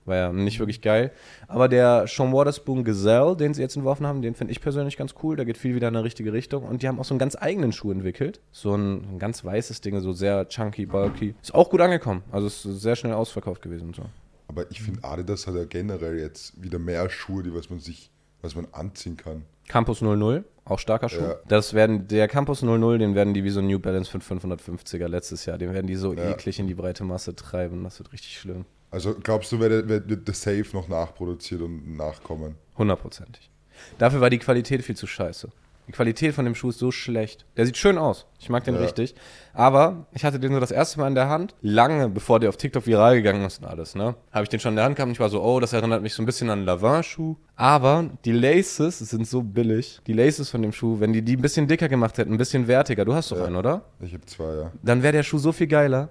War 0.07 0.16
ja 0.16 0.33
nicht 0.33 0.59
wirklich 0.59 0.81
geil. 0.81 1.12
Aber 1.46 1.68
der 1.68 2.07
Sean 2.07 2.33
Waterspoon 2.33 2.85
Gazelle, 2.85 3.37
den 3.37 3.52
sie 3.52 3.61
jetzt 3.61 3.76
entworfen 3.76 4.07
haben, 4.07 4.22
den 4.22 4.35
finde 4.35 4.50
ich 4.50 4.62
persönlich 4.62 4.96
ganz 4.96 5.14
cool. 5.22 5.37
Der 5.37 5.44
geht 5.44 5.59
viel 5.59 5.74
wieder 5.74 5.88
in 5.88 5.94
eine 5.94 6.05
richtige 6.05 6.33
Richtung. 6.33 6.64
Und 6.64 6.83
die 6.83 6.88
haben 6.88 6.98
auch 6.98 7.05
so 7.05 7.12
einen 7.12 7.18
ganz 7.18 7.37
eigenen 7.38 7.70
Schuh 7.70 7.92
entwickelt. 7.92 8.40
So 8.50 8.74
ein, 8.74 9.16
ein 9.16 9.18
ganz 9.18 9.44
weißes 9.44 9.83
Ding, 9.83 10.00
so 10.00 10.14
sehr 10.14 10.48
chunky, 10.48 10.87
bulky. 10.87 11.35
Ist 11.42 11.55
auch 11.55 11.68
gut 11.68 11.83
angekommen. 11.83 12.22
Also 12.33 12.46
ist 12.46 12.62
sehr 12.62 12.96
schnell 12.96 13.12
ausverkauft 13.12 13.61
gewesen 13.61 13.88
und 13.88 13.96
so. 13.96 14.05
Aber 14.48 14.70
ich 14.70 14.81
finde, 14.81 15.05
Adidas 15.05 15.46
hat 15.46 15.55
ja 15.55 15.64
generell 15.64 16.18
jetzt 16.18 16.61
wieder 16.62 16.78
mehr 16.78 17.11
Schuhe, 17.11 17.42
die 17.42 17.55
was 17.55 17.68
man 17.68 17.78
sich, 17.78 18.11
was 18.40 18.57
man 18.57 18.66
anziehen 18.72 19.18
kann. 19.18 19.44
Campus 19.68 20.00
00, 20.00 20.44
auch 20.64 20.79
starker 20.79 21.09
Schuh. 21.09 21.20
Ja. 21.22 21.37
Das 21.48 21.75
werden, 21.75 22.07
der 22.09 22.29
Campus 22.29 22.62
00, 22.62 22.98
den 22.98 23.14
werden 23.14 23.35
die 23.35 23.44
wie 23.44 23.51
so 23.51 23.61
ein 23.61 23.66
New 23.66 23.79
Balance 23.79 24.16
5550er 24.16 25.09
letztes 25.09 25.44
Jahr, 25.46 25.59
den 25.59 25.72
werden 25.75 25.87
die 25.87 25.96
so 25.96 26.14
Ja. 26.14 26.31
eklig 26.31 26.59
in 26.59 26.66
die 26.66 26.75
breite 26.75 27.05
Masse 27.05 27.35
treiben. 27.35 27.83
Das 27.85 27.98
wird 27.98 28.12
richtig 28.12 28.38
schlimm. 28.38 28.64
Also 28.90 29.14
glaubst 29.14 29.51
du, 29.53 29.59
wird, 29.59 30.29
der 30.29 30.35
Safe 30.35 30.66
noch 30.75 30.87
nachproduziert 30.88 31.62
und 31.62 31.96
nachkommen? 31.96 32.57
Hundertprozentig. 32.77 33.51
Dafür 33.98 34.20
war 34.20 34.31
die 34.31 34.38
Qualität 34.38 34.83
viel 34.83 34.96
zu 34.96 35.07
scheiße. 35.07 35.48
Die 35.88 35.92
Qualität 35.92 36.33
von 36.35 36.45
dem 36.45 36.55
Schuh 36.55 36.68
ist 36.68 36.79
so 36.79 36.92
schlecht. 36.92 37.45
Der 37.57 37.66
sieht 37.66 37.77
schön 37.77 37.99
aus. 37.99 38.27
Ich 38.38 38.49
mag 38.49 38.62
den 38.64 38.75
Ja. 38.77 38.81
richtig. 38.81 39.14
Aber 39.53 40.07
ich 40.12 40.25
hatte 40.25 40.38
den 40.38 40.53
so 40.55 40.61
das 40.61 40.71
erste 40.71 41.01
Mal 41.01 41.09
in 41.09 41.14
der 41.16 41.29
Hand, 41.29 41.55
lange 41.61 42.09
bevor 42.09 42.38
der 42.38 42.51
auf 42.51 42.57
TikTok 42.57 42.87
viral 42.87 43.16
gegangen 43.16 43.45
ist 43.45 43.59
und 43.61 43.66
alles, 43.66 43.95
ne? 43.97 44.14
Habe 44.31 44.45
ich 44.45 44.49
den 44.49 44.61
schon 44.61 44.73
in 44.73 44.77
der 44.77 44.85
Hand 44.85 44.95
gehabt 44.97 45.09
und 45.09 45.12
ich 45.12 45.21
war 45.21 45.29
so, 45.29 45.42
oh, 45.42 45.59
das 45.59 45.73
erinnert 45.73 46.01
mich 46.03 46.14
so 46.14 46.23
ein 46.23 46.27
bisschen 46.27 46.49
an 46.51 46.61
einen 46.61 46.66
Lavin-Schuh. 46.66 47.37
Aber 47.57 48.09
die 48.25 48.33
Laces 48.33 49.01
sind 49.01 49.27
so 49.27 49.42
billig. 49.42 50.01
Die 50.07 50.12
Laces 50.12 50.51
von 50.51 50.62
dem 50.62 50.73
Schuh, 50.73 51.01
wenn 51.01 51.12
die 51.12 51.23
die 51.23 51.37
ein 51.37 51.42
bisschen 51.42 51.66
dicker 51.66 51.88
gemacht 51.88 52.16
hätten, 52.16 52.33
ein 52.33 52.38
bisschen 52.38 52.68
wertiger. 52.68 53.05
Du 53.05 53.12
hast 53.14 53.33
doch 53.33 53.38
Ja. 53.38 53.45
einen, 53.47 53.57
oder? 53.57 53.83
Ich 54.01 54.14
habe 54.14 54.25
zwei, 54.27 54.55
ja. 54.55 54.73
Dann 54.83 55.03
wäre 55.03 55.12
der 55.12 55.25
Schuh 55.25 55.38
so 55.38 55.51
viel 55.53 55.66
geiler. 55.66 56.11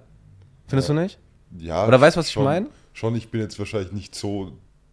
Findest 0.68 0.90
Ja. 0.90 0.94
du 0.94 1.00
nicht? 1.00 1.18
ja 1.58 1.86
Oder 1.86 2.00
weißt 2.00 2.16
du, 2.16 2.20
was 2.20 2.26
ich 2.26 2.32
schon- 2.32 2.44
mein? 2.44 2.68
Schon, 2.92 3.14
ich 3.16 3.30
bin 3.30 3.40
jetzt 3.40 3.58
wahrscheinlich 3.58 3.92
nicht 3.92 4.14
so 4.14 4.52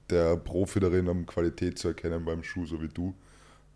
der 0.10 0.38
Profi 0.38 0.80
darin, 0.80 1.08
um 1.10 1.26
Qualität 1.26 1.78
zu 1.78 1.89
erkennen 1.89 2.24
beim 2.26 2.44
Schuh, 2.44 2.65
so 2.65 2.82
wie 2.82 2.88
du. 2.88 3.13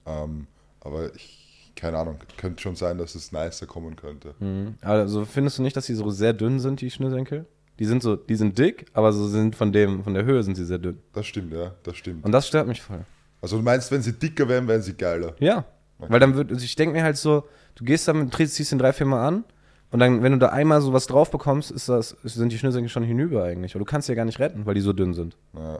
Ähm, 0.06 0.48
aber 0.84 1.13
ich, 1.15 1.72
keine 1.76 1.98
Ahnung, 1.98 2.17
könnte 2.38 2.62
schon 2.62 2.76
sein, 2.76 2.98
dass 2.98 3.15
es 3.15 3.32
nicer 3.32 3.65
kommen 3.65 3.96
könnte. 3.96 4.36
Mhm. 4.39 4.76
Also 4.82 5.26
findest 5.26 5.58
du 5.58 5.63
nicht, 5.63 5.76
dass 5.76 5.86
die 5.88 5.96
so 5.96 6.10
sehr 6.10 6.34
dünn 6.34 6.60
sind, 6.60 6.82
die 6.82 6.91
Schnürsenkel? 6.91 7.46
Die 7.80 7.86
sind 7.86 8.04
so, 8.04 8.15
die 8.15 8.36
sind 8.36 8.58
dick, 8.60 8.86
aber 8.93 9.12
so 9.12 9.28
sind 9.28 9.56
von 9.56 9.72
dem, 9.72 10.04
von 10.04 10.13
der 10.13 10.26
Höhe 10.26 10.43
sind 10.43 10.56
sie 10.56 10.65
sehr 10.65 10.78
dünn. 10.78 11.00
Das 11.13 11.26
stimmt, 11.26 11.54
ja, 11.54 11.74
das 11.84 11.98
stimmt. 11.98 12.24
Und 12.24 12.32
das 12.32 12.48
stört 12.48 12.67
mich 12.67 12.82
voll. 12.82 13.04
Also 13.41 13.58
du 13.58 13.63
meinst, 13.63 13.91
wenn 13.91 14.02
sie 14.02 14.13
dicker 14.13 14.48
wären, 14.48 14.67
wären 14.67 14.82
sie 14.82 14.93
geiler. 14.93 15.36
Ja. 15.39 15.65
Weil 15.98 16.19
dann 16.19 16.36
wird, 16.36 16.52
also 16.52 16.63
ich 16.63 16.76
denke 16.76 16.96
mir 16.96 17.04
halt 17.04 17.17
so, 17.17 17.48
du 17.76 17.86
gehst 17.86 18.08
damit, 18.08 18.38
drehst, 18.38 18.56
ziehst 18.56 18.72
den 18.72 18.80
drei, 18.80 18.93
vier 18.93 19.06
Mal 19.06 19.26
an 19.28 19.43
und 19.91 20.00
dann, 20.00 20.22
wenn 20.22 20.34
du 20.34 20.38
da 20.38 20.50
einmal 20.50 20.82
so 20.82 20.91
was 20.93 21.08
drauf 21.08 21.32
bekommst, 21.32 21.72
ist 21.72 21.88
das, 21.89 22.15
sind 22.24 22.52
die 22.52 22.58
Schnürsenkel 22.58 22.89
schon 22.89 23.04
hinüber 23.04 23.43
eigentlich. 23.43 23.74
Aber 23.74 23.80
du 23.80 23.86
kannst 23.86 24.08
sie 24.08 24.12
ja 24.13 24.15
gar 24.15 24.26
nicht 24.26 24.39
retten, 24.39 24.65
weil 24.65 24.76
die 24.76 24.82
so 24.82 24.91
dünn 24.93 25.13
sind. 25.13 25.38
Ja, 25.54 25.80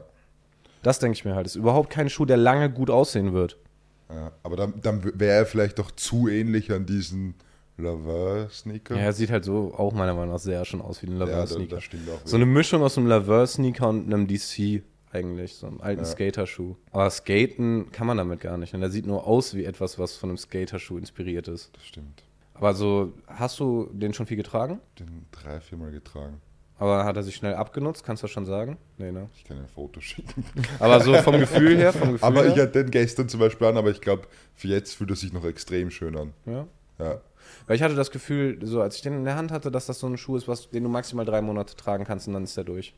Das 0.82 0.98
denke 0.98 1.14
ich 1.16 1.24
mir 1.24 1.34
halt. 1.34 1.46
Ist 1.46 1.56
überhaupt 1.56 1.90
kein 1.90 2.08
Schuh, 2.08 2.24
der 2.24 2.36
lange 2.36 2.70
gut 2.70 2.90
aussehen 2.90 3.32
wird. 3.32 3.58
Ja. 4.10 4.32
Aber 4.42 4.56
dann, 4.56 4.80
dann 4.80 5.02
wäre 5.18 5.38
er 5.38 5.46
vielleicht 5.46 5.78
doch 5.78 5.90
zu 5.90 6.28
ähnlich 6.28 6.70
an 6.72 6.86
diesen 6.86 7.34
Laveur-Sneaker. 7.76 8.94
Ja, 8.96 9.02
er 9.02 9.12
sieht 9.12 9.30
halt 9.30 9.44
so 9.44 9.74
auch 9.74 9.92
meiner 9.92 10.14
Meinung 10.14 10.32
nach 10.34 10.40
sehr 10.40 10.64
schon 10.64 10.80
aus 10.80 11.02
wie 11.02 11.06
ein 11.06 11.18
Ja, 11.18 11.24
Laveur-Sneaker. 11.24 11.78
auch. 11.78 12.20
So 12.24 12.36
eine 12.36 12.46
Mischung 12.46 12.82
aus 12.82 12.96
einem 12.98 13.06
Laveur-Sneaker 13.08 13.88
und 13.88 14.12
einem 14.12 14.26
DC 14.26 14.82
eigentlich, 15.12 15.54
so 15.54 15.66
einem 15.68 15.80
alten 15.80 16.02
Ja. 16.02 16.06
Skaterschuh. 16.08 16.74
Aber 16.90 17.08
skaten 17.10 17.90
kann 17.92 18.06
man 18.06 18.16
damit 18.16 18.40
gar 18.40 18.56
nicht. 18.58 18.72
Denn 18.72 18.80
der 18.80 18.90
sieht 18.90 19.06
nur 19.06 19.26
aus 19.26 19.54
wie 19.54 19.64
etwas, 19.64 19.98
was 19.98 20.16
von 20.16 20.30
einem 20.30 20.38
Skaterschuh 20.38 20.98
inspiriert 20.98 21.48
ist. 21.48 21.70
das 21.76 21.84
stimmt. 21.86 22.22
Aber 22.54 22.74
so, 22.74 23.12
hast 23.26 23.58
du 23.58 23.88
den 23.92 24.14
schon 24.14 24.26
viel 24.26 24.36
getragen? 24.36 24.78
Den 24.98 25.26
drei, 25.32 25.60
viermal 25.60 25.90
getragen. 25.90 26.40
Aber 26.78 27.04
hat 27.04 27.16
er 27.16 27.22
sich 27.22 27.36
schnell 27.36 27.54
abgenutzt, 27.54 28.04
kannst 28.04 28.22
du 28.22 28.26
schon 28.26 28.46
sagen? 28.46 28.78
Nee, 28.98 29.12
ne? 29.12 29.28
Ich 29.36 29.44
kann 29.44 29.58
ein 29.58 29.68
Foto 29.68 30.00
schicken. 30.00 30.44
Aber 30.80 31.00
so 31.00 31.14
vom 31.14 31.38
Gefühl 31.38 31.76
her, 31.76 31.92
vom 31.92 32.12
Gefühl 32.12 32.26
Aber 32.26 32.42
her. 32.42 32.52
ich 32.52 32.60
hatte 32.60 32.82
den 32.84 32.90
gestern 32.90 33.28
zum 33.28 33.40
Beispiel 33.40 33.66
an, 33.68 33.76
aber 33.76 33.90
ich 33.90 34.00
glaube, 34.00 34.26
für 34.54 34.68
jetzt 34.68 34.94
fühlt 34.94 35.10
er 35.10 35.16
sich 35.16 35.32
noch 35.32 35.44
extrem 35.44 35.90
schön 35.90 36.16
an. 36.16 36.32
ja. 36.46 36.66
Ja. 36.98 37.20
Weil 37.66 37.76
ich 37.76 37.82
hatte 37.82 37.94
das 37.94 38.10
Gefühl, 38.10 38.58
so 38.64 38.80
als 38.80 38.96
ich 38.96 39.02
den 39.02 39.14
in 39.14 39.24
der 39.24 39.36
Hand 39.36 39.50
hatte, 39.50 39.70
dass 39.70 39.86
das 39.86 39.98
so 39.98 40.06
ein 40.06 40.16
Schuh 40.16 40.36
ist, 40.36 40.48
was, 40.48 40.70
den 40.70 40.82
du 40.84 40.88
maximal 40.88 41.24
drei 41.24 41.40
Monate 41.42 41.76
tragen 41.76 42.04
kannst 42.04 42.26
und 42.28 42.34
dann 42.34 42.44
ist 42.44 42.56
der 42.56 42.64
durch. 42.64 42.94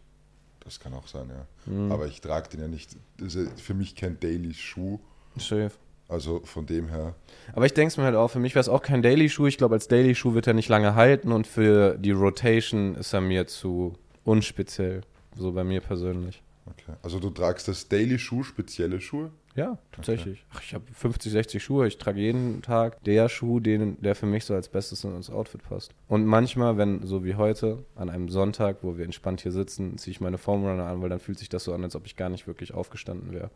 Das 0.65 0.81
kann 0.81 0.93
auch 0.95 1.07
sein, 1.07 1.31
ja. 1.31 1.73
Mhm. 1.73 1.91
Aber 1.93 2.07
ich 2.07 2.21
trage 2.21 2.49
den 2.51 2.61
ja 2.61 2.69
nicht. 2.69 2.97
Das 3.19 3.35
ist 3.35 3.61
für 3.61 3.75
mich 3.75 3.95
kein 3.95 4.19
Daily-Schuh. 4.21 4.99
Safe. 5.37 5.71
Also 6.09 6.41
von 6.45 6.67
dem 6.67 6.89
her. 6.89 7.15
Aber 7.53 7.67
ich 7.67 7.75
denke 7.75 7.89
es 7.89 7.97
mir 7.97 8.05
halt 8.05 8.15
auch, 8.15 8.29
für 8.29 8.39
mich 8.39 8.55
wäre 8.55 8.61
es 8.61 8.69
auch 8.69 8.83
kein 8.83 9.03
Daily-Schuh. 9.03 9.47
Ich 9.47 9.59
glaube, 9.59 9.75
als 9.75 9.89
Daily-Schuh 9.89 10.35
wird 10.35 10.47
er 10.47 10.55
nicht 10.55 10.69
lange 10.69 10.95
halten 10.95 11.33
und 11.33 11.47
für 11.47 11.97
die 11.99 12.13
Rotation 12.13 12.95
ist 12.95 13.13
er 13.13 13.21
mir 13.21 13.47
zu 13.47 13.95
unspeziell. 14.25 15.03
So 15.37 15.53
bei 15.53 15.65
mir 15.65 15.81
persönlich. 15.81 16.43
Okay. 16.67 16.97
Also 17.03 17.19
du 17.19 17.31
tragst 17.31 17.69
das 17.69 17.89
Daily-Schuh, 17.89 18.43
spezielle 18.43 19.01
Schuhe? 19.01 19.31
Ja, 19.57 19.79
tatsächlich. 19.91 20.45
Ach, 20.53 20.61
ich 20.63 20.75
habe 20.75 20.85
50, 20.93 21.33
60 21.33 21.65
Schuhe. 21.65 21.87
Ich 21.87 21.97
trage 21.97 22.21
jeden 22.21 22.61
Tag 22.61 23.03
der 23.05 23.29
Schuh, 23.31 23.59
den, 23.59 24.01
der 24.03 24.15
für 24.15 24.27
mich 24.27 24.45
so 24.45 24.55
als 24.55 24.69
Bestes 24.69 25.03
ins 25.03 25.31
Outfit 25.31 25.63
passt. 25.63 25.93
Und 26.09 26.27
manchmal, 26.27 26.77
wenn, 26.77 27.07
so 27.07 27.25
wie 27.25 27.37
heute, 27.37 27.85
an 27.95 28.11
einem 28.11 28.29
Sonntag, 28.29 28.79
wo 28.83 28.99
wir 28.99 29.05
entspannt 29.07 29.41
hier 29.41 29.53
sitzen, 29.53 29.97
ziehe 29.97 30.13
ich 30.13 30.21
meine 30.21 30.37
Formrunner 30.37 30.85
an, 30.85 31.01
weil 31.01 31.09
dann 31.09 31.21
fühlt 31.21 31.39
sich 31.39 31.49
das 31.49 31.65
so 31.65 31.73
an, 31.73 31.83
als 31.85 31.97
ob 31.97 32.05
ich 32.05 32.17
gar 32.17 32.29
nicht 32.29 32.47
wirklich 32.47 32.75
aufgestanden 32.75 33.33
wäre. 33.33 33.51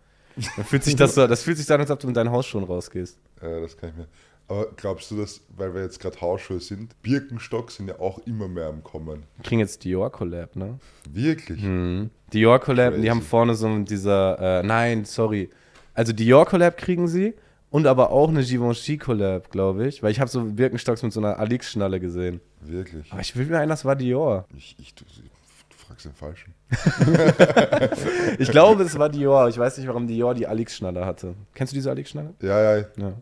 Dann 0.56 0.64
fühlt 0.64 0.84
sich 0.84 0.96
das 0.96 1.14
so, 1.14 1.26
das 1.26 1.42
fühlt 1.42 1.56
sich 1.56 1.66
so 1.66 1.74
an, 1.74 1.80
als 1.80 1.90
ob 1.90 1.98
du 2.00 2.06
mit 2.06 2.16
deinem 2.16 2.30
Haus 2.30 2.46
schon 2.46 2.64
rausgehst. 2.64 3.18
Äh, 3.40 3.60
das 3.60 3.76
kann 3.76 3.90
ich 3.90 3.96
mir. 3.96 4.06
Aber 4.50 4.66
glaubst 4.74 5.12
du, 5.12 5.16
dass, 5.16 5.40
weil 5.56 5.72
wir 5.74 5.82
jetzt 5.82 6.00
gerade 6.00 6.20
Hausschuhe 6.20 6.58
sind, 6.58 7.00
Birkenstock 7.02 7.70
sind 7.70 7.86
ja 7.86 8.00
auch 8.00 8.18
immer 8.26 8.48
mehr 8.48 8.66
am 8.66 8.82
Kommen? 8.82 9.22
Wir 9.36 9.44
kriegen 9.44 9.60
jetzt 9.60 9.84
Dior 9.84 10.10
Collab, 10.10 10.56
ne? 10.56 10.80
Wirklich? 11.08 11.62
Mhm. 11.62 12.10
Dior 12.32 12.58
Collab, 12.58 12.94
Crazy. 12.94 13.02
die 13.02 13.10
haben 13.10 13.22
vorne 13.22 13.54
so 13.54 13.78
dieser, 13.78 14.60
äh, 14.60 14.62
nein, 14.64 15.04
sorry. 15.04 15.50
Also 15.94 16.12
Dior 16.12 16.46
Collab 16.46 16.76
kriegen 16.78 17.06
sie 17.06 17.34
und 17.70 17.86
aber 17.86 18.10
auch 18.10 18.28
eine 18.28 18.42
Givenchy 18.42 18.98
Collab, 18.98 19.50
glaube 19.50 19.86
ich. 19.86 20.02
Weil 20.02 20.10
ich 20.10 20.18
habe 20.18 20.28
so 20.28 20.42
Birkenstocks 20.42 21.04
mit 21.04 21.12
so 21.12 21.20
einer 21.20 21.38
Alix-Schnalle 21.38 22.00
gesehen. 22.00 22.40
Wirklich? 22.60 23.12
Aber 23.12 23.20
ich 23.20 23.36
will 23.36 23.46
mir 23.46 23.60
ein, 23.60 23.68
das 23.68 23.84
war 23.84 23.94
Dior. 23.94 24.46
Ich, 24.56 24.74
ich, 24.80 24.96
du, 24.96 25.04
du 25.04 25.76
fragst 25.76 26.06
den 26.06 26.12
Falschen. 26.12 26.54
Ich 28.38 28.50
glaube, 28.50 28.84
es 28.84 28.98
war 28.98 29.08
Dior. 29.08 29.48
Ich 29.48 29.58
weiß 29.58 29.78
nicht, 29.78 29.86
warum 29.88 30.06
Dior 30.06 30.34
die 30.34 30.46
Alix-Schnalle 30.46 31.04
hatte. 31.04 31.34
Kennst 31.54 31.72
du 31.72 31.74
diese 31.74 31.90
Alix-Schnalle? 31.90 32.34
Ja, 32.40 32.76
ja. 32.78 32.84
Ja. 32.96 33.12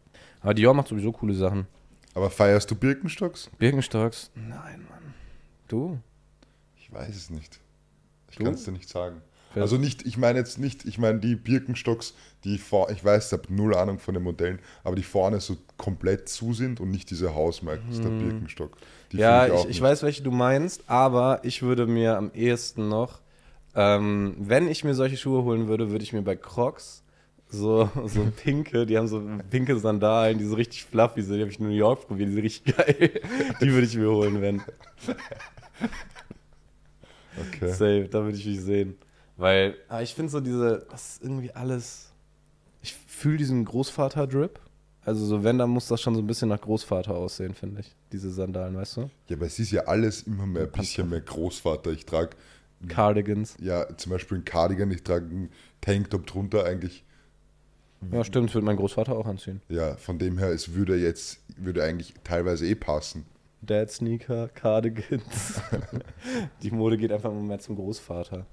Aber 0.40 0.54
Dior 0.54 0.74
macht 0.74 0.88
sowieso 0.88 1.12
coole 1.12 1.34
Sachen. 1.34 1.66
Aber 2.14 2.30
feierst 2.30 2.70
du 2.70 2.74
Birkenstocks? 2.74 3.50
Birkenstocks? 3.58 4.30
Nein, 4.34 4.86
Mann. 4.88 5.14
Du? 5.68 5.98
Ich 6.76 6.92
weiß 6.92 7.14
es 7.14 7.30
nicht. 7.30 7.60
Ich 8.30 8.38
kann 8.38 8.54
es 8.54 8.64
dir 8.64 8.72
nicht 8.72 8.88
sagen. 8.88 9.22
Also 9.54 9.76
nicht, 9.76 10.06
ich 10.06 10.16
meine 10.18 10.38
jetzt 10.38 10.58
nicht, 10.58 10.84
ich 10.84 10.98
meine 10.98 11.18
die 11.18 11.34
Birkenstocks, 11.34 12.14
die 12.44 12.58
vor, 12.58 12.90
ich 12.90 13.04
weiß, 13.04 13.26
ich 13.26 13.32
habe 13.32 13.52
null 13.52 13.74
Ahnung 13.74 13.98
von 13.98 14.14
den 14.14 14.22
Modellen, 14.22 14.58
aber 14.84 14.94
die 14.94 15.02
vorne 15.02 15.40
so 15.40 15.56
komplett 15.76 16.28
zu 16.28 16.52
sind 16.52 16.80
und 16.80 16.90
nicht 16.90 17.10
diese 17.10 17.34
Hausmarke, 17.34 17.82
der 17.90 18.08
Birkenstock. 18.10 18.76
Die 19.10 19.16
ja, 19.16 19.46
ich, 19.46 19.52
ich 19.52 19.66
nicht. 19.66 19.80
weiß, 19.80 20.02
welche 20.02 20.22
du 20.22 20.30
meinst, 20.30 20.84
aber 20.86 21.40
ich 21.42 21.62
würde 21.62 21.86
mir 21.86 22.16
am 22.16 22.30
ehesten 22.34 22.88
noch, 22.88 23.20
ähm, 23.78 24.34
wenn 24.40 24.66
ich 24.66 24.82
mir 24.82 24.94
solche 24.94 25.16
Schuhe 25.16 25.44
holen 25.44 25.68
würde, 25.68 25.92
würde 25.92 26.02
ich 26.02 26.12
mir 26.12 26.22
bei 26.22 26.34
Crocs 26.34 27.04
so, 27.48 27.88
so 28.06 28.26
pinke, 28.36 28.86
die 28.86 28.98
haben 28.98 29.06
so 29.06 29.22
pinke 29.50 29.78
Sandalen, 29.78 30.36
die 30.36 30.44
so 30.46 30.56
richtig 30.56 30.84
fluffy 30.84 31.22
sind, 31.22 31.36
die 31.36 31.42
habe 31.42 31.52
ich 31.52 31.60
in 31.60 31.68
New 31.68 31.72
York 31.72 32.08
probiert, 32.08 32.28
die 32.28 32.32
sind 32.34 32.42
richtig 32.42 32.76
geil. 32.76 33.20
Die 33.60 33.72
würde 33.72 33.86
ich 33.86 33.96
mir 33.96 34.10
holen, 34.10 34.42
wenn. 34.42 34.62
Okay. 37.52 37.70
Safe, 37.70 38.08
da 38.10 38.24
würde 38.24 38.36
ich 38.36 38.44
mich 38.44 38.60
sehen. 38.60 38.96
Weil, 39.36 39.76
aber 39.88 40.02
ich 40.02 40.12
finde 40.12 40.32
so 40.32 40.40
diese, 40.40 40.84
das 40.90 41.10
ist 41.10 41.22
irgendwie 41.22 41.52
alles, 41.52 42.10
ich 42.82 42.94
fühle 43.06 43.36
diesen 43.36 43.64
Großvater-Drip. 43.64 44.58
Also 45.04 45.24
so 45.24 45.44
wenn, 45.44 45.56
dann 45.56 45.70
muss 45.70 45.86
das 45.86 46.02
schon 46.02 46.16
so 46.16 46.20
ein 46.20 46.26
bisschen 46.26 46.48
nach 46.48 46.60
Großvater 46.60 47.14
aussehen, 47.14 47.54
finde 47.54 47.82
ich, 47.82 47.94
diese 48.10 48.30
Sandalen, 48.30 48.76
weißt 48.76 48.96
du? 48.96 49.10
Ja, 49.28 49.36
aber 49.36 49.46
es 49.46 49.60
ist 49.60 49.70
ja 49.70 49.82
alles 49.82 50.22
immer 50.22 50.46
mehr 50.46 50.64
ein 50.64 50.72
bisschen 50.72 51.08
mehr 51.08 51.20
Großvater. 51.20 51.92
Ich 51.92 52.04
trage 52.04 52.30
Cardigans. 52.86 53.56
ja 53.60 53.86
zum 53.96 54.12
Beispiel 54.12 54.36
einen 54.36 54.44
Cardigan, 54.44 54.90
ich 54.90 55.02
trage 55.02 55.26
einen 55.26 55.50
Tanktop 55.80 56.26
drunter 56.26 56.64
eigentlich. 56.64 57.04
Ja, 58.12 58.22
stimmt, 58.22 58.50
das 58.50 58.54
würde 58.54 58.66
mein 58.66 58.76
Großvater 58.76 59.16
auch 59.16 59.26
anziehen. 59.26 59.60
Ja, 59.68 59.96
von 59.96 60.18
dem 60.18 60.38
her, 60.38 60.50
es 60.50 60.74
würde 60.74 60.96
jetzt, 60.96 61.40
würde 61.56 61.82
eigentlich 61.82 62.14
teilweise 62.22 62.66
eh 62.66 62.76
passen. 62.76 63.26
Dad 63.60 63.90
Sneaker, 63.90 64.48
Cardigans. 64.48 65.60
Die 66.62 66.70
Mode 66.70 66.96
geht 66.96 67.10
einfach 67.10 67.30
immer 67.30 67.42
mehr 67.42 67.58
zum 67.58 67.74
Großvater. 67.74 68.46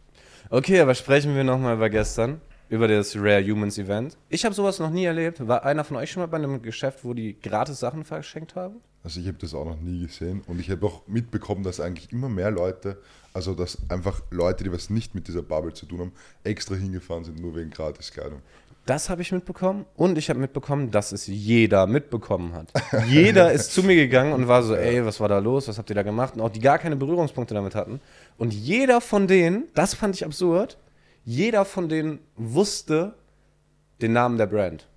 Okay, 0.50 0.80
aber 0.80 0.96
sprechen 0.96 1.36
wir 1.36 1.44
nochmal 1.44 1.76
über 1.76 1.90
gestern. 1.92 2.42
Über 2.70 2.88
das 2.88 3.16
Rare 3.16 3.44
Humans 3.44 3.78
Event. 3.78 4.18
Ich 4.30 4.46
habe 4.46 4.56
sowas 4.56 4.80
noch 4.80 4.90
nie 4.90 5.06
erlebt. 5.06 5.48
War 5.48 5.64
einer 5.66 5.84
von 5.84 5.98
euch 5.98 6.12
schon 6.12 6.22
mal 6.22 6.28
bei 6.28 6.38
einem 6.38 6.62
Geschäft, 6.62 7.04
wo 7.04 7.14
die 7.14 7.40
gratis 7.40 7.80
Sachen 7.80 8.04
verschenkt 8.04 8.56
haben? 8.56 8.82
Also 9.04 9.20
ich 9.20 9.28
habe 9.28 9.38
das 9.38 9.54
auch 9.54 9.66
noch 9.66 9.80
nie 9.80 10.08
gesehen 10.08 10.42
und 10.48 10.60
ich 10.60 10.72
habe 10.72 10.84
auch 10.86 11.04
mitbekommen, 11.08 11.64
dass 11.64 11.80
eigentlich 11.80 12.12
immer 12.12 12.28
mehr 12.28 12.50
Leute, 12.50 12.98
also 13.34 13.54
dass 13.54 13.78
einfach 13.88 14.22
Leute, 14.32 14.64
die 14.64 14.72
was 14.72 14.90
nicht 14.90 15.14
mit 15.14 15.28
dieser 15.28 15.44
Bubble 15.44 15.74
zu 15.74 15.86
tun 15.86 16.00
haben, 16.00 16.12
extra 16.44 16.74
hingefahren 16.74 17.24
sind, 17.24 17.40
nur 17.40 17.56
wegen 17.56 17.70
Gratiskleidung. 17.70 18.42
Das 18.88 19.10
habe 19.10 19.22
ich 19.22 19.32
mitbekommen 19.32 19.86
und 19.96 20.18
ich 20.18 20.30
habe 20.30 20.40
mitbekommen, 20.40 20.90
dass 20.90 21.12
es 21.12 21.28
jeder 21.28 21.86
mitbekommen 21.86 22.54
hat. 22.54 22.72
jeder 23.08 23.52
ist 23.52 23.74
zu 23.74 23.84
mir 23.84 23.96
gegangen 23.96 24.34
und 24.34 24.48
war 24.48 24.64
so, 24.64 24.76
ey, 24.76 25.06
was 25.06 25.20
war 25.20 25.28
da 25.28 25.38
los, 25.38 25.68
was 25.68 25.78
habt 25.78 25.90
ihr 25.90 25.96
da 25.96 26.04
gemacht? 26.04 26.36
Und 26.36 26.42
auch 26.42 26.50
die 26.50 26.60
gar 26.60 26.80
keine 26.80 26.96
Berührungspunkte 26.96 27.54
damit 27.54 27.76
hatten. 27.76 28.00
Und 28.38 28.54
jeder 28.54 29.02
von 29.02 29.28
denen, 29.28 29.66
das 29.74 29.94
fand 29.94 30.16
ich 30.16 30.26
absurd, 30.26 30.78
jeder 31.26 31.66
von 31.66 31.90
denen 31.90 32.20
wusste 32.38 33.16
den 34.02 34.14
Namen 34.14 34.38
der 34.38 34.46
Brand. 34.48 34.88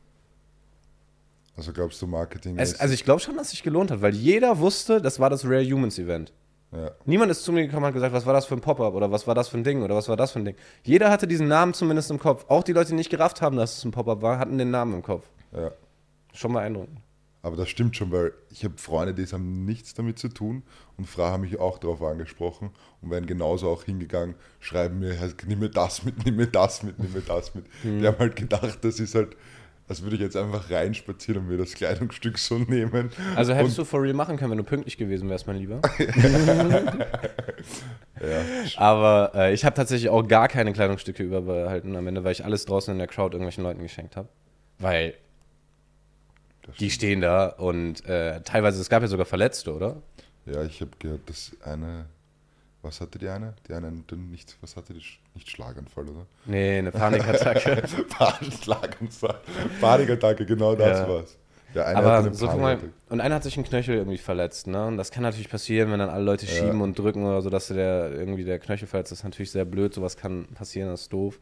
Also 1.57 1.73
glaubst 1.73 2.01
du 2.01 2.07
Marketing 2.07 2.57
Es, 2.59 2.73
ist- 2.73 2.81
also 2.81 2.95
ich 2.95 3.05
glaube 3.05 3.21
schon, 3.21 3.35
dass 3.37 3.47
es 3.47 3.51
sich 3.53 3.63
gelohnt 3.65 3.91
hat, 3.91 4.01
weil 4.01 4.15
jeder 4.15 4.59
wusste, 4.59 5.01
das 5.03 5.19
war 5.19 5.29
das 5.31 5.45
Rare 5.45 5.65
Humans 5.65 5.99
Event. 5.99 6.33
ja. 6.73 6.93
Niemand 7.05 7.33
ist 7.33 7.43
zu 7.43 7.51
mir 7.53 7.63
gekommen 7.63 7.83
und 7.85 7.89
hat 7.89 7.95
gesagt, 7.95 8.13
was 8.15 8.27
war 8.27 8.33
das 8.35 8.47
für 8.47 8.55
ein 8.55 8.61
Pop-up 8.61 8.95
oder 8.95 9.11
was 9.11 9.27
war 9.27 9.35
das 9.35 9.49
für 9.49 9.59
ein 9.59 9.65
Ding 9.65 9.83
oder 9.83 9.97
was 9.97 10.09
war 10.09 10.17
das 10.17 10.31
für 10.33 10.39
ein 10.39 10.45
Ding. 10.45 10.55
Jeder 10.85 11.11
hatte 11.11 11.27
diesen 11.27 11.49
Namen 11.49 11.75
zumindest 11.75 12.11
im 12.13 12.19
Kopf. 12.21 12.45
Auch 12.49 12.63
die 12.63 12.73
Leute, 12.73 12.91
die 12.91 12.95
nicht 12.97 13.11
gerafft 13.11 13.41
haben, 13.43 13.57
dass 13.57 13.79
es 13.79 13.85
ein 13.85 13.91
Pop-up 13.91 14.23
war, 14.23 14.39
hatten 14.39 14.57
den 14.59 14.71
Namen 14.71 14.95
im 14.95 15.03
Kopf. 15.03 15.27
ja. 15.53 15.71
Schon 16.35 16.53
beeindruckend. 16.53 17.01
Aber 17.49 17.57
das 17.57 17.71
stimmt 17.71 17.97
schon, 17.97 18.13
weil 18.13 18.33
ich 18.51 18.63
habe 18.63 18.75
Freunde, 18.77 19.15
die 19.15 19.25
haben 19.25 19.65
nichts 19.65 19.95
damit 19.95 20.19
zu 20.19 20.29
tun 20.29 20.63
und 20.99 21.07
Fra 21.07 21.31
haben 21.31 21.41
mich 21.41 21.59
auch 21.59 21.79
darauf 21.79 22.03
angesprochen 22.03 22.71
und 23.01 23.11
werden 23.11 23.25
genauso 23.27 23.71
auch 23.71 23.85
hingegangen, 23.85 24.35
schreiben 24.61 24.99
mir, 24.99 25.19
halt, 25.19 25.37
nimm 25.47 25.61
mir 25.61 25.71
das 25.71 26.05
mit, 26.05 26.27
nimm 26.27 26.37
mir 26.37 26.47
das 26.47 26.83
mit, 26.83 26.99
nimm 26.99 27.13
mir 27.13 27.23
das 27.23 27.55
mit. 27.55 27.65
Mhm. 27.83 28.01
Die 28.01 28.07
haben 28.07 28.19
halt 28.19 28.37
gedacht, 28.37 28.79
das 28.83 29.01
ist 29.01 29.15
halt, 29.15 29.35
als 29.89 30.03
würde 30.03 30.17
ich 30.17 30.23
jetzt 30.23 30.37
einfach 30.37 30.71
reinspazieren 30.71 31.41
und 31.41 31.49
mir 31.49 31.57
das 31.57 31.73
Kleidungsstück 31.73 32.37
so 32.37 32.59
nehmen. 32.59 33.11
Also 33.35 33.55
hättest 33.55 33.79
du 33.79 33.87
for 33.87 34.03
real 34.03 34.13
machen 34.13 34.37
können, 34.37 34.51
wenn 34.51 34.59
du 34.59 34.65
pünktlich 34.65 34.99
gewesen 34.99 35.31
wärst, 35.31 35.47
mein 35.47 35.57
Lieber. 35.57 35.81
Ja, 38.21 38.43
Aber 38.77 39.31
äh, 39.35 39.55
ich 39.55 39.65
habe 39.65 39.77
tatsächlich 39.77 40.11
auch 40.11 40.27
gar 40.27 40.49
keine 40.49 40.73
Kleidungsstücke 40.73 41.23
überbehalten 41.23 41.95
am 41.95 42.05
Ende, 42.07 42.25
weil 42.25 42.33
ich 42.33 42.45
alles 42.45 42.65
draußen 42.65 42.91
in 42.91 42.99
der 42.99 43.07
Crowd 43.07 43.33
irgendwelchen 43.33 43.63
Leuten 43.63 43.81
geschenkt 43.81 44.17
habe. 44.17 44.29
Weil 44.81 45.15
die 46.81 46.91
stehen 46.91 47.21
da 47.21 47.47
und 47.49 48.05
äh, 48.07 48.41
teilweise, 48.43 48.81
es 48.81 48.89
gab 48.89 49.03
ja 49.03 49.09
sogar 49.09 49.27
Verletzte, 49.27 49.75
oder? 49.75 49.97
ja 50.47 50.63
ich 50.65 50.81
habe 50.81 50.91
gehört, 50.99 51.29
dass 51.29 51.53
eine, 51.65 52.07
was 52.83 53.01
hatte 53.01 53.19
die 53.19 53.29
eine? 53.29 53.55
Die 53.69 53.75
eine, 53.75 53.91
nicht, 53.91 54.57
was 54.61 54.77
hatte 54.77 54.95
die? 54.95 55.03
Nicht 55.35 55.51
Schlaganfall, 55.51 56.09
oder? 56.09 56.27
Nee, 56.47 56.79
eine 56.79 56.91
Panikattacke. 56.91 57.83
Schlaganfall. 58.63 59.41
Panikattacke, 59.81 60.47
genau 60.47 60.75
das 60.75 61.01
Ja. 61.01 61.09
war's. 61.09 61.39
Der 61.75 61.87
eine 61.87 61.99
Aber 61.99 62.33
so 62.33 62.47
mal, 62.47 62.79
und 63.11 63.21
einer 63.21 63.35
hat 63.35 63.43
sich 63.43 63.57
einen 63.57 63.67
Knöchel 63.67 63.97
irgendwie 63.97 64.17
verletzt, 64.17 64.67
ne? 64.67 64.87
Und 64.87 64.97
das 64.97 65.11
kann 65.11 65.23
natürlich 65.23 65.51
passieren, 65.51 65.91
wenn 65.93 65.99
dann 65.99 66.09
alle 66.09 66.25
Leute 66.25 66.47
Ja. 66.47 66.53
schieben 66.53 66.81
und 66.81 66.99
drücken 66.99 67.25
oder 67.27 67.43
so, 67.43 67.51
dass 67.51 67.69
der 67.69 68.11
irgendwie 68.13 68.45
der 68.45 68.59
Knöchel 68.59 68.89
verletzt. 68.89 69.13
Das 69.13 69.19
ist 69.19 69.25
natürlich 69.25 69.51
sehr 69.51 69.67
blöd, 69.67 69.93
sowas 69.93 70.17
kann 70.17 70.47
passieren, 70.55 70.89
das 70.89 71.03
ist 71.03 71.13
doof. 71.13 71.39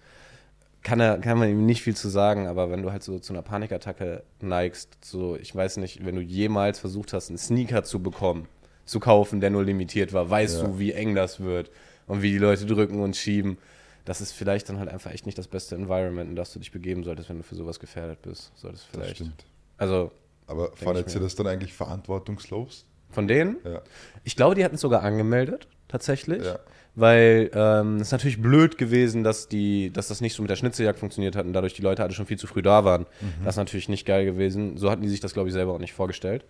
Kann, 0.87 1.01
er, 1.01 1.19
kann 1.19 1.37
man 1.37 1.49
ihm 1.49 1.67
nicht 1.67 1.83
viel 1.83 1.97
zu 1.97 2.09
sagen, 2.09 2.47
aber 2.47 2.71
wenn 2.71 2.81
du 2.83 2.93
halt 2.93 3.03
so 3.03 3.19
zu 3.19 3.33
einer 3.33 3.43
Panikattacke 3.43 4.23
neigst, 4.41 4.97
so, 5.05 5.35
ich 5.35 5.53
weiß 5.53 5.79
nicht, 5.79 6.07
wenn 6.07 6.15
du 6.15 6.21
jemals 6.23 6.79
versucht 6.79 7.13
hast, 7.13 7.29
einen 7.29 7.39
Sneaker 7.39 7.83
zu 7.83 8.01
bekommen, 8.01 8.47
zu 8.85 9.01
kaufen, 9.01 9.41
der 9.41 9.51
nur 9.51 9.65
limitiert 9.65 10.13
war, 10.13 10.31
weißt 10.31 10.59
Ja. 10.63 10.67
du, 10.69 10.79
wie 10.79 10.93
eng 10.93 11.17
das 11.17 11.41
wird 11.41 11.73
und 12.07 12.23
wie 12.23 12.31
die 12.31 12.39
Leute 12.39 12.67
drücken 12.67 13.01
und 13.01 13.17
schieben. 13.17 13.59
Das 14.05 14.21
ist 14.21 14.31
vielleicht 14.31 14.69
dann 14.69 14.79
halt 14.79 14.89
einfach 14.89 15.11
echt 15.11 15.27
nicht 15.27 15.37
das 15.37 15.49
beste 15.49 15.75
Environment, 15.75 16.31
in 16.31 16.37
das 16.37 16.53
du 16.53 16.61
dich 16.61 16.71
begeben 16.71 17.03
solltest, 17.03 17.29
wenn 17.31 17.39
du 17.39 17.43
für 17.43 17.57
sowas 17.57 17.81
gefährdet 17.81 18.23
bist. 18.23 18.53
Solltest 18.55 18.85
Das 18.85 18.91
vielleicht. 19.03 19.17
stimmt. 19.17 19.45
Also 19.79 20.13
Aber 20.47 20.71
fandet 20.77 21.13
ihr 21.13 21.21
das 21.21 21.35
dann 21.35 21.49
eigentlich 21.49 21.73
verantwortungslos? 21.75 22.85
von 23.11 23.27
denen, 23.29 23.57
Ja. 23.65 23.83
Ich 24.25 24.37
glaube, 24.37 24.55
die 24.55 24.65
hatten 24.65 24.75
es 24.77 24.81
sogar 24.81 25.03
angemeldet, 25.03 25.67
tatsächlich. 25.89 26.45
Ja. 26.45 26.59
Weil 26.97 27.51
ähm, 27.55 27.97
es 27.97 28.09
ist 28.09 28.13
natürlich 28.13 28.41
blöd 28.41 28.79
gewesen, 28.79 29.23
dass, 29.23 29.49
die, 29.49 29.91
dass 29.93 30.09
das 30.09 30.23
nicht 30.23 30.35
so 30.35 30.43
mit 30.43 30.51
der 30.51 30.57
Schnitzeljagd 30.57 30.99
funktioniert 30.99 31.37
hat 31.37 31.45
und 31.45 31.53
dadurch 31.53 31.75
die 31.75 31.83
Leute 31.83 32.03
alle 32.03 32.15
schon 32.15 32.25
viel 32.25 32.39
zu 32.39 32.47
früh 32.47 32.63
da 32.63 32.85
waren. 32.85 33.05
Das 33.45 33.55
ist 33.55 33.59
natürlich 33.59 33.91
nicht 33.91 34.07
geil 34.07 34.25
gewesen. 34.25 34.79
So 34.79 34.91
hatten 34.91 35.03
die 35.03 35.09
sich 35.09 35.21
das, 35.21 35.35
glaube 35.35 35.51
ich, 35.51 35.53
selber 35.53 35.75
auch 35.75 35.79
nicht 35.79 35.93
vorgestellt. 35.93 36.47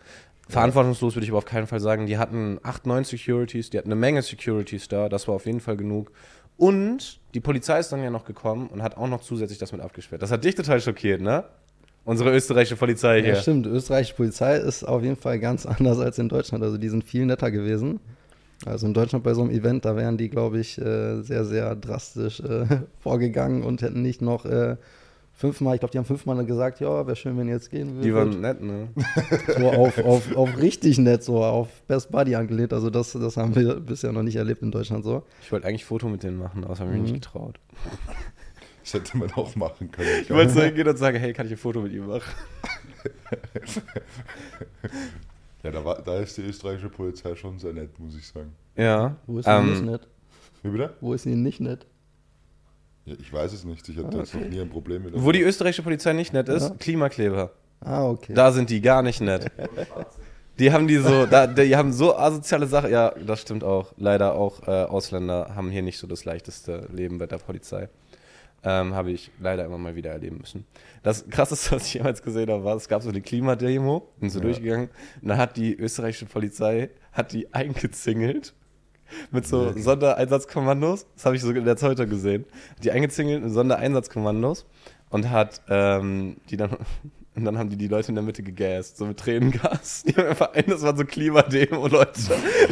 Verantwortungslos 0.49 1.17
würde 1.17 1.25
ich 1.25 1.31
aber 1.31 1.39
auf 1.39 1.45
keinen 1.45 1.67
Fall 1.67 1.81
sagen. 1.81 2.07
Die 2.07 2.19
hatten 2.19 2.61
acht, 2.63 2.87
neun 2.87 3.03
Securities, 3.03 3.71
die 3.71 3.79
hatten 3.79 3.89
eine 3.89 3.97
Menge 3.97 4.23
Securities 4.23 4.87
da, 4.87 5.09
das 5.09 5.27
war 5.27 5.35
auf 5.35 5.47
jeden 5.47 5.61
Fall 5.61 5.77
genug. 5.77 6.13
Und 6.57 7.21
die 7.35 7.41
Polizei 7.41 7.79
ist 7.81 7.91
dann 7.91 8.03
ja 8.03 8.11
noch 8.11 8.25
gekommen 8.25 8.69
und 8.69 8.83
hat 8.83 8.97
auch 8.97 9.09
noch 9.09 9.23
zusätzlich 9.23 9.59
das 9.59 9.73
mit 9.73 9.81
abgesperrt. 9.81 10.23
Das 10.23 10.31
hat 10.31 10.45
dich 10.45 10.55
total 10.55 10.81
schockiert, 10.81 11.21
ne? 11.21 11.45
Unsere 12.05 12.33
österreichische 12.33 12.77
Polizei 12.77 13.21
hier. 13.21 13.35
Ja, 13.35 13.43
stimmt. 13.43 13.67
Österreichische 13.67 14.15
Polizei 14.15 14.59
ist 14.59 14.85
auf 14.85 15.03
jeden 15.03 15.17
Fall 15.17 15.41
ganz 15.41 15.67
anders 15.67 15.99
als 15.99 16.19
in 16.19 16.29
Deutschland. 16.29 16.63
Also 16.63 16.79
die 16.79 16.89
sind 16.89 17.03
viel 17.03 17.27
netter 17.27 17.51
gewesen. 17.51 17.99
Also 18.64 18.87
in 18.87 18.95
Deutschland 18.95 19.23
bei 19.23 19.35
so 19.35 19.42
einem 19.42 19.51
Event, 19.51 19.85
da 19.85 19.97
wären 19.97 20.16
die, 20.16 20.31
glaube 20.31 20.59
ich, 20.59 20.79
äh, 20.79 21.21
sehr, 21.23 21.45
sehr 21.45 21.75
drastisch 21.77 22.40
äh, 22.40 22.66
vorgegangen 23.01 23.62
und 23.62 23.83
hätten 23.83 24.03
nicht 24.03 24.23
noch 24.23 24.47
äh, 24.47 24.77
fünfmal, 25.35 25.75
ich 25.75 25.81
glaube, 25.81 25.92
die 25.92 25.99
haben 25.99 26.07
fünfmal 26.07 26.45
gesagt, 26.47 26.81
ja, 26.81 27.07
wäre 27.07 27.16
schön, 27.16 27.37
wenn 27.37 27.49
ihr 27.49 27.55
jetzt 27.55 27.71
gehen 27.71 27.90
würdet. 27.90 28.05
Die 28.05 28.14
waren 28.14 28.40
nett, 28.40 28.62
ne? 28.62 28.88
so 29.59 29.69
auf, 29.71 29.99
auf, 29.99 30.37
auf 30.37 30.59
richtig 30.59 30.99
nett, 30.99 31.23
so 31.23 31.45
auf 31.45 31.69
Best 31.83 32.11
Buddy 32.11 32.35
angelehnt. 32.35 32.73
Also 32.73 32.88
das, 32.88 33.12
das 33.12 33.37
haben 33.37 33.55
wir 33.55 33.75
bisher 33.81 34.12
noch 34.12 34.23
nicht 34.23 34.37
erlebt 34.37 34.62
in 34.62 34.71
Deutschland 34.71 35.05
so. 35.05 35.23
Ich 35.42 35.53
wollte 35.53 35.69
eigentlich 35.69 35.83
ein 35.83 35.88
Foto 35.88 36.09
mit 36.09 36.23
denen 36.23 36.38
machen, 36.38 36.64
aber 36.64 36.71
das 36.71 36.81
habe 36.81 36.90
ich 36.90 36.97
mir 36.97 37.03
nicht 37.03 37.14
getraut. 37.14 37.59
Das 38.83 38.95
hätte 38.95 39.19
man 39.19 39.33
auch 39.33 39.57
machen 39.57 39.90
können. 39.90 40.09
Ich 40.23 40.31
wollte 40.31 40.53
so 40.53 40.62
hingehen 40.62 40.87
und 40.87 40.97
sagen, 40.97 41.19
hey, 41.19 41.33
kann 41.33 41.47
ich 41.47 41.53
ein 41.55 41.59
Foto 41.59 41.81
mit 41.81 41.92
ihm 41.92 42.07
machen? 42.07 42.31
Ja, 45.66 45.72
da, 45.72 45.85
war, 45.85 46.02
da 46.02 46.18
ist 46.18 46.37
die 46.37 46.42
österreichische 46.42 46.88
Polizei 46.88 47.35
schon 47.35 47.59
sehr 47.59 47.72
nett, 47.72 47.98
muss 47.98 48.16
ich 48.16 48.26
sagen. 48.26 48.52
Ja. 48.76 49.16
Wo 49.26 49.38
ist 49.38 49.46
nicht 49.46 49.55
Ähm, 49.81 49.85
nett? 49.87 50.07
Wie 50.62 50.68
bitte? 50.70 50.94
Wo 51.00 51.12
ist 51.12 51.26
ihnen 51.26 51.42
nicht 51.42 51.61
nett? 51.61 51.87
Ja, 53.05 53.14
ich 53.18 53.33
weiß 53.33 53.52
es 53.52 53.64
nicht. 53.64 53.88
Ich 53.88 53.96
hatte 53.98 54.16
jetzt 54.18 54.35
noch 54.35 54.40
nie 54.42 54.61
ein 54.61 54.68
Problem 54.70 55.02
mit. 55.05 55.12
wo 55.16 55.31
die 55.33 55.42
österreichische 55.42 55.83
Polizei 55.83 56.12
nicht 56.12 56.33
nett 56.33 56.48
ist, 56.48 56.68
Ja. 56.70 56.74
Klimakleber. 56.79 57.52
Ah, 57.81 58.05
okay. 58.09 58.33
Da 58.35 58.50
sind 58.52 58.70
die 58.70 58.81
gar 58.81 59.02
nicht 59.02 59.20
nett. 59.20 59.50
Die 60.59 60.72
haben 60.72 60.88
die 60.88 60.96
so, 60.96 61.26
da, 61.26 61.46
die 61.46 61.76
haben 61.76 61.92
so 61.92 62.16
asoziale 62.16 62.66
Sachen. 62.66 62.90
Ja, 62.90 63.11
das 63.11 63.42
stimmt 63.42 63.62
auch. 63.62 63.92
Leider 63.98 64.35
auch 64.35 64.66
äh, 64.66 64.70
Ausländer 64.85 65.52
haben 65.55 65.70
hier 65.70 65.83
nicht 65.83 65.98
so 65.98 66.07
das 66.07 66.24
leichteste 66.24 66.88
Leben 66.90 67.18
bei 67.18 67.26
der 67.26 67.37
Polizei. 67.38 67.88
Ähm, 68.68 68.94
habe 68.94 69.12
ich 69.12 69.31
leider 69.38 69.64
immer 69.64 69.79
mal 69.79 69.94
wieder 69.94 70.11
erleben 70.11 70.38
müssen. 70.38 70.66
Das 71.05 71.29
krasseste, 71.29 71.70
was 71.76 71.87
ich 71.87 71.94
jemals 71.94 72.20
gesehen 72.22 72.50
habe, 72.50 72.64
war, 72.64 72.74
es 72.74 72.88
gab 72.88 73.00
so 73.00 73.11
eine 73.11 73.20
Klimademo, 73.20 74.09
sind 74.18 74.31
so 74.31 74.40
Ja. 74.40 74.44
durchgegangen, 74.46 74.90
und 75.22 75.29
da 75.29 75.37
hat 75.37 75.57
die 75.57 75.74
österreichische 75.79 76.26
Polizei, 76.26 76.90
hat 77.12 77.33
die 77.33 77.55
eingezingelt 77.55 78.55
mit 79.31 79.46
so 79.46 79.66
Wirklich? 79.66 79.85
Sondereinsatzkommandos. 79.85 81.07
Das 81.14 81.26
habe 81.26 81.37
ich 81.37 81.42
so 81.42 81.50
in 81.52 81.64
der 81.64 81.76
Zeitung 81.76 82.09
gesehen. 82.11 82.44
Die 82.83 82.90
eingezingelt 82.90 83.44
mit 83.44 83.52
Sondereinsatzkommandos 83.52 84.66
und 85.11 85.31
hat 85.31 85.62
ähm, 85.68 86.38
die 86.50 86.57
dann 86.57 86.70
und 87.37 87.44
dann 87.44 87.59
haben 87.59 87.68
die 87.68 87.77
die 87.77 87.88
Leute 87.88 88.09
in 88.09 88.14
der 88.14 88.25
Mitte 88.25 88.42
gegast, 88.42 88.96
so 88.96 89.05
mit 89.05 89.18
Tränengas. 89.18 90.03
Die 90.07 90.14
haben 90.14 90.29
einfach 90.29 90.53
ein, 90.55 90.64
das 90.66 90.83
war 90.83 90.96
so 90.96 91.05
Klimademo, 91.05 91.87
Leute. 91.87 92.12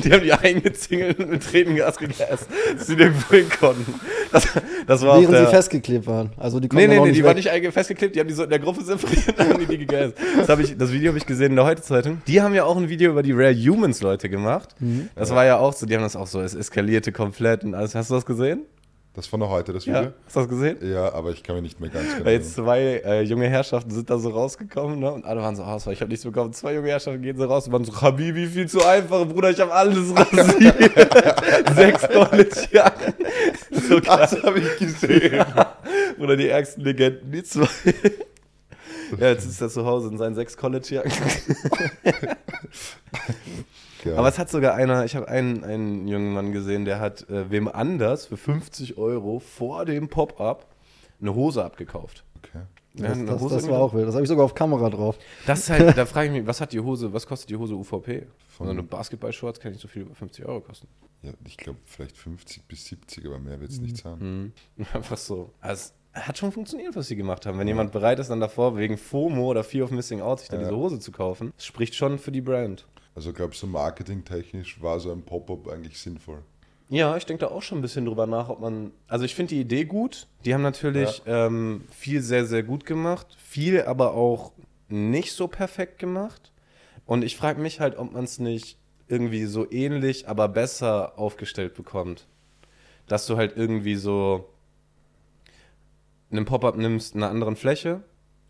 Die 0.03 0.11
haben 0.12 0.22
die 0.22 0.33
eingezingelt 0.33 1.18
und 1.18 1.31
mit 1.31 1.42
Tränengas 1.42 1.98
gegast, 1.98 2.46
dass 2.77 2.87
sie 2.87 2.96
nirgendwo 2.96 3.35
hin 3.37 3.46
konnten. 3.61 3.94
Das, 4.33 4.48
das 4.87 5.03
war 5.03 5.20
Während 5.20 5.35
der, 5.35 5.46
sie 5.46 5.50
festgeklebt 5.53 6.07
waren. 6.07 6.31
Also 6.37 6.59
die 6.61 6.64
Nee, 6.64 6.68
konnten 6.68 6.88
nee, 6.88 6.94
nee, 6.96 7.00
nicht 7.07 7.16
die 7.16 7.18
weg. 7.24 7.27
waren 7.50 7.62
nicht 7.62 7.72
festgeklebt, 7.74 8.16
die 8.16 8.20
haben 8.20 8.29
die 8.29 8.35
so 8.35 8.44
in 8.44 8.50
der 8.50 8.59
Gruppe 8.59 8.83
separiert, 8.83 9.35
dann 9.38 9.50
haben 9.50 9.61
die 9.61 9.66
die 9.66 9.79
gegast. 9.79 10.14
Das, 10.37 10.48
hab 10.48 10.59
ich, 10.61 10.77
das 10.77 10.90
Video 10.92 11.09
habe 11.09 11.18
ich 11.18 11.27
gesehen 11.27 11.50
in 11.50 11.57
der 11.57 11.64
Heute-Zeitung. 11.66 12.22
Die 12.27 12.40
haben 12.40 12.55
ja 12.55 12.64
auch 12.64 12.77
ein 12.77 12.88
Video 12.88 13.11
über 13.11 13.22
die 13.22 13.33
Rare 13.33 13.55
Humans-Leute 13.55 14.29
gemacht. 14.29 14.70
Mhm. 14.81 15.09
Das 15.14 15.31
war 15.31 15.44
ja 15.44 15.59
auch 15.59 15.72
so, 15.74 15.85
die 15.87 15.94
haben 15.94 16.03
das 16.03 16.16
auch 16.16 16.27
so, 16.27 16.40
es 16.40 16.55
eskalierte 16.55 17.12
komplett 17.12 17.64
und 17.64 17.74
alles. 17.74 17.94
Hast 17.94 18.11
du 18.11 18.14
das 18.14 18.24
gesehen? 18.27 18.62
Das 19.14 19.31
war 19.31 19.38
noch 19.38 19.48
heute, 19.48 19.72
das 19.72 19.85
Ja. 19.85 20.00
Video? 20.00 20.12
Hast 20.27 20.35
du 20.35 20.40
das 20.40 20.48
gesehen? 20.48 20.77
Ja, 20.83 21.12
aber 21.12 21.31
ich 21.31 21.44
kann 21.44 21.55
mich 21.55 21.62
nicht 21.62 21.81
mehr 21.81 21.88
ganz 21.88 22.12
genau 22.14 22.24
Weil 22.24 22.33
jetzt 22.35 22.55
zwei 22.55 22.81
äh, 23.05 23.22
junge 23.22 23.48
Herrschaften 23.48 23.92
sind 23.92 24.11
da 24.11 24.18
so 24.18 24.31
rausgekommen, 24.31 24.98
ne? 24.98 25.12
Und 25.12 25.24
alle 25.24 25.40
waren 25.40 25.55
so, 25.55 25.62
oh, 25.62 25.90
ich 25.92 26.00
habe 26.00 26.09
nichts 26.11 26.24
bekommen. 26.24 26.53
Zwei 26.53 26.74
junge 26.74 26.88
Herrschaften 26.88 27.22
gehen 27.22 27.37
so 27.38 27.44
raus 27.44 27.68
und 27.68 27.72
waren 27.72 27.85
so, 27.85 28.00
Habibi, 28.00 28.46
viel 28.48 28.68
zu 28.68 28.85
einfach, 28.85 29.24
Bruder, 29.29 29.50
ich 29.50 29.61
habe 29.61 29.72
alles 29.72 30.12
rasiert. 30.16 30.77
Sechs 31.77 32.09
College-Jacken. 32.09 33.14
So 33.88 34.00
krass. 34.00 34.33
Das 34.33 34.42
habe 34.42 34.59
ich 34.59 34.77
gesehen. 34.79 35.44
Oder 36.18 36.37
die 36.37 36.48
ärgsten 36.48 36.83
Legenden, 36.83 37.31
die 37.31 37.44
zwei. 37.44 37.68
Ja, 39.20 39.29
jetzt 39.29 39.44
ist 39.46 39.61
er 39.61 39.68
zu 39.68 39.85
Hause 39.87 40.09
in 40.09 40.18
seinen 40.18 40.35
sechs 40.35 40.57
College-Jacken. 40.57 41.12
Ja. 44.05 44.17
Aber 44.17 44.29
es 44.29 44.38
hat 44.38 44.51
sogar 44.51 44.75
einer, 44.75 45.05
ich 45.05 45.17
habe 45.17 45.29
einen, 45.29 45.64
einen 45.64 46.07
jungen 46.09 46.33
Mann 46.35 46.53
gesehen, 46.53 46.85
der 46.85 47.01
hat 47.01 47.29
äh, 47.31 47.51
wem 47.51 47.69
anders 47.69 48.27
für 48.27 48.37
50 48.37 48.99
Euro 48.99 49.38
vor 49.40 49.85
dem 49.85 50.09
Pop-Up 50.09 50.67
eine 51.21 51.35
Hose 51.35 51.64
abgekauft. 51.64 52.25
okay. 52.38 52.61
Ja, 52.97 53.09
Das, 53.09 53.25
das, 53.25 53.40
Hose 53.40 53.55
das 53.57 53.69
war 53.69 53.81
auch 53.81 53.93
wild. 53.95 54.07
Das 54.07 54.14
habe 54.14 54.23
ich 54.23 54.29
sogar 54.29 54.45
auf 54.45 54.55
Kamera 54.55 54.88
drauf. 54.90 55.19
Das 55.47 55.61
ist 55.61 55.71
halt, 55.71 55.97
da 55.99 56.07
frage 56.07 56.29
ich 56.29 56.33
mich, 56.35 56.47
was 56.47 56.61
hat 56.61 56.73
die 56.73 56.79
Hose, 56.81 57.12
was 57.12 57.27
kostet 57.27 57.51
die 57.51 57.57
Hose 57.57 57.75
UVP? 57.75 58.27
Von- 58.49 58.67
so 58.67 58.73
eine 58.73 58.83
Basketball-Shorts 58.85 59.59
kann 59.59 59.73
nicht 59.73 59.81
so 59.81 59.88
viel 59.88 60.03
über 60.03 60.14
50 60.14 60.45
Euro 60.47 60.61
kosten. 60.61 60.87
Ja, 61.23 61.33
ich 61.45 61.57
glaube 61.57 61.79
vielleicht 61.87 62.17
50 62.17 62.62
bis 62.69 62.85
70, 62.85 63.27
aber 63.27 63.38
mehr 63.40 63.59
wird 63.61 63.71
es 63.73 63.81
nicht 63.81 63.97
sein. 63.97 64.53
Mhm. 64.77 64.85
Einfach 64.93 65.17
so. 65.17 65.51
Also, 65.61 65.90
hat 66.12 66.38
schon 66.38 66.53
funktioniert, 66.53 66.95
was 66.95 67.09
sie 67.09 67.17
gemacht 67.17 67.47
haben. 67.47 67.59
Wenn 67.59 67.67
jemand 67.67 67.90
bereit 67.90 68.21
ist, 68.21 68.31
dann 68.31 68.38
davor 68.38 68.77
wegen 68.77 68.97
FOMO 68.97 69.51
oder 69.51 69.64
Fear 69.64 69.87
of 69.87 69.90
Missing 69.90 70.21
Out 70.21 70.38
sich 70.40 70.49
dann 70.51 70.61
Ja. 70.61 70.67
diese 70.69 70.77
Hose 70.79 71.01
zu 71.01 71.11
kaufen, 71.11 71.53
spricht 71.59 71.97
schon 71.97 72.19
für 72.21 72.31
die 72.31 72.43
Brand. 72.43 72.87
Also 73.14 73.33
glaubst 73.33 73.62
du, 73.62 73.66
marketingtechnisch 73.66 74.83
war 74.83 74.98
so 74.98 75.12
ein 75.12 75.22
Pop-up 75.22 75.68
eigentlich 75.68 75.98
sinnvoll? 75.98 76.43
Ja, 76.89 77.16
ich 77.16 77.24
denke 77.24 77.47
da 77.47 77.51
auch 77.51 77.62
schon 77.62 77.78
ein 77.78 77.82
bisschen 77.82 78.05
drüber 78.05 78.26
nach, 78.26 78.49
ob 78.49 78.61
man. 78.61 78.93
Also 79.09 79.24
ich 79.24 79.34
finde 79.34 79.55
die 79.55 79.61
Idee 79.61 79.84
gut. 79.84 80.26
Die 80.45 80.53
haben 80.53 80.62
natürlich 80.62 81.22
ähm, 81.26 81.84
viel 81.91 82.20
sehr, 82.20 82.45
sehr 82.45 82.62
gut 82.62 82.84
gemacht. 82.84 83.26
Viel 83.39 83.82
aber 83.82 84.14
auch 84.14 84.53
nicht 84.89 85.32
so 85.32 85.49
perfekt 85.49 85.99
gemacht. 85.99 86.53
Und 87.07 87.24
ich 87.24 87.36
frage 87.36 87.61
mich 87.61 87.80
halt, 87.80 87.97
ob 87.99 88.12
man 88.12 88.24
es 88.24 88.39
nicht 88.39 88.78
irgendwie 89.09 89.45
so 89.45 89.70
ähnlich, 89.70 90.28
aber 90.28 90.49
besser 90.49 91.18
aufgestellt 91.18 91.74
bekommt. 91.74 92.26
Dass 93.07 93.26
du 93.26 93.36
halt 93.36 93.57
irgendwie 93.57 93.97
so 93.97 94.49
einen 96.30 96.45
Pop-up 96.45 96.76
nimmst 96.76 97.14
in 97.14 97.22
einer 97.22 97.30
anderen 97.30 97.57
Fläche, 97.57 98.03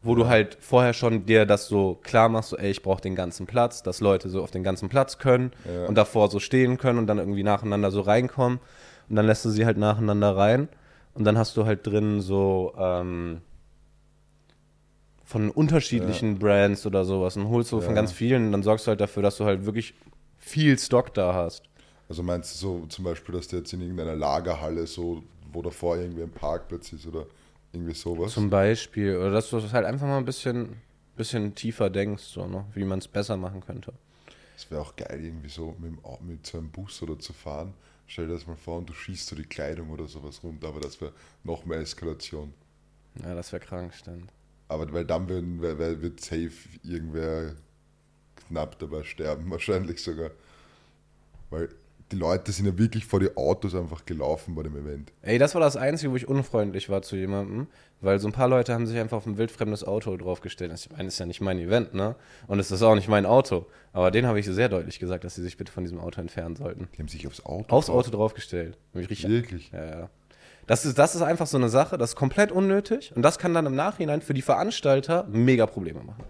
wo 0.05 0.15
du 0.15 0.27
halt 0.29 0.57
vorher 0.61 0.93
schon 0.93 1.27
dir 1.27 1.47
das 1.47 1.67
so 1.67 1.99
klar 2.03 2.29
machst, 2.29 2.51
so 2.51 2.57
ey, 2.59 2.71
ich 2.71 2.83
brauche 2.83 3.01
den 3.01 3.15
ganzen 3.15 3.47
Platz, 3.47 3.83
dass 3.83 4.01
Leute 4.01 4.29
so 4.29 4.43
auf 4.43 4.51
den 4.51 4.63
ganzen 4.63 4.89
Platz 4.89 5.19
können 5.19 5.51
Ja. 5.67 5.87
und 5.87 5.97
davor 5.97 6.31
so 6.31 6.39
stehen 6.39 6.77
können 6.79 6.99
und 6.99 7.07
dann 7.07 7.19
irgendwie 7.19 7.43
nacheinander 7.43 7.91
so 7.91 8.03
reinkommen 8.03 8.61
und 9.09 9.17
dann 9.17 9.27
lässt 9.27 9.45
du 9.45 9.51
sie 9.51 9.65
halt 9.67 9.79
nacheinander 9.79 10.37
rein 10.37 10.69
und 11.15 11.25
dann 11.25 11.39
hast 11.39 11.57
du 11.57 11.65
halt 11.65 11.87
drin 11.87 12.21
so 12.21 12.75
ähm, 12.79 13.41
von 15.25 15.51
unterschiedlichen 15.51 16.39
Brands 16.39 16.85
oder 16.87 17.05
sowas 17.05 17.37
und 17.37 17.49
holst 17.49 17.71
so 17.71 17.81
von 17.81 17.91
Ja. 17.95 17.95
ganz 18.03 18.13
vielen 18.13 18.47
und 18.47 18.53
dann 18.53 18.63
sorgst 18.63 18.87
du 18.87 18.91
halt 18.91 19.01
dafür, 19.01 19.23
dass 19.23 19.37
du 19.39 19.45
halt 19.45 19.65
wirklich 19.65 19.95
viel 20.39 20.79
Stock 20.79 21.15
da 21.15 21.33
hast. 21.35 21.63
Also 22.09 22.23
meinst 22.23 22.55
du 22.55 22.59
so 22.59 22.87
zum 22.89 23.05
Beispiel, 23.05 23.35
dass 23.35 23.49
du 23.49 23.57
jetzt 23.57 23.73
in 23.73 23.81
irgendeiner 23.81 24.15
Lagerhalle 24.15 24.87
so, 24.87 25.23
wo 25.53 25.63
davor 25.63 25.97
irgendwie 25.97 26.23
ein 26.23 26.31
Parkplatz 26.31 26.93
ist 26.93 27.07
oder 27.07 27.25
irgendwie 27.75 27.95
sowas? 27.95 28.33
Zum 28.33 28.51
Beispiel. 28.51 29.17
Oder 29.17 29.31
dass 29.31 29.51
du 29.51 29.59
das 29.59 29.73
halt 29.73 29.87
einfach 29.87 30.07
mal 30.07 30.19
ein 30.19 30.25
bisschen, 30.25 30.77
bisschen 31.17 31.55
tiefer 31.55 31.91
denkst, 31.91 32.25
so, 32.25 32.47
ne? 32.47 32.65
wie 32.75 32.85
man 32.85 32.99
es 32.99 33.09
besser 33.09 33.37
machen 33.37 33.61
könnte. 33.65 33.93
Das 34.55 34.71
wäre 34.71 34.81
auch 34.81 34.95
geil, 34.97 35.25
irgendwie 35.25 35.49
so 35.49 35.75
mit, 35.79 35.93
mit 36.23 36.47
so 36.47 36.59
einem 36.59 36.71
Bus 36.71 37.03
oder 37.03 37.19
zu 37.19 37.33
fahren. 37.33 37.75
Stell 38.07 38.27
dir 38.27 38.35
das 38.35 38.47
mal 38.47 38.57
vor 38.57 38.79
und 38.79 38.89
du 38.89 38.93
schießt 38.93 39.29
so 39.29 39.37
die 39.37 39.45
Kleidung 39.45 39.91
oder 39.91 40.07
sowas 40.07 40.43
runter, 40.43 40.69
aber 40.69 40.81
das 40.81 41.01
wäre 41.01 41.13
noch 41.43 41.65
mehr 41.65 41.81
Eskalation. 41.81 42.53
Ja, 43.23 43.35
das 43.35 43.53
wäre 43.53 43.65
krank, 43.65 43.95
stimmt. 43.95 44.31
Aber 44.69 44.93
weil 44.93 45.05
dann 45.05 45.29
würden, 45.29 45.61
wer 45.61 46.03
wird 46.03 46.21
safe 46.21 46.53
irgendwer 46.83 47.55
knapp 48.49 48.79
dabei 48.79 49.03
sterben, 49.03 49.51
wahrscheinlich 49.51 50.03
sogar. 50.03 50.31
Weil 51.51 51.69
die 52.13 52.17
Leute 52.17 52.53
sind 52.53 52.67
ja 52.67 52.77
wirklich 52.79 53.07
vor 53.07 53.19
die 53.21 53.37
Autos 53.37 53.75
einfach 53.75 54.05
gelaufen 54.05 54.55
bei 54.55 54.63
dem 54.63 54.77
Event. 54.77 55.13
Ey, 55.23 55.39
das 55.39 55.55
war 55.55 55.61
das 55.61 55.77
Einzige, 55.77 56.13
wo 56.13 56.17
ich 56.17 56.29
unfreundlich 56.29 56.89
war 56.91 57.03
zu 57.03 57.17
jemandem, 57.17 57.67
weil 58.01 58.19
so 58.21 58.29
ein 58.29 58.33
paar 58.33 58.47
Leute 58.49 58.75
haben 58.75 58.87
sich 58.87 58.99
einfach 58.99 59.17
auf 59.17 59.27
ein 59.27 59.39
wildfremdes 59.39 59.85
Auto 59.85 60.17
draufgestellt. 60.17 60.73
Ich 60.75 60.91
meine, 60.91 61.05
das 61.05 61.15
ist 61.15 61.19
ja 61.19 61.27
nicht 61.27 61.41
mein 61.41 61.59
Event, 61.59 61.95
ne? 61.95 62.15
Und 62.47 62.59
es 62.59 62.71
ist 62.71 62.83
auch 62.83 62.95
nicht 62.95 63.09
mein 63.09 63.27
Auto. 63.27 63.67
Aber 63.93 64.11
denen 64.11 64.29
habe 64.29 64.39
ich 64.39 64.47
sehr 64.47 64.69
deutlich 64.69 64.99
gesagt, 64.99 65.25
dass 65.25 65.35
sie 65.35 65.43
sich 65.43 65.57
bitte 65.57 65.73
von 65.73 65.85
diesem 65.85 65.99
Auto 65.99 66.21
entfernen 66.21 66.57
sollten. 66.57 66.89
Die 66.95 66.99
haben 67.01 67.09
sich 67.09 67.27
aufs 67.27 67.45
Auto 67.45 67.75
Aufs 67.75 67.87
drauf- 67.87 68.07
Auto 68.07 68.11
draufgestellt. 68.17 68.77
Wirklich? 68.93 69.71
Ja, 69.73 69.85
ja. 69.85 70.11
Das 70.67 70.85
ist, 70.87 70.99
das 70.99 71.15
ist 71.15 71.23
einfach 71.23 71.47
so 71.47 71.57
eine 71.59 71.69
Sache, 71.69 71.99
das 71.99 72.11
ist 72.11 72.17
komplett 72.17 72.51
unnötig 72.53 73.13
und 73.15 73.23
das 73.23 73.39
kann 73.39 73.53
dann 73.53 73.67
im 73.67 73.75
Nachhinein 73.75 74.23
für 74.23 74.33
die 74.35 74.41
Veranstalter 74.43 75.27
mega 75.31 75.67
Probleme 75.67 76.03
machen. 76.03 76.25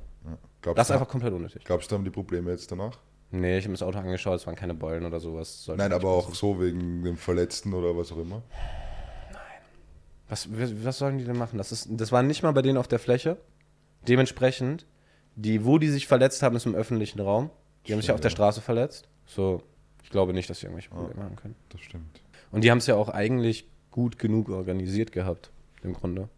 Glaubst, 0.63 0.79
Das 0.79 0.89
ist 0.89 0.93
einfach 0.93 1.09
komplett 1.09 1.33
unnötig. 1.35 1.63
glaubst 1.65 1.91
du, 1.91 1.95
haben 1.95 2.05
die 2.05 2.11
Probleme 2.11 2.51
jetzt 2.51 2.73
danach? 2.73 2.99
Nee, 3.41 3.59
ich 3.59 3.65
habe 3.65 3.71
mir 3.71 3.79
das 3.79 3.83
Auto 3.83 3.99
angeschaut, 3.99 4.41
es 4.41 4.47
waren 4.47 4.55
keine 4.55 4.75
Beulen 4.75 5.05
oder 5.05 5.19
sowas. 5.19 5.65
Sollte 5.65 5.83
Nein, 5.83 5.93
aber 5.93 6.09
auch 6.09 6.29
passieren. 6.29 6.55
so 6.55 6.61
wegen 6.61 7.05
dem 7.05 7.17
Verletzten 7.17 7.75
oder 7.75 7.97
was 7.97 8.13
auch 8.13 8.19
immer. 8.19 8.43
Was, 10.29 10.49
was 10.51 10.99
sollen 10.99 11.19
die 11.19 11.25
denn 11.25 11.37
machen? 11.37 11.59
Das, 11.59 11.73
ist, 11.73 11.89
das 11.91 12.13
war 12.13 12.23
nicht 12.23 12.43
mal 12.43 12.53
bei 12.53 12.63
denen 12.63 12.79
auf 12.79 12.89
der 12.89 12.99
Fläche. 12.99 13.37
Dementsprechend, 14.07 14.87
die, 15.35 15.65
wo 15.65 15.79
die 15.79 15.89
sich 15.89 16.07
verletzt 16.07 16.43
haben, 16.43 16.57
ist 16.57 16.65
im 16.65 16.75
öffentlichen 16.75 17.21
Raum. 17.21 17.51
Die 17.87 17.93
haben 17.93 18.01
sich 18.01 18.09
ja 18.09 18.15
auf 18.15 18.21
der. 18.21 18.31
Straße 18.31 18.61
verletzt. 18.61 19.09
So, 19.27 19.63
ich 20.03 20.11
glaube 20.11 20.33
nicht, 20.33 20.49
dass 20.49 20.61
sie 20.61 20.67
irgendwelche 20.67 20.91
Probleme 20.91 21.23
haben 21.23 21.37
können. 21.37 21.57
Das 21.71 21.81
stimmt. 21.81 22.23
Und 22.53 22.63
die 22.63 22.71
haben 22.71 22.79
es 22.79 22.87
ja 22.87 22.95
auch 22.95 23.09
eigentlich 23.09 23.69
gut 23.91 24.19
genug 24.19 24.49
organisiert 24.49 25.13
gehabt, 25.13 25.51
im 25.83 25.93
Grunde. 25.93 26.29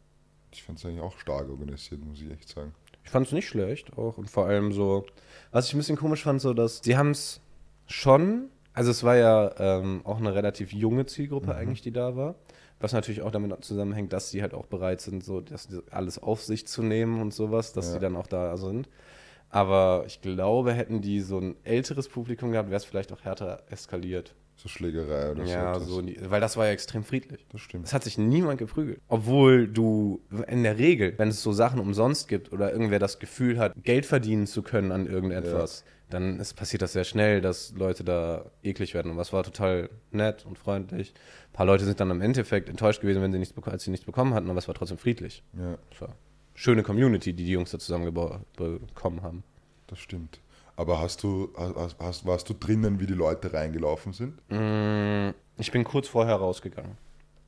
Ich 0.51 0.63
fand 0.63 0.79
es 0.79 0.87
eigentlich 0.87 1.03
auch 1.03 1.19
stark 1.19 1.49
organisiert, 1.49 2.03
muss 2.03 2.21
ich 2.21 2.31
echt 2.31 2.49
sagen. 2.49 2.75
Ich 3.07 3.11
fand 3.13 3.27
es 3.29 3.33
nicht 3.33 3.49
schlecht 3.49 3.97
auch. 3.97 4.19
Und 4.19 4.29
vor 4.29 4.47
allem 4.47 4.73
so, 4.73 5.07
was 5.53 5.69
ich 5.69 5.75
ein 5.75 5.79
bisschen 5.79 5.97
komisch 5.97 6.25
fand, 6.25 6.41
so 6.41 6.53
dass 6.53 6.81
sie 6.83 6.97
haben 6.97 7.13
es 7.13 7.41
schon, 7.87 8.51
also 8.75 8.91
es 8.91 9.05
war 9.05 9.17
ja 9.17 9.53
ähm, 9.59 10.01
auch 10.05 10.19
eine 10.19 10.35
relativ 10.35 10.73
junge 10.73 11.07
Zielgruppe 11.07 11.55
eigentlich, 11.55 11.81
die 11.83 11.93
da 11.93 12.17
war. 12.17 12.35
Was 12.81 12.93
natürlich 12.93 13.23
auch 13.23 13.31
damit 13.31 13.65
zusammenhängt, 13.65 14.13
dass 14.13 14.31
sie 14.31 14.43
halt 14.43 14.53
auch 14.53 14.67
bereit 14.67 15.01
sind, 15.01 15.25
so 15.25 15.41
das 15.41 15.69
alles 15.91 16.19
auf 16.19 16.43
sich 16.43 16.67
zu 16.67 16.83
nehmen 16.83 17.23
und 17.23 17.33
sowas, 17.33 17.73
dass 17.73 17.87
Ja. 17.87 17.93
sie 17.95 18.01
dann 18.01 18.17
auch 18.17 18.27
da 18.27 18.57
sind. 18.59 18.89
Aber 19.49 20.03
ich 20.07 20.21
glaube, 20.21 20.73
hätten 20.75 21.01
die 21.01 21.21
so 21.21 21.39
ein 21.39 21.55
älteres 21.65 22.09
Publikum 22.09 22.51
gehabt, 22.53 22.69
wäre 22.69 22.77
es 22.77 22.85
vielleicht 22.85 23.13
auch 23.13 23.23
härter 23.23 23.63
eskaliert. 23.71 24.35
So 24.57 24.71
Schlägerei 24.71 25.31
oder 25.31 25.45
ja, 25.45 25.79
so. 25.79 26.01
etwas. 26.01 26.21
so, 26.25 26.31
weil 26.31 26.41
das 26.41 26.57
war 26.57 26.67
ja 26.67 26.73
extrem 26.73 27.05
friedlich. 27.05 27.47
Das 27.53 27.61
stimmt. 27.61 27.85
Es 27.85 27.93
hat 27.93 28.05
sich 28.05 28.17
niemand 28.17 28.59
geprügelt. 28.59 29.01
Obwohl 29.09 29.69
du 29.69 30.21
in 30.49 30.63
der 30.63 30.79
Regel, 30.79 31.13
wenn 31.19 31.29
es 31.29 31.43
so 31.43 31.53
Sachen 31.53 31.79
umsonst 31.79 32.27
gibt 32.27 32.53
oder 32.53 32.73
irgendwer 32.73 32.99
das 32.99 33.19
Gefühl 33.19 33.59
hat, 33.59 33.75
Geld 33.83 34.07
verdienen 34.07 34.47
zu 34.47 34.63
können 34.63 34.93
an 34.93 35.07
irgendetwas, 35.07 35.85
dann 36.09 36.41
ist, 36.41 36.55
passiert 36.55 36.83
das 36.83 36.95
sehr 36.95 37.05
schnell, 37.05 37.41
dass 37.41 37.73
Leute 37.73 38.03
da 38.03 38.51
eklig 38.63 38.95
werden. 38.95 39.11
Und 39.11 39.19
was 39.19 39.33
war 39.33 39.43
total 39.43 39.91
nett 40.11 40.47
und 40.47 40.59
freundlich. 40.59 41.13
Ein 41.51 41.53
paar 41.53 41.67
Leute 41.67 41.85
sind 41.85 42.01
dann 42.01 42.11
im 42.11 42.23
Endeffekt 42.23 42.69
enttäuscht 42.71 43.03
gewesen, 43.03 43.21
wenn 43.21 43.33
sie 43.33 43.39
nichts, 43.39 43.55
als 43.67 43.85
sie 43.85 43.91
nichts 43.91 44.07
bekommen 44.07 44.33
hatten, 44.33 44.49
aber 44.49 44.59
es 44.59 44.69
war 44.69 44.75
trotzdem 44.75 44.99
friedlich. 44.99 45.43
Ja, 45.59 45.77
schöne 46.55 46.83
Community, 46.83 47.33
die 47.33 47.45
die 47.45 47.53
Jungs 47.53 47.73
da 47.73 47.79
zusammen 47.79 48.13
bekommen 48.57 49.23
haben. 49.23 49.43
das 49.89 49.99
stimmt. 49.99 50.41
Aber 50.77 51.01
hast 51.01 51.23
du, 51.23 51.51
hast, 51.57 51.97
hast, 51.99 52.27
warst 52.27 52.49
du 52.49 52.55
drinnen, 52.55 53.01
wie 53.01 53.07
die 53.07 53.15
Leute 53.15 53.53
reingelaufen 53.53 54.13
sind? 54.13 54.35
Mm, 54.51 55.31
Ich 55.59 55.73
bin 55.73 55.85
kurz 55.85 56.07
vorher 56.09 56.37
rausgegangen. 56.37 56.93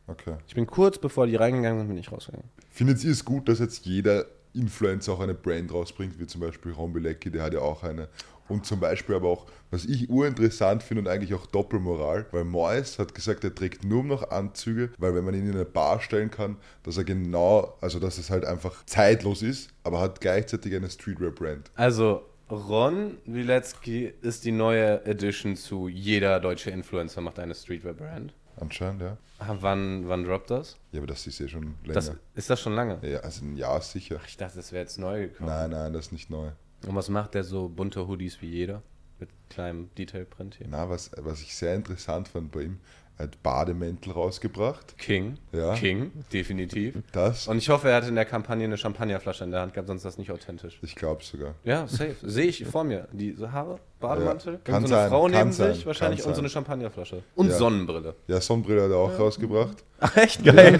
Okay. 0.07 0.37
Ich 0.47 0.55
bin 0.55 0.66
kurz 0.66 0.99
bevor 0.99 1.26
die 1.26 1.37
reingegangen 1.37 1.81
sind, 1.81 1.89
bin 1.89 1.99
ich 1.99 2.11
rausgegangen. 2.11 2.49
Findet 2.70 3.05
ihr 3.05 3.11
es 3.11 3.24
gut, 3.24 3.49
dass 3.49 3.59
jetzt 3.59 3.85
jeder 3.85 4.24
Influencer 4.55 5.12
auch 5.12 5.20
eine 5.20 5.35
Brand 5.35 5.72
rausbringt, 5.72 6.18
wie 6.18 6.26
zum 6.26 6.41
Beispiel 6.41 6.72
Ron 6.72 6.95
Bilecki, 6.95 7.31
der 7.31 7.43
hat 7.43 7.53
ja 7.53 7.61
auch 7.61 7.83
eine. 7.83 8.09
Und 8.49 8.64
zum 8.64 8.81
Beispiel 8.81 9.14
aber 9.14 9.29
auch, 9.29 9.45
was 9.70 9.85
ich 9.85 10.09
urinteressant 10.09 10.83
finde 10.83 11.03
und 11.03 11.09
eigentlich 11.09 11.35
auch 11.35 11.45
Doppelmoral, 11.45 12.24
weil 12.33 12.45
Mois 12.45 12.99
hat 12.99 13.14
gesagt, 13.14 13.45
er 13.45 13.55
trägt 13.55 13.85
nur 13.85 14.03
noch 14.03 14.31
Anzüge, 14.31 14.91
weil 14.97 15.14
wenn 15.14 15.22
man 15.24 15.35
ihn 15.35 15.47
in 15.47 15.55
eine 15.55 15.66
Bar 15.66 16.01
stellen 16.01 16.31
kann, 16.31 16.57
dass 16.83 16.97
er 16.97 17.05
genau, 17.05 17.76
also 17.83 17.99
dass 17.99 18.16
es 18.16 18.31
halt 18.31 18.47
einfach 18.47 18.87
zeitlos 18.87 19.43
ist, 19.43 19.68
aber 19.85 20.01
hat 20.01 20.22
gleichzeitig 20.22 20.74
eine 20.74 20.89
Streetwear-Brand. 20.89 21.70
Also, 21.74 22.22
Ron 22.51 23.19
Wilecki 23.27 24.13
ist 24.23 24.45
die 24.45 24.53
neue 24.53 25.05
Edition 25.05 25.57
zu 25.57 25.89
jeder 25.89 26.41
deutsche 26.41 26.71
Influencer 26.71 27.21
macht 27.21 27.39
eine 27.39 27.55
Streetwear-Brand. 27.55 28.33
Anscheinend, 28.57 29.03
ja. 29.03 29.17
Ah, 29.39 29.57
Wann, 29.61 30.09
wann 30.09 30.25
droppt 30.25 30.51
das? 30.51 30.77
Ja, 30.91 30.99
aber 30.99 31.07
das 31.07 31.27
ist 31.27 31.39
ja 31.39 31.47
schon 31.47 31.75
länger. 31.83 31.95
das? 31.95 32.13
Ist 32.35 32.51
das 32.51 32.61
schon 32.61 32.75
lange? 32.75 32.99
ja, 33.09 33.21
also 33.21 33.45
ein 33.45 33.57
Jahr 33.57 33.81
sicher. 33.83 34.21
Ich 34.27 34.37
dachte, 34.37 34.57
das 34.57 34.73
wäre 34.73 34.83
jetzt 34.83 34.99
neu 34.99 35.29
gekommen. 35.29 35.49
Nein, 35.49 35.71
nein, 35.71 35.93
das 35.93 36.07
ist 36.07 36.13
nicht 36.13 36.31
neu. 36.31 36.51
Und 36.87 36.95
was 36.95 37.09
macht 37.09 37.35
der 37.35 37.45
so 37.45 37.69
bunte 37.69 38.09
Hoodies 38.09 38.41
wie 38.41 38.49
jeder? 38.49 38.83
Mit 39.21 39.31
kleinem 39.51 39.91
Detailprint 39.97 40.57
hier. 40.57 40.67
Na, 40.71 40.89
was, 40.89 41.11
was 41.17 41.41
ich 41.43 41.55
sehr 41.55 41.75
interessant 41.75 42.29
fand 42.29 42.51
bei 42.53 42.63
ihm, 42.63 42.81
er 43.19 43.25
hat 43.25 43.43
Bademäntel 43.43 44.12
rausgebracht. 44.12 44.97
King. 44.97 45.39
Ja. 45.53 45.75
King, 45.75 46.12
definitiv. 46.33 46.95
Das, 47.12 47.49
Und 47.49 47.59
ich 47.59 47.69
hoffe, 47.69 47.89
er 47.91 47.97
hatte 47.97 48.07
in 48.09 48.14
der 48.14 48.25
Kampagne 48.25 48.64
eine 48.64 48.79
Champagnerflasche 48.79 49.43
in 49.45 49.51
der 49.51 49.61
Hand 49.61 49.75
gehabt, 49.75 49.89
sonst 49.89 50.01
ist 50.01 50.05
das 50.05 50.19
nicht 50.19 50.31
authentisch. 50.31 50.79
ich 50.83 50.95
glaube 50.95 51.25
sogar. 51.25 51.55
Ja, 51.64 51.87
safe. 51.89 52.14
Sehe 52.23 52.47
ich 52.47 52.64
vor 52.64 52.85
mir. 52.85 53.09
Diese 53.12 53.51
Haare, 53.51 53.81
Bademantel, 53.99 54.53
Ja, 54.55 54.59
kann 54.62 54.87
so 54.87 54.95
eine 54.95 55.03
sein, 55.03 55.11
Frau 55.11 55.29
neben 55.29 55.53
sein, 55.53 55.75
sich, 55.75 55.85
wahrscheinlich 55.85 56.25
und 56.25 56.35
so 56.35 56.41
eine 56.41 56.49
Champagnerflasche. 56.49 57.23
Und 57.35 57.49
Ja. 57.49 57.57
Sonnenbrille. 57.57 58.14
Ja, 58.29 58.41
Sonnenbrille 58.41 58.83
hat 58.85 58.91
er 58.93 58.97
auch 58.99 59.19
rausgebracht. 59.19 59.85
Ach, 59.99 60.16
echt 60.16 60.45
geil. 60.45 60.79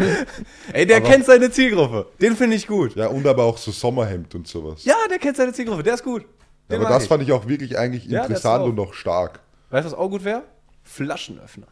Ey, 0.73 0.87
der 0.87 0.99
Aber- 0.99 1.09
kennt 1.09 1.25
seine 1.27 1.51
Zielgruppe. 1.51 2.07
Den 2.21 2.37
finde 2.37 2.55
ich 2.55 2.69
gut. 2.69 2.95
Ja, 2.95 3.09
und 3.09 3.27
aber 3.27 3.43
auch 3.43 3.59
so 3.59 3.73
Sommerhemd 3.73 4.35
und 4.37 4.47
sowas. 4.47 4.85
Ja, 4.85 4.95
der 5.11 5.19
kennt 5.19 5.37
seine 5.37 5.53
Zielgruppe. 5.53 5.83
Der 5.83 5.95
ist 5.95 6.05
gut. 6.05 6.25
Aber 6.71 6.85
das 6.85 7.03
ich. 7.03 7.09
fand 7.09 7.23
ich 7.25 7.33
auch 7.33 7.49
wirklich 7.49 7.77
eigentlich 7.77 8.05
Ja, 8.07 8.23
interessant 8.23 8.65
und 8.65 8.79
auch 8.79 8.95
stark. 8.95 9.41
Weißt 9.71 9.87
du, 9.89 9.91
was 9.93 9.99
auch 9.99 10.09
gut 10.09 10.23
wäre? 10.25 10.43
Flaschenöffner. 10.85 11.67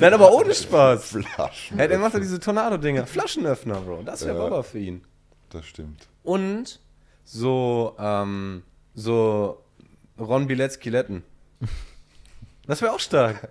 Nein, 0.00 0.14
aber 0.14 0.32
ohne 0.32 0.54
Spaß. 0.54 1.16
Flaschen. 1.34 1.78
Hey, 1.78 1.88
der 1.88 1.98
macht 1.98 2.14
ja 2.14 2.20
diese 2.20 2.38
Tornado-Dinger. 2.38 3.06
Flaschenöffner, 3.06 3.80
Bro. 3.80 4.02
Das 4.04 4.24
wäre 4.24 4.36
Ja. 4.36 4.44
Baba 4.44 4.62
für 4.62 4.78
ihn. 4.78 5.04
Das 5.50 5.66
stimmt. 5.66 6.08
Und 6.22 6.80
so, 7.24 7.96
ähm, 7.98 8.62
so 8.94 9.62
Ron 10.18 10.46
Bilecki-Letten. 10.46 11.24
Das 12.66 12.82
wäre 12.82 12.92
auch 12.92 13.00
stark. 13.00 13.48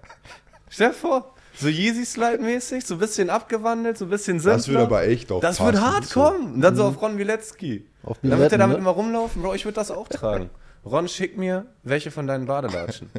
Stell 0.70 0.90
dir 0.90 0.94
vor, 0.94 1.34
so 1.56 1.68
Yeezy-Slide-mäßig, 1.68 2.86
so 2.86 2.96
ein 2.96 3.00
bisschen 3.00 3.30
abgewandelt, 3.30 3.98
so 3.98 4.06
ein 4.06 4.10
bisschen 4.10 4.40
simpler. 4.40 4.58
Das 4.58 4.68
würde 4.68 4.84
aber 4.84 5.04
echt 5.08 5.32
auch 5.32 5.42
Das 5.42 5.60
wird 5.60 5.82
hart 5.82 6.10
kommen. 6.12 6.56
Und 6.56 6.62
dann 6.62 6.76
so 6.76 6.86
auf 6.86 7.02
Ron 7.02 7.18
Bilecki. 7.18 7.86
Auf 8.04 8.18
Dann 8.22 8.32
wird 8.32 8.32
er 8.32 8.38
Biletten, 8.38 8.60
damit 8.60 8.78
ne? 8.78 8.82
immer 8.82 8.92
rumlaufen. 8.92 9.42
Bro, 9.42 9.56
ich 9.56 9.66
würde 9.66 9.76
das 9.76 9.92
auch 9.92 10.08
tragen. 10.08 10.50
Ron, 10.88 11.08
schick 11.08 11.38
mir 11.38 11.66
welche 11.84 12.12
von 12.12 12.28
deinen 12.28 12.46
Badelatschen. 12.46 13.10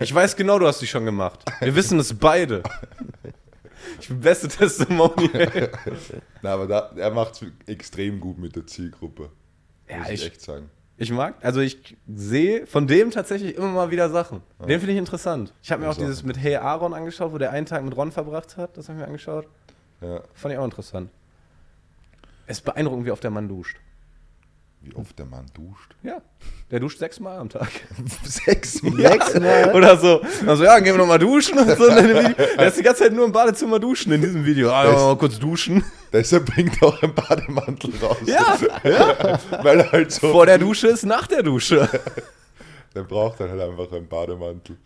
Ich 0.00 0.14
weiß 0.14 0.36
genau, 0.36 0.58
du 0.58 0.66
hast 0.66 0.80
die 0.80 0.86
schon 0.86 1.04
gemacht. 1.04 1.44
Wir 1.60 1.74
wissen 1.74 1.98
es 1.98 2.12
beide. 2.14 2.62
Ich 4.00 4.08
bin 4.08 4.20
beste 4.20 4.48
Testimonial. 4.48 5.70
Na, 6.42 6.52
aber 6.54 6.66
da, 6.66 6.90
er 6.96 7.10
macht 7.10 7.42
es 7.42 7.48
extrem 7.66 8.20
gut 8.20 8.38
mit 8.38 8.54
der 8.56 8.66
Zielgruppe. 8.66 9.30
Ja, 9.88 9.98
muss 9.98 10.08
ich, 10.08 10.14
ich- 10.14 10.26
echt 10.26 10.40
sagen. 10.42 10.70
Ich 11.00 11.12
mag, 11.12 11.36
also 11.42 11.60
ich 11.60 11.96
sehe 12.12 12.66
von 12.66 12.88
dem 12.88 13.12
tatsächlich 13.12 13.54
immer 13.56 13.68
mal 13.68 13.92
wieder 13.92 14.10
Sachen. 14.10 14.42
Ja. 14.58 14.66
Den 14.66 14.80
finde 14.80 14.94
ich 14.94 14.98
interessant. 14.98 15.54
Ich 15.62 15.70
habe 15.70 15.78
mir 15.80 15.86
Ja, 15.86 15.92
auch 15.92 15.96
dieses 15.96 16.24
mit 16.24 16.36
Hey 16.36 16.56
Aaron 16.56 16.92
angeschaut, 16.92 17.32
wo 17.32 17.38
der 17.38 17.52
einen 17.52 17.66
Tag 17.66 17.84
mit 17.84 17.96
Ron 17.96 18.10
verbracht 18.10 18.56
hat. 18.56 18.76
Das 18.76 18.88
habe 18.88 18.98
ich 18.98 19.02
mir 19.02 19.06
angeschaut. 19.06 19.46
Ja, 20.00 20.22
Fand 20.34 20.52
ich 20.54 20.58
auch 20.58 20.64
interessant. 20.64 21.08
Es 22.48 22.58
ist 22.58 22.64
beeindruckend, 22.64 23.06
wie 23.06 23.12
oft 23.12 23.22
der 23.22 23.30
Mann 23.30 23.46
duscht. 23.48 23.76
Wie 24.80 24.94
oft 24.94 25.18
der 25.18 25.26
Mann 25.26 25.46
duscht. 25.54 25.94
Ja, 26.02 26.22
der 26.70 26.80
duscht 26.80 26.98
sechsmal 26.98 27.38
am 27.38 27.48
Tag. 27.48 27.68
Sechs 28.24 28.74
Sechsmal? 28.96 29.74
Oder 29.74 29.96
so. 29.96 30.22
Also 30.46 30.64
ja, 30.64 30.78
gehen 30.78 30.94
wir 30.94 30.98
noch 30.98 31.06
mal 31.06 31.18
duschen. 31.18 31.58
Und 31.58 31.68
so 31.76 31.86
in 31.86 31.96
dem 31.96 32.08
Video. 32.08 32.34
Der 32.56 32.68
ist 32.68 32.78
die 32.78 32.82
ganze 32.82 33.02
Zeit 33.04 33.12
nur 33.12 33.24
im 33.24 33.32
Badezimmer 33.32 33.78
duschen 33.78 34.12
in 34.12 34.20
diesem 34.20 34.44
Video. 34.44 34.70
Ah, 34.70 34.84
ja, 34.84 34.92
mal 34.92 35.16
kurz 35.18 35.38
duschen. 35.38 35.84
Deshalb 36.12 36.46
bringt 36.46 36.80
er 36.80 36.88
auch 36.88 37.02
ein 37.02 37.14
Bademantel 37.14 37.92
raus. 38.00 38.16
Ja, 38.26 38.58
Weil 39.62 39.80
er 39.80 39.92
halt 39.92 40.12
so. 40.12 40.30
vor 40.30 40.46
der 40.46 40.58
Dusche 40.58 40.88
ist 40.88 41.04
nach 41.04 41.26
der 41.26 41.42
Dusche. 41.42 41.88
Der 42.94 43.02
braucht 43.02 43.38
dann 43.38 43.50
halt 43.50 43.60
einfach 43.60 43.92
einen 43.92 44.08
Bademantel. 44.08 44.76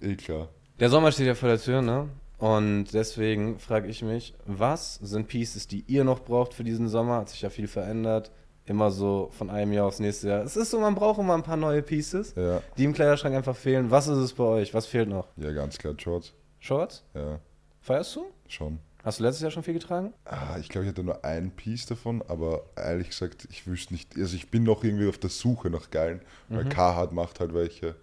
Eh 0.00 0.16
klar. 0.16 0.48
Der 0.80 0.88
Sommer 0.88 1.12
steht 1.12 1.26
ja 1.26 1.34
vor 1.34 1.48
der 1.50 1.60
Tür, 1.60 1.82
ne? 1.82 2.08
Und 2.38 2.86
deswegen 2.94 3.58
frage 3.58 3.86
ich 3.88 4.02
mich, 4.02 4.34
was 4.46 4.94
sind 5.02 5.28
Pieces, 5.28 5.68
die 5.68 5.84
ihr 5.86 6.02
noch 6.04 6.20
braucht 6.20 6.54
für 6.54 6.64
diesen 6.64 6.88
Sommer? 6.88 7.16
Hat 7.18 7.28
sich 7.28 7.42
ja 7.42 7.50
viel 7.50 7.68
verändert. 7.68 8.30
Immer 8.66 8.90
so 8.90 9.30
von 9.32 9.50
einem 9.50 9.72
Jahr 9.72 9.86
aufs 9.86 9.98
nächste 9.98 10.28
Jahr. 10.28 10.42
Es 10.42 10.56
ist 10.56 10.70
so, 10.70 10.78
man 10.78 10.94
braucht 10.94 11.18
immer 11.18 11.34
ein 11.34 11.42
paar 11.42 11.56
neue 11.56 11.82
Pieces, 11.82 12.34
Ja, 12.36 12.62
die 12.76 12.84
im 12.84 12.92
Kleiderschrank 12.92 13.34
einfach 13.34 13.56
fehlen. 13.56 13.90
Was 13.90 14.06
ist 14.06 14.18
es 14.18 14.32
bei 14.34 14.44
euch? 14.44 14.72
Was 14.74 14.86
fehlt 14.86 15.08
noch? 15.08 15.26
ja, 15.36 15.50
ganz 15.52 15.76
klar, 15.78 15.94
Shorts. 15.98 16.32
Shorts? 16.60 17.02
Ja, 17.14 17.40
Feierst 17.80 18.14
du? 18.16 18.26
schon. 18.46 18.78
Hast 19.02 19.18
du 19.18 19.24
letztes 19.24 19.40
Jahr 19.40 19.50
schon 19.50 19.62
viel 19.62 19.72
getragen? 19.72 20.12
Ah, 20.26 20.58
ich 20.60 20.68
glaube, 20.68 20.84
ich 20.84 20.90
hatte 20.90 21.02
nur 21.02 21.24
ein 21.24 21.50
Piece 21.52 21.86
davon, 21.86 22.22
aber 22.28 22.64
ehrlich 22.76 23.08
gesagt, 23.08 23.48
ich 23.50 23.66
wüsste 23.66 23.94
nicht, 23.94 24.14
also 24.18 24.36
ich 24.36 24.50
bin 24.50 24.62
noch 24.62 24.84
irgendwie 24.84 25.08
auf 25.08 25.16
der 25.16 25.30
Suche 25.30 25.70
nach 25.70 25.90
geilen, 25.90 26.20
weil 26.50 26.68
Carhartt 26.68 27.10
macht 27.12 27.40
halt 27.40 27.54
welche, 27.54 27.94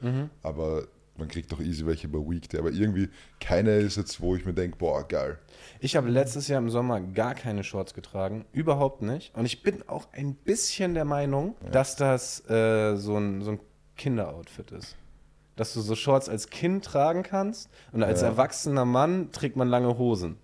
aber 0.42 0.86
man 1.20 1.28
kriegt 1.28 1.52
doch 1.52 1.60
easy 1.60 1.86
welche 1.86 2.08
bei 2.08 2.20
Weekday, 2.20 2.60
aber 2.60 2.72
irgendwie 2.72 3.10
keine 3.40 3.72
ist 3.78 3.98
jetzt, 3.98 4.22
wo 4.22 4.36
ich 4.36 4.46
mir 4.46 4.54
denke, 4.54 4.78
boah, 4.78 5.08
geil. 5.08 5.38
Ich 5.80 5.96
habe 5.96 6.10
letztes 6.10 6.48
Jahr 6.48 6.60
im 6.60 6.70
Sommer 6.70 7.00
gar 7.02 7.36
keine 7.36 7.64
Shorts 7.64 7.94
getragen, 7.94 8.46
überhaupt 8.52 9.02
nicht. 9.02 9.36
Und 9.36 9.46
ich 9.46 9.64
bin 9.64 9.88
auch 9.88 10.08
ein 10.14 10.34
bisschen 10.36 10.94
der 10.94 11.06
Meinung, 11.06 11.56
dass 11.72 11.96
das 11.96 12.48
äh, 12.50 12.96
so 12.96 13.18
ein, 13.18 13.42
so 13.42 13.52
ein 13.52 13.60
Kinderoutfit 13.96 14.72
ist. 14.72 14.96
Dass 15.56 15.74
du 15.74 15.82
so 15.82 15.96
Shorts 15.96 16.30
als 16.30 16.50
Kind 16.50 16.86
tragen 16.86 17.24
kannst 17.24 17.70
und 17.92 18.04
als 18.04 18.22
Ja. 18.22 18.28
erwachsener 18.28 18.86
Mann 18.86 19.32
trägt 19.32 19.56
man 19.56 19.68
lange 19.68 19.98
Hosen. 19.98 20.38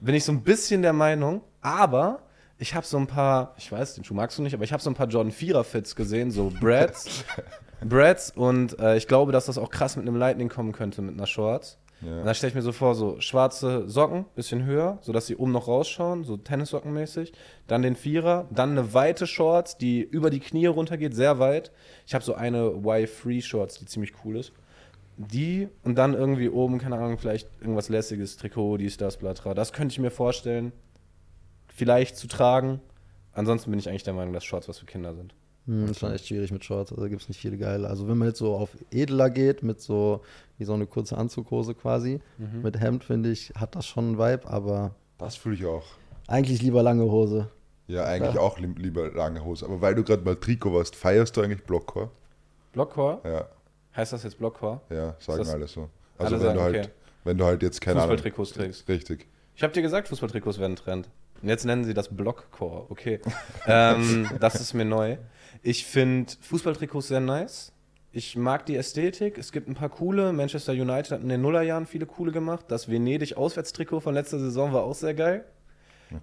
Bin 0.00 0.14
ich 0.14 0.24
so 0.24 0.32
ein 0.32 0.42
bisschen 0.42 0.82
der 0.82 0.92
Meinung, 0.92 1.42
aber 1.62 2.22
ich 2.58 2.74
habe 2.74 2.84
so 2.86 2.98
ein 2.98 3.06
paar, 3.06 3.54
ich 3.56 3.72
weiß, 3.72 3.94
den 3.94 4.04
Schuh 4.04 4.12
magst 4.14 4.36
du 4.38 4.42
nicht, 4.42 4.52
aber 4.54 4.64
ich 4.64 4.72
habe 4.72 4.82
so 4.82 4.90
ein 4.90 4.94
paar 4.94 5.08
Jordan 5.08 5.32
4er 5.32 5.64
Fits 5.64 5.96
gesehen, 5.96 6.30
so 6.30 6.52
Brads. 6.60 7.24
Brads 7.84 8.30
und 8.30 8.78
äh, 8.78 8.96
ich 8.96 9.06
glaube, 9.08 9.32
dass 9.32 9.46
das 9.46 9.58
auch 9.58 9.70
krass 9.70 9.96
mit 9.96 10.06
einem 10.06 10.16
Lightning 10.16 10.48
kommen 10.48 10.72
könnte, 10.72 11.02
mit 11.02 11.14
einer 11.14 11.26
Shorts. 11.26 11.78
Und 12.02 12.08
Ja. 12.08 12.22
dann 12.24 12.34
stelle 12.34 12.48
ich 12.48 12.54
mir 12.54 12.62
so 12.62 12.72
vor, 12.72 12.94
so 12.94 13.20
schwarze 13.20 13.86
Socken, 13.88 14.24
bisschen 14.34 14.64
höher, 14.64 14.98
sodass 15.02 15.26
sie 15.26 15.36
oben 15.36 15.52
noch 15.52 15.68
rausschauen, 15.68 16.24
so 16.24 16.36
Tennissockenmäßig. 16.38 17.32
Dann 17.66 17.82
den 17.82 17.94
Vierer, 17.94 18.48
dann 18.50 18.70
eine 18.70 18.94
weite 18.94 19.26
Shorts, 19.26 19.76
die 19.76 20.00
über 20.00 20.30
die 20.30 20.40
Knie 20.40 20.66
runtergeht, 20.66 21.14
sehr 21.14 21.38
weit. 21.38 21.72
Ich 22.06 22.14
habe 22.14 22.24
so 22.24 22.34
eine 22.34 22.68
Y-Free-Shorts, 22.68 23.80
die 23.80 23.84
ziemlich 23.84 24.12
cool 24.24 24.36
ist. 24.36 24.52
Die 25.18 25.68
und 25.84 25.96
dann 25.96 26.14
irgendwie 26.14 26.48
oben, 26.48 26.78
keine 26.78 26.96
Ahnung, 26.96 27.18
vielleicht 27.18 27.48
irgendwas 27.60 27.90
lässiges, 27.90 28.38
Trikot, 28.38 28.78
dies, 28.78 28.96
das, 28.96 29.18
Blatra. 29.18 29.52
Das 29.52 29.74
könnte 29.74 29.92
ich 29.92 29.98
mir 29.98 30.10
vorstellen, 30.10 30.72
vielleicht 31.68 32.16
zu 32.16 32.26
tragen. 32.26 32.80
Ansonsten 33.34 33.70
bin 33.70 33.78
ich 33.78 33.88
eigentlich 33.90 34.04
der 34.04 34.14
Meinung, 34.14 34.32
dass 34.32 34.44
Shorts 34.44 34.68
was 34.68 34.78
für 34.78 34.86
Kinder 34.86 35.14
sind. 35.14 35.34
Hm, 35.66 35.88
ist 35.90 36.00
schon 36.00 36.12
echt 36.12 36.26
schwierig 36.26 36.50
mit 36.52 36.64
Shorts, 36.64 36.92
also 36.92 37.08
gibt 37.08 37.22
es 37.22 37.28
nicht 37.28 37.40
viele 37.40 37.56
geile. 37.58 37.88
Also 37.88 38.08
wenn 38.08 38.16
man 38.18 38.28
jetzt 38.28 38.38
so 38.38 38.54
auf 38.54 38.70
edler 38.90 39.30
geht, 39.30 39.62
mit 39.62 39.80
so, 39.80 40.22
wie 40.58 40.64
so 40.64 40.72
eine 40.74 40.86
kurze 40.86 41.16
Anzughose 41.18 41.74
quasi, 41.74 42.20
mit 42.62 42.80
Hemd, 42.80 43.04
finde 43.04 43.30
ich, 43.30 43.52
hat 43.56 43.74
das 43.76 43.86
schon 43.86 44.04
einen 44.06 44.18
Vibe, 44.18 44.48
aber 44.48 44.94
Das 45.18 45.36
fühle 45.36 45.54
ich 45.56 45.66
auch. 45.66 45.84
eigentlich 46.26 46.62
lieber 46.62 46.82
lange 46.82 47.04
Hose. 47.04 47.48
Ja, 47.88 48.04
eigentlich 48.04 48.34
Ja. 48.36 48.40
auch 48.40 48.58
li 48.58 48.68
lieber 48.76 49.10
lange 49.10 49.44
Hose. 49.44 49.64
Aber 49.66 49.80
weil 49.82 49.94
du 49.94 50.02
gerade 50.04 50.22
mal 50.24 50.36
Trikot 50.36 50.72
warst, 50.72 50.94
feierst 50.96 51.36
du 51.36 51.40
eigentlich 51.42 51.64
Blockcore? 51.64 52.10
Blockcore? 52.72 53.18
Ja, 53.24 53.48
Heißt 53.96 54.12
das 54.12 54.22
jetzt 54.22 54.38
Blockcore? 54.38 54.80
ja, 54.90 55.16
sagen 55.18 55.48
alle 55.48 55.66
so. 55.66 55.88
Alle 56.16 56.30
Also 56.30 56.34
wenn 56.36 56.40
sagen, 56.42 56.54
du 56.56 56.62
halt, 56.62 56.76
okay. 56.76 56.88
wenn 57.24 57.38
du 57.38 57.44
halt 57.44 57.62
jetzt 57.62 57.80
keine 57.80 57.96
Ahnung. 58.00 58.10
Fußballtrikots 58.16 58.52
trägst. 58.52 58.88
Richtig. 58.88 59.26
Ich 59.56 59.62
habe 59.64 59.72
dir 59.72 59.82
gesagt, 59.82 60.06
Fußballtrikots 60.08 60.58
werden 60.58 60.76
Trend. 60.76 61.08
Und 61.42 61.48
jetzt 61.48 61.64
nennen 61.64 61.84
sie 61.84 61.92
das 61.94 62.08
Blockcore. 62.08 62.86
Okay. 62.90 63.20
ähm, 63.66 64.28
das 64.38 64.54
ist 64.60 64.72
mir 64.74 64.84
neu. 64.84 65.16
Ich 65.62 65.86
finde 65.86 66.32
Fußballtrikots 66.40 67.08
sehr 67.08 67.20
nice. 67.20 67.72
Ich 68.12 68.36
mag 68.36 68.66
die 68.66 68.76
Ästhetik. 68.76 69.38
Es 69.38 69.52
gibt 69.52 69.68
ein 69.68 69.74
paar 69.74 69.88
coole. 69.88 70.32
Manchester 70.32 70.72
United 70.72 71.12
hat 71.12 71.22
in 71.22 71.28
den 71.28 71.40
Nullerjahren 71.42 71.86
viele 71.86 72.06
coole 72.06 72.32
gemacht. 72.32 72.64
Das 72.68 72.88
Venedig-Auswärtstrikot 72.88 74.00
von 74.00 74.14
letzter 74.14 74.40
Saison 74.40 74.72
war 74.72 74.82
auch 74.82 74.94
sehr 74.94 75.14
geil. 75.14 75.44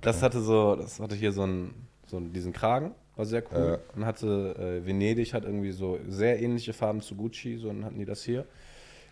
Das 0.01 0.21
hatte 0.21 0.41
so, 0.41 0.75
das 0.75 0.99
hatte 0.99 1.15
hier 1.15 1.31
so 1.31 1.43
einen, 1.43 1.87
so 2.05 2.19
diesen 2.19 2.51
Kragen. 2.51 2.93
War 3.15 3.25
sehr 3.25 3.43
cool. 3.51 3.79
Ja. 3.79 3.95
Und 3.95 4.05
hatte 4.05 4.81
äh, 4.83 4.85
Venedig 4.85 5.33
hat 5.33 5.45
irgendwie 5.45 5.71
so 5.71 5.97
sehr 6.07 6.41
ähnliche 6.41 6.73
Farben 6.73 7.01
zu 7.01 7.15
Gucci, 7.15 7.57
so 7.57 7.67
dann 7.67 7.85
hatten 7.85 7.97
die 7.97 8.05
das 8.05 8.21
hier. 8.21 8.45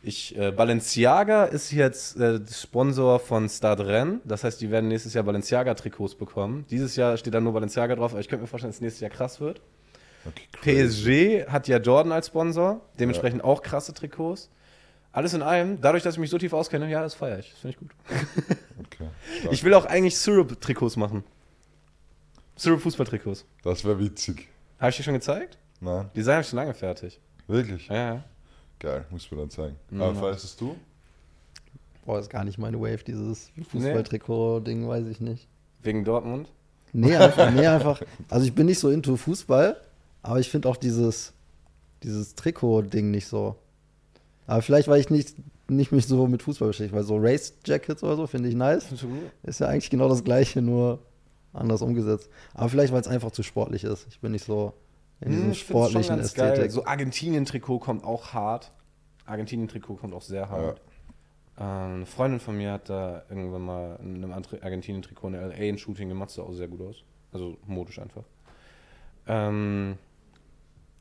Ich, 0.03 0.38
äh, 0.38 0.51
Balenciaga 0.51 1.45
ist 1.45 1.72
jetzt 1.72 2.20
äh, 2.20 2.39
Sponsor 2.47 3.20
von 3.20 3.49
Stade 3.49 3.88
Rennes. 3.88 4.20
Das 4.24 4.43
heißt, 4.43 4.61
die 4.61 4.70
werden 4.70 4.89
nächstes 4.89 5.16
Jahr 5.16 5.24
Balenciaga-Trikots 5.24 6.13
bekommen. 6.13 6.66
Dieses 6.70 6.95
Jahr 6.95 7.18
steht 7.18 7.34
da 7.34 7.41
nur 7.41 7.53
Balenciaga 7.53 7.95
drauf, 7.95 8.11
aber 8.11 8.20
ich 8.20 8.28
könnte 8.28 8.43
mir 8.43 8.47
vorstellen, 8.47 8.72
dass 8.72 8.82
nächstes 8.82 9.01
Jahr 9.01 9.09
krass 9.09 9.39
wird. 9.39 9.61
Okay. 10.28 10.48
PSG 11.44 11.48
hat 11.48 11.68
ja 11.68 11.78
Jordan 11.78 12.12
als 12.12 12.28
Sponsor, 12.28 12.82
dementsprechend 13.00 13.44
auch 13.44 13.62
krasse 13.62 13.94
Trikots. 13.94 14.50
Alles 15.12 15.34
in 15.34 15.42
allem, 15.42 15.80
dadurch, 15.80 16.04
dass 16.04 16.16
ich 16.16 16.20
mich 16.20 16.30
so 16.30 16.38
tief 16.38 16.52
auskenne, 16.52 16.90
ja, 16.90 17.02
das 17.02 17.14
feiere 17.14 17.40
ich. 17.40 17.52
Das 17.52 17.60
finde 17.60 17.76
ich 17.76 17.80
gut. 17.80 17.92
Okay. 18.86 19.08
Ich 19.52 19.64
will 19.64 19.74
auch 19.74 19.86
eigentlich 19.86 20.18
Syrup-Trikots 20.18 20.96
machen. 20.98 21.24
Syrup-Fußball-Trikots. 22.58 23.46
Das 23.64 23.84
wäre 23.84 24.00
witzig. 24.00 24.48
Habe 24.80 24.90
ich 24.92 24.98
dir 24.98 25.04
schon 25.04 25.14
gezeigt? 25.14 25.58
Nein, 25.82 26.10
Design 26.16 26.36
habe 26.36 26.42
ich 26.44 26.50
schon 26.50 26.58
lange 26.58 26.74
fertig. 26.74 27.20
wirklich? 27.48 27.88
Ja, 27.88 27.96
ja. 27.96 28.24
Geil, 28.80 29.06
muss 29.10 29.30
man 29.32 29.42
dann 29.42 29.50
zeigen. 29.50 29.76
Mhm. 29.90 30.02
Aber 30.02 30.16
feierst 30.16 30.60
du? 30.62 30.76
Boah, 32.06 32.20
ist 32.20 32.30
gar 32.30 32.44
nicht 32.44 32.58
meine 32.58 32.80
Wave, 32.80 33.04
dieses 33.04 33.52
Fußballtrikot-Ding, 33.72 34.88
weiß 34.88 35.08
ich 35.08 35.20
nicht. 35.22 35.48
Wegen 35.82 36.04
Dortmund. 36.06 36.50
Nee, 36.94 37.16
einfach, 37.16 37.52
nee, 37.52 37.66
einfach. 37.68 38.02
Also 38.30 38.46
ich 38.46 38.54
bin 38.54 38.68
nicht 38.68 38.80
so 38.80 38.90
into 38.90 39.16
Fußball, 39.18 39.76
aber 40.26 40.40
ich 40.40 40.50
finde 40.50 40.68
auch 40.70 40.78
dieses, 40.78 41.34
dieses 42.02 42.34
Trikot-Ding 42.34 43.12
nicht 43.12 43.28
so. 43.28 43.56
Aber 44.48 44.64
vielleicht, 44.64 44.88
weil 44.88 45.00
ich 45.00 45.12
nicht, 45.12 45.36
nicht 45.70 45.92
mich 45.92 46.08
so 46.08 46.26
mit 46.28 46.42
Fußball 46.42 46.70
beschäftige, 46.70 46.98
weil 46.98 47.04
so 47.04 47.18
Race-Jackets 47.18 48.04
oder 48.04 48.16
so 48.16 48.26
finde 48.26 48.50
ich 48.50 48.56
nice. 48.56 48.88
Ist 49.44 49.60
ja 49.60 49.68
eigentlich 49.68 49.92
genau 49.92 50.10
das 50.10 50.24
gleiche, 50.24 50.64
nur 50.64 51.00
anders 51.54 51.84
umgesetzt. 51.84 52.30
Aber 52.56 52.70
vielleicht, 52.70 52.92
weil 52.92 53.02
es 53.02 53.08
einfach 53.08 53.32
zu 53.32 53.44
sportlich 53.44 53.84
ist. 53.84 54.08
Ich 54.10 54.20
bin 54.20 54.32
nicht 54.32 54.46
so 54.46 54.74
in 55.22 55.32
diesem 55.32 55.48
Hm, 55.50 55.54
sportlichen 55.54 56.16
geil. 56.16 56.26
Ästhetik. 56.26 56.72
So 56.72 56.86
Argentinien-Trikot 56.86 57.80
kommt 57.80 58.04
auch 58.04 58.34
hart. 58.34 58.72
Argentinien-Trikot 59.28 59.96
kommt 59.98 60.16
auch 60.16 60.24
sehr 60.24 60.50
hart. 60.50 60.82
Ähm, 61.60 61.66
eine 61.66 62.06
Freundin 62.08 62.40
von 62.40 62.58
mir 62.58 62.72
hat 62.72 62.90
da 62.90 63.24
irgendwann 63.30 63.62
mal 63.62 64.00
in 64.02 64.24
einem 64.24 64.34
Argentinien-Trikot 64.34 65.28
in 65.28 65.34
LA 65.36 65.54
ein 65.54 65.78
Shooting 65.78 66.10
gemacht, 66.10 66.32
sah 66.32 66.42
auch 66.42 66.54
sehr 66.54 66.68
gut 66.68 66.82
aus. 66.82 67.04
Also 67.32 67.58
modisch 67.68 68.00
einfach. 68.00 68.24
Ähm, 69.28 69.98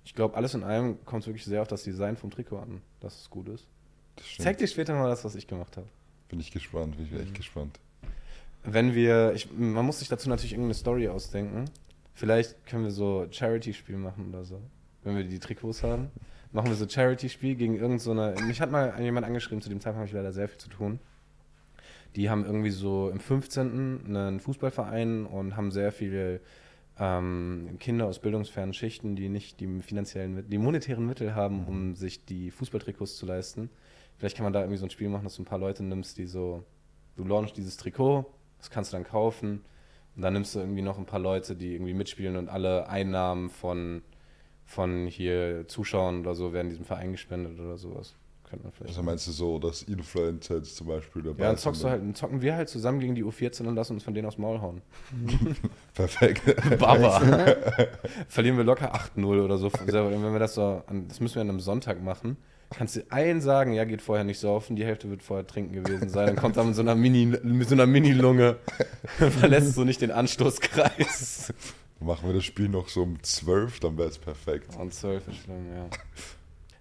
ich 0.04 0.14
glaube, 0.14 0.36
alles 0.36 0.54
in 0.54 0.62
allem 0.62 1.02
kommt 1.04 1.22
es 1.22 1.26
wirklich 1.26 1.44
sehr 1.44 1.62
auf 1.62 1.68
das 1.68 1.82
Design 1.82 2.16
vom 2.16 2.30
Trikot 2.30 2.58
an, 2.58 2.82
dass 3.00 3.20
es 3.22 3.30
gut 3.30 3.48
ist. 3.48 3.66
Das 4.16 4.24
Ich 4.26 4.32
stimmt. 4.32 4.44
zeig 4.44 4.58
dir 4.58 4.66
später 4.68 4.94
mal 4.94 5.08
das, 5.08 5.24
was 5.24 5.34
ich 5.34 5.46
gemacht 5.46 5.76
habe. 5.76 5.86
Bin 6.28 6.40
ich 6.40 6.50
gespannt, 6.50 6.96
bin 6.96 7.06
ich 7.06 7.12
Mhm. 7.12 7.20
echt 7.20 7.34
gespannt. 7.34 7.80
Wenn 8.62 8.94
wir, 8.94 9.32
ich, 9.34 9.50
man 9.52 9.84
muss 9.84 9.98
sich 9.98 10.08
dazu 10.08 10.28
natürlich 10.28 10.52
irgendeine 10.52 10.74
Story 10.74 11.08
ausdenken. 11.08 11.66
Vielleicht 12.14 12.64
können 12.66 12.84
wir 12.84 12.90
so 12.92 13.26
Charity-Spiel 13.30 13.96
machen 13.96 14.28
oder 14.28 14.44
so. 14.44 14.60
Wenn 15.02 15.16
wir 15.16 15.24
die 15.24 15.38
Trikots 15.38 15.82
haben, 15.82 16.10
machen 16.52 16.68
wir 16.68 16.76
so 16.76 16.88
Charity-Spiel 16.88 17.56
gegen 17.56 17.74
irgendeine. 17.74 17.98
So 18.36 18.44
mich 18.46 18.60
hat 18.60 18.70
mal 18.70 18.98
jemand 19.02 19.26
angeschrieben, 19.26 19.60
zu 19.60 19.68
dem 19.68 19.80
Zeitpunkt 19.80 19.98
habe 19.98 20.06
ich 20.08 20.14
leider 20.14 20.32
sehr 20.32 20.48
viel 20.48 20.58
zu 20.58 20.68
tun. 20.70 20.98
Die 22.16 22.30
haben 22.30 22.44
irgendwie 22.46 22.70
so 22.70 23.10
im 23.10 23.18
15. 23.20 24.06
einen 24.16 24.38
Fußballverein 24.40 25.26
und 25.26 25.56
haben 25.56 25.72
sehr 25.72 25.90
viele 25.92 26.40
ähm, 26.98 27.76
Kinder 27.80 28.06
aus 28.06 28.20
bildungsfernen 28.20 28.72
Schichten, 28.72 29.16
die 29.16 29.28
nicht 29.28 29.60
die 29.60 29.80
finanziellen, 29.82 30.48
die 30.48 30.58
monetären 30.58 31.06
Mittel 31.06 31.34
haben, 31.34 31.66
um 31.66 31.94
sich 31.94 32.24
die 32.24 32.50
Fußballtrikots 32.50 33.16
zu 33.16 33.26
leisten. 33.26 33.70
Vielleicht 34.16 34.36
kann 34.36 34.44
man 34.44 34.52
da 34.52 34.60
irgendwie 34.60 34.78
so 34.78 34.86
ein 34.86 34.90
Spiel 34.90 35.08
machen, 35.08 35.24
dass 35.24 35.36
du 35.36 35.42
ein 35.42 35.46
paar 35.46 35.58
Leute 35.58 35.82
nimmst, 35.82 36.18
die 36.18 36.26
so, 36.26 36.64
du 37.16 37.24
launchst 37.24 37.56
dieses 37.56 37.76
Trikot, 37.76 38.26
das 38.58 38.70
kannst 38.70 38.92
du 38.92 38.96
dann 38.96 39.04
kaufen 39.04 39.64
und 40.14 40.22
dann 40.22 40.32
nimmst 40.32 40.54
du 40.54 40.60
irgendwie 40.60 40.82
noch 40.82 40.98
ein 40.98 41.06
paar 41.06 41.18
Leute, 41.18 41.56
die 41.56 41.74
irgendwie 41.74 41.94
mitspielen 41.94 42.36
und 42.36 42.48
alle 42.48 42.88
Einnahmen 42.88 43.50
von, 43.50 44.02
von 44.64 45.06
hier 45.06 45.66
Zuschauern 45.66 46.20
oder 46.20 46.34
so 46.34 46.52
werden 46.52 46.68
diesem 46.68 46.84
Verein 46.84 47.12
gespendet 47.12 47.58
oder 47.58 47.76
sowas. 47.76 48.14
Könnte 48.54 48.64
man 48.64 48.72
vielleicht. 48.72 48.90
Also 48.90 49.02
meinst 49.02 49.26
du 49.26 49.32
so, 49.32 49.58
dass 49.58 49.82
Influencer 49.82 50.56
jetzt 50.56 50.76
zum 50.76 50.86
Beispiel 50.86 51.22
dabei 51.22 51.42
ja, 51.42 51.48
dann 51.48 51.58
zockst 51.58 51.82
du 51.82 51.88
halt, 51.88 52.02
dann 52.02 52.14
zocken 52.14 52.42
wir 52.42 52.54
halt 52.54 52.68
zusammen 52.68 53.00
gegen 53.00 53.14
die 53.14 53.24
U14 53.24 53.66
und 53.66 53.74
lassen 53.74 53.94
uns 53.94 54.04
von 54.04 54.14
denen 54.14 54.26
aufs 54.26 54.38
Maul 54.38 54.60
hauen. 54.60 54.82
Perfekt. 55.94 56.42
Baba. 56.78 57.20
Verlieren 58.28 58.56
wir 58.56 58.64
locker 58.64 58.94
8-0 58.94 59.44
oder 59.44 59.58
so. 59.58 59.70
Wenn 59.86 60.32
wir 60.32 60.38
das 60.38 60.54
so, 60.54 60.82
an, 60.86 61.08
das 61.08 61.20
müssen 61.20 61.36
wir 61.36 61.42
an 61.42 61.50
einem 61.50 61.60
Sonntag 61.60 62.02
machen. 62.02 62.36
Kannst 62.70 62.96
du 62.96 63.02
allen 63.10 63.40
sagen, 63.40 63.72
ja, 63.72 63.84
geht 63.84 64.02
vorher 64.02 64.24
nicht 64.24 64.40
saufen, 64.40 64.74
die 64.74 64.84
Hälfte 64.84 65.08
wird 65.08 65.22
vorher 65.22 65.46
trinken 65.46 65.74
gewesen 65.74 66.08
sein. 66.08 66.26
Dann 66.26 66.36
kommt 66.36 66.56
da 66.56 66.64
mit 66.64 66.74
so 66.74 66.82
einer 66.82 66.94
Mini, 66.94 67.26
mit 67.26 67.68
so 67.68 67.74
einer 67.74 67.86
Mini-Lunge, 67.86 68.56
verlässt 69.18 69.74
so 69.74 69.84
nicht 69.84 70.00
den 70.00 70.10
Anstoßkreis. 70.10 71.52
Machen 72.00 72.26
wir 72.26 72.34
das 72.34 72.44
Spiel 72.44 72.68
noch 72.68 72.88
so 72.88 73.02
um 73.02 73.22
12, 73.22 73.80
dann 73.80 73.96
wäre 73.96 74.08
es 74.08 74.18
perfekt. 74.18 74.74
Und 74.76 74.92
12 74.92 75.28
ist 75.28 75.36
schlimm, 75.44 75.66
ja. 75.72 75.88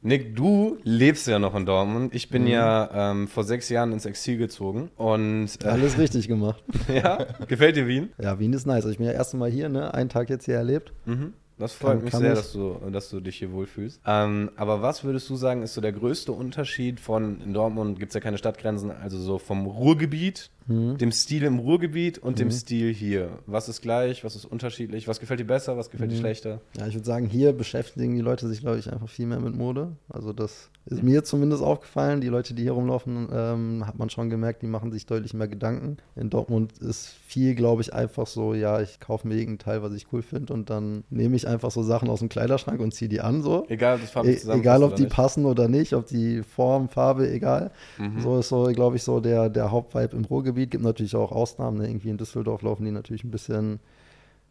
Nick, 0.04 0.36
du 0.36 0.78
lebst 0.84 1.28
ja 1.28 1.39
noch 1.39 1.56
in 1.56 1.66
Dortmund. 1.66 2.14
Ich 2.14 2.30
bin 2.30 2.45
ja 2.45 3.12
ähm, 3.12 3.28
vor 3.28 3.43
sechs 3.45 3.70
Jahren 3.70 3.93
ins 3.93 4.06
Exil 4.06 4.38
gezogen. 4.38 4.89
Und 4.97 5.47
äh, 5.64 5.68
Alles 5.68 5.97
richtig 5.97 6.28
gemacht. 6.28 6.62
ja, 6.93 7.26
gefällt 7.47 7.78
dir 7.78 7.88
Wien? 7.88 8.10
Ja, 8.22 8.38
Wien 8.38 8.51
ist 8.54 8.66
nice. 8.68 8.76
Also 8.84 8.89
ich 8.89 8.97
bin 8.97 9.08
ja 9.08 9.14
erst 9.14 9.34
Mal 9.34 9.49
hier, 9.49 9.70
ne? 9.70 9.93
Einen 9.93 10.10
Tag 10.10 10.30
jetzt 10.30 10.45
hier 10.45 10.56
erlebt. 10.56 10.91
Mhm. 11.06 11.34
Das 11.58 11.74
freut 11.74 11.93
Kann- 11.97 12.04
mich 12.04 12.12
kann 12.12 12.22
sehr, 12.22 12.32
ich. 12.34 12.38
dass 12.39 12.51
du, 12.51 12.78
dass 12.91 13.10
du 13.10 13.20
dich 13.22 13.38
hier 13.38 13.51
wohlfühlst. 13.54 14.01
Ähm, 14.06 14.49
aber 14.58 14.82
was 14.82 15.04
würdest 15.04 15.30
du 15.30 15.36
sagen, 15.36 15.62
ist 15.62 15.76
so 15.76 15.82
der 15.82 15.93
größte 15.93 16.32
Unterschied 16.32 16.99
von, 16.99 17.39
in 17.41 17.54
Dortmund 17.54 17.99
gibt 17.99 18.10
es 18.10 18.16
ja 18.16 18.20
keine 18.22 18.38
Stadtgrenzen, 18.39 18.91
also 18.91 19.18
so 19.20 19.38
vom 19.38 19.68
Ruhrgebiet, 19.68 20.49
Mhm. 20.68 20.97
dem 20.97 21.11
Stil 21.11 21.43
im 21.43 21.59
Ruhrgebiet 21.59 22.18
und 22.20 22.39
dem 22.39 22.51
Stil 22.51 22.93
hier? 22.93 23.39
Was 23.45 23.70
ist 23.70 23.82
gleich, 23.82 24.24
was 24.24 24.36
ist 24.36 24.45
unterschiedlich, 24.45 25.07
was 25.07 25.20
gefällt 25.20 25.39
dir 25.39 25.45
besser, 25.47 25.78
was 25.78 25.89
gefällt 25.89 26.11
dir 26.11 26.16
Mhm. 26.16 26.20
schlechter? 26.22 26.61
Ja, 26.78 26.88
ich 26.88 26.93
würde 26.95 27.05
sagen, 27.05 27.26
hier 27.28 27.53
beschäftigen 27.53 28.16
die 28.16 28.22
Leute 28.22 28.47
sich, 28.47 28.61
glaube 28.61 28.78
ich, 28.80 28.91
einfach 28.91 29.09
viel 29.09 29.26
mehr 29.26 29.39
mit 29.39 29.55
Mode. 29.55 29.93
Also 30.09 30.34
das 30.34 30.70
ist 30.86 31.01
mir 31.03 31.24
zumindest 31.24 31.64
aufgefallen. 31.64 32.22
Die 32.22 32.28
Leute, 32.28 32.53
die 32.53 32.64
hier 32.64 32.74
rumlaufen, 32.74 33.30
ähm, 33.32 33.84
hat 33.88 33.97
man 33.97 34.09
schon 34.09 34.30
gemerkt, 34.30 34.61
die 34.61 34.68
machen 34.68 34.91
sich 34.91 35.05
deutlich 35.05 35.34
mehr 35.34 35.47
Gedanken. 35.47 35.97
In 36.16 36.30
Dortmund 36.30 36.78
ist 36.80 37.07
viel, 37.26 37.55
glaube 37.55 37.82
ich, 37.82 37.93
einfach 37.93 38.28
so, 38.28 38.53
ja, 38.53 38.82
ich 38.82 38.99
kaufe 38.99 39.28
mir 39.28 39.36
irgendein 39.36 39.59
Teil, 39.59 39.84
was 39.84 39.93
ich 39.93 40.07
cool 40.11 40.22
finde 40.22 40.53
und 40.53 40.70
dann 40.70 41.03
nehme 41.09 41.36
ich 41.36 41.47
einfach 41.47 41.72
so 41.72 41.84
Sachen 41.84 42.09
aus 42.09 42.20
dem 42.20 42.30
Kleiderschrank 42.30 42.80
und 42.80 42.93
ziehe 42.93 43.09
die 43.09 43.22
an 43.22 43.41
so. 43.41 43.66
Egal, 43.70 43.99
E 44.24 44.38
egal, 44.49 44.84
ob 44.84 44.95
die 44.95 45.03
nicht. 45.03 45.14
passen 45.16 45.45
oder 45.45 45.68
nicht, 45.68 45.93
ob 45.93 46.07
die 46.07 46.43
Form, 46.43 46.89
Farbe, 46.89 47.30
egal. 47.32 47.72
Mhm. 47.97 48.20
So 48.22 48.39
ist 48.39 48.49
so, 48.49 48.64
glaube 48.74 48.95
ich, 48.97 49.03
so 49.03 49.20
der, 49.20 49.49
der 49.49 49.72
Hauptvibe 49.72 50.16
im 50.16 50.26
Ruhrgebiet. 50.26 50.53
Gibt 50.54 50.84
natürlich 50.84 51.16
auch 51.16 51.32
Ausnahmen. 51.32 51.78
Ne? 51.80 51.88
Irgendwie 51.88 52.10
in 52.10 52.18
Düsseldorf 52.18 52.62
laufen 52.62 52.86
die 52.86 52.91
natürlich 52.91 53.24
ein 53.24 53.32
bisschen 53.32 53.80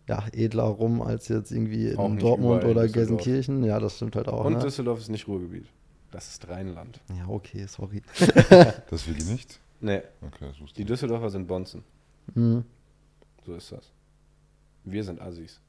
ja, 0.08 0.24
edler 0.32 0.64
rum 0.64 1.00
als 1.02 1.28
jetzt 1.28 1.52
irgendwie 1.52 1.96
Auch 1.96 2.08
in 2.08 2.18
Dortmund 2.18 2.64
in 2.64 2.70
oder 2.70 2.82
Düsseldorf. 2.82 2.92
Gelsenkirchen. 3.22 3.64
Ja, 3.64 3.78
das 3.78 3.96
stimmt 3.96 4.16
halt 4.16 4.28
auch. 4.28 4.44
Und 4.44 4.54
ne? 4.54 4.58
Düsseldorf 4.58 4.98
ist 4.98 5.08
nicht 5.10 5.26
Ruhrgebiet. 5.28 5.66
Das 6.10 6.28
ist 6.28 6.48
Rheinland. 6.48 7.00
Ja, 7.16 7.26
okay, 7.28 7.64
sorry. 7.66 8.02
Das 8.90 9.06
will 9.08 9.16
ich 9.16 9.26
nicht? 9.26 9.60
Nee, 9.80 10.02
Okay, 10.20 10.46
das 10.48 10.60
wusste 10.60 10.76
die. 10.76 10.84
Düsseldorfer 10.84 11.30
sind 11.30 11.46
Bonzen. 11.46 11.82
Mhm. 12.34 12.64
So 13.46 13.54
ist 13.54 13.72
das. 13.72 13.90
Wir 14.84 15.02
sind 15.04 15.20
Assis. 15.20 15.60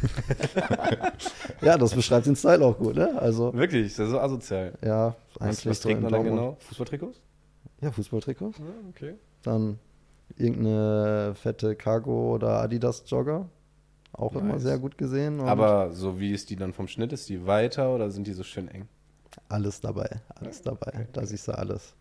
Ja, 1.62 1.76
das 1.76 1.94
beschreibt 1.94 2.26
den 2.26 2.36
Style 2.36 2.64
auch 2.64 2.78
gut, 2.78 2.94
ne? 2.96 3.20
Also, 3.20 3.52
Wirklich, 3.54 3.86
ist 3.86 3.98
ja 3.98 4.06
so 4.06 4.20
asozial. 4.20 4.72
ja, 4.84 5.16
Was, 5.34 5.40
eigentlich 5.40 5.66
was 5.66 5.82
so 5.82 5.88
trägt 5.88 5.96
in 5.98 6.02
man 6.04 6.12
Dortmund. 6.12 6.36
genau? 6.36 6.56
Fußballtrikots? 6.60 7.20
Ja, 7.80 7.90
Fußballtrikots. 7.92 8.58
Ja, 8.58 8.64
okay. 8.90 9.14
Dann 9.42 9.78
irgendeine 10.36 11.34
fette 11.34 11.74
Cargo- 11.76 12.34
oder 12.34 12.60
Adidas-Jogger. 12.62 13.48
Auch 14.12 14.34
immer 14.34 14.54
Nice. 14.54 14.62
sehr 14.62 14.78
gut 14.78 14.96
gesehen. 14.98 15.40
Aber 15.40 15.92
so 15.92 16.18
wie 16.18 16.32
ist 16.32 16.50
die 16.50 16.56
dann 16.56 16.72
vom 16.72 16.88
Schnitt? 16.88 17.12
Ist 17.12 17.28
die 17.28 17.46
weiter 17.46 17.94
oder 17.94 18.10
sind 18.10 18.26
die 18.26 18.32
so 18.32 18.42
schön 18.42 18.68
eng? 18.68 18.88
Alles 19.48 19.80
dabei, 19.80 20.08
alles 20.34 20.62
dabei. 20.62 21.06
Da 21.12 21.24
siehst 21.24 21.46
du 21.48 21.52
alles. 21.52 21.94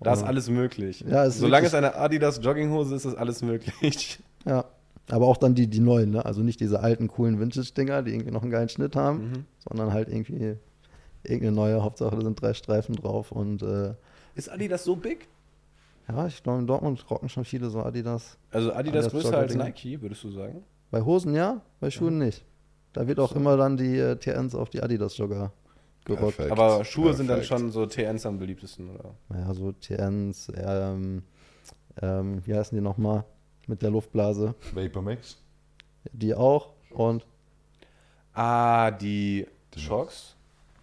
Da 0.00 0.12
ist 0.12 0.22
alles 0.22 0.48
möglich. 0.50 1.04
Ja, 1.08 1.28
Solange 1.30 1.66
es 1.66 1.74
eine 1.74 1.94
Adidas 1.96 2.40
Jogginghose 2.42 2.94
ist, 2.94 3.06
ist 3.06 3.14
alles 3.16 3.42
möglich. 3.42 4.20
Ja, 4.44 4.66
aber 5.10 5.26
auch 5.26 5.38
dann 5.38 5.54
die, 5.54 5.66
die 5.66 5.80
neuen, 5.80 6.10
ne? 6.10 6.24
Also 6.24 6.42
nicht 6.42 6.60
diese 6.60 6.80
alten, 6.80 7.08
coolen 7.08 7.40
Vintage-Dinger, 7.40 8.02
die 8.02 8.12
irgendwie 8.12 8.30
noch 8.30 8.42
einen 8.42 8.50
geilen 8.50 8.68
Schnitt 8.68 8.94
haben, 8.94 9.30
Mhm. 9.30 9.44
sondern 9.68 9.92
halt 9.92 10.08
irgendwie 10.08 10.56
irgendeine 11.24 11.52
neue, 11.56 11.82
Hauptsache 11.82 12.14
da 12.14 12.22
sind 12.22 12.40
drei 12.40 12.54
Streifen 12.54 12.94
drauf 12.94 13.32
und 13.32 13.62
äh, 13.62 13.94
Ist 14.36 14.50
Adidas 14.50 14.84
so 14.84 14.94
big? 14.94 15.26
Ja, 16.08 16.26
ich 16.26 16.42
glaube 16.42 16.60
in 16.60 16.66
Dortmund 16.66 17.04
rocken 17.10 17.28
schon 17.28 17.44
viele 17.44 17.68
so 17.70 17.82
Adidas. 17.82 18.38
Also 18.50 18.72
Adidas, 18.72 19.06
Adidas 19.06 19.12
größer 19.24 19.38
als. 19.38 19.54
Nike, 19.54 20.00
würdest 20.00 20.22
du 20.24 20.30
sagen? 20.30 20.62
Bei 20.90 21.02
Hosen 21.02 21.34
ja, 21.34 21.60
bei 21.80 21.90
Schuhen 21.90 22.18
nicht. 22.18 22.44
Da 22.92 23.06
wird 23.06 23.18
auch 23.20 23.32
immer 23.32 23.56
dann 23.56 23.76
die 23.76 23.98
äh, 23.98 24.16
TNs 24.16 24.54
auf 24.54 24.70
die 24.70 24.82
Adidas-Jogger 24.82 25.52
gerockt. 26.04 26.36
Perfekt. 26.36 26.52
Aber 26.52 26.84
Schuhe 26.84 27.12
sind 27.12 27.26
dann 27.28 27.40
perfekt. 27.40 27.60
schon 27.60 27.70
so 27.70 27.84
TNs 27.86 28.24
am 28.24 28.38
beliebtesten, 28.38 28.88
oder? 28.90 29.14
Naja, 29.28 29.52
so 29.52 29.72
TNs, 29.72 30.50
ähm, 30.56 31.22
ähm, 32.00 32.40
wie 32.46 32.54
heißen 32.54 32.76
die 32.76 32.82
nochmal? 32.82 33.24
Mit 33.66 33.82
der 33.82 33.90
Luftblase. 33.90 34.54
Vapormax? 34.72 35.38
Die 36.12 36.34
auch 36.34 36.70
und 36.90 37.26
Ah, 38.32 38.90
die 38.92 39.46
Die 39.74 39.80
Shocks? 39.80 40.36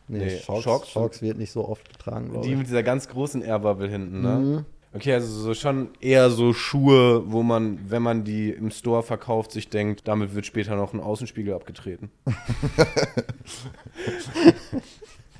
nee, 0.07 0.17
Nee, 0.19 0.38
Shocks, 0.39 0.63
Shocks 0.63 0.89
Shocks, 0.89 1.21
wird 1.21 1.38
nicht 1.38 1.51
so 1.51 1.67
oft 1.67 1.88
getragen, 1.89 2.30
glaube 2.30 2.45
Die 2.45 2.51
ich. 2.51 2.57
mit 2.57 2.67
dieser 2.67 2.84
ganz 2.84 3.07
großen 3.07 3.41
Airbubble 3.41 3.88
hinten, 3.89 4.21
ne? 4.21 4.38
Mhm. 4.39 4.65
Okay, 4.96 5.14
also 5.14 5.28
so 5.28 5.54
schon 5.56 5.89
eher 6.02 6.30
so 6.30 6.54
Schuhe, 6.54 7.24
wo 7.32 7.41
man, 7.41 7.89
wenn 7.89 8.04
man 8.04 8.24
die 8.24 8.52
im 8.52 8.70
Store 8.70 9.02
verkauft, 9.02 9.52
sich 9.52 9.70
denkt, 9.70 10.08
damit 10.08 10.36
wird 10.36 10.46
später 10.46 10.76
noch 10.76 10.94
ein 10.94 11.00
Außenspiegel 11.00 11.54
abgetreten. 11.54 12.12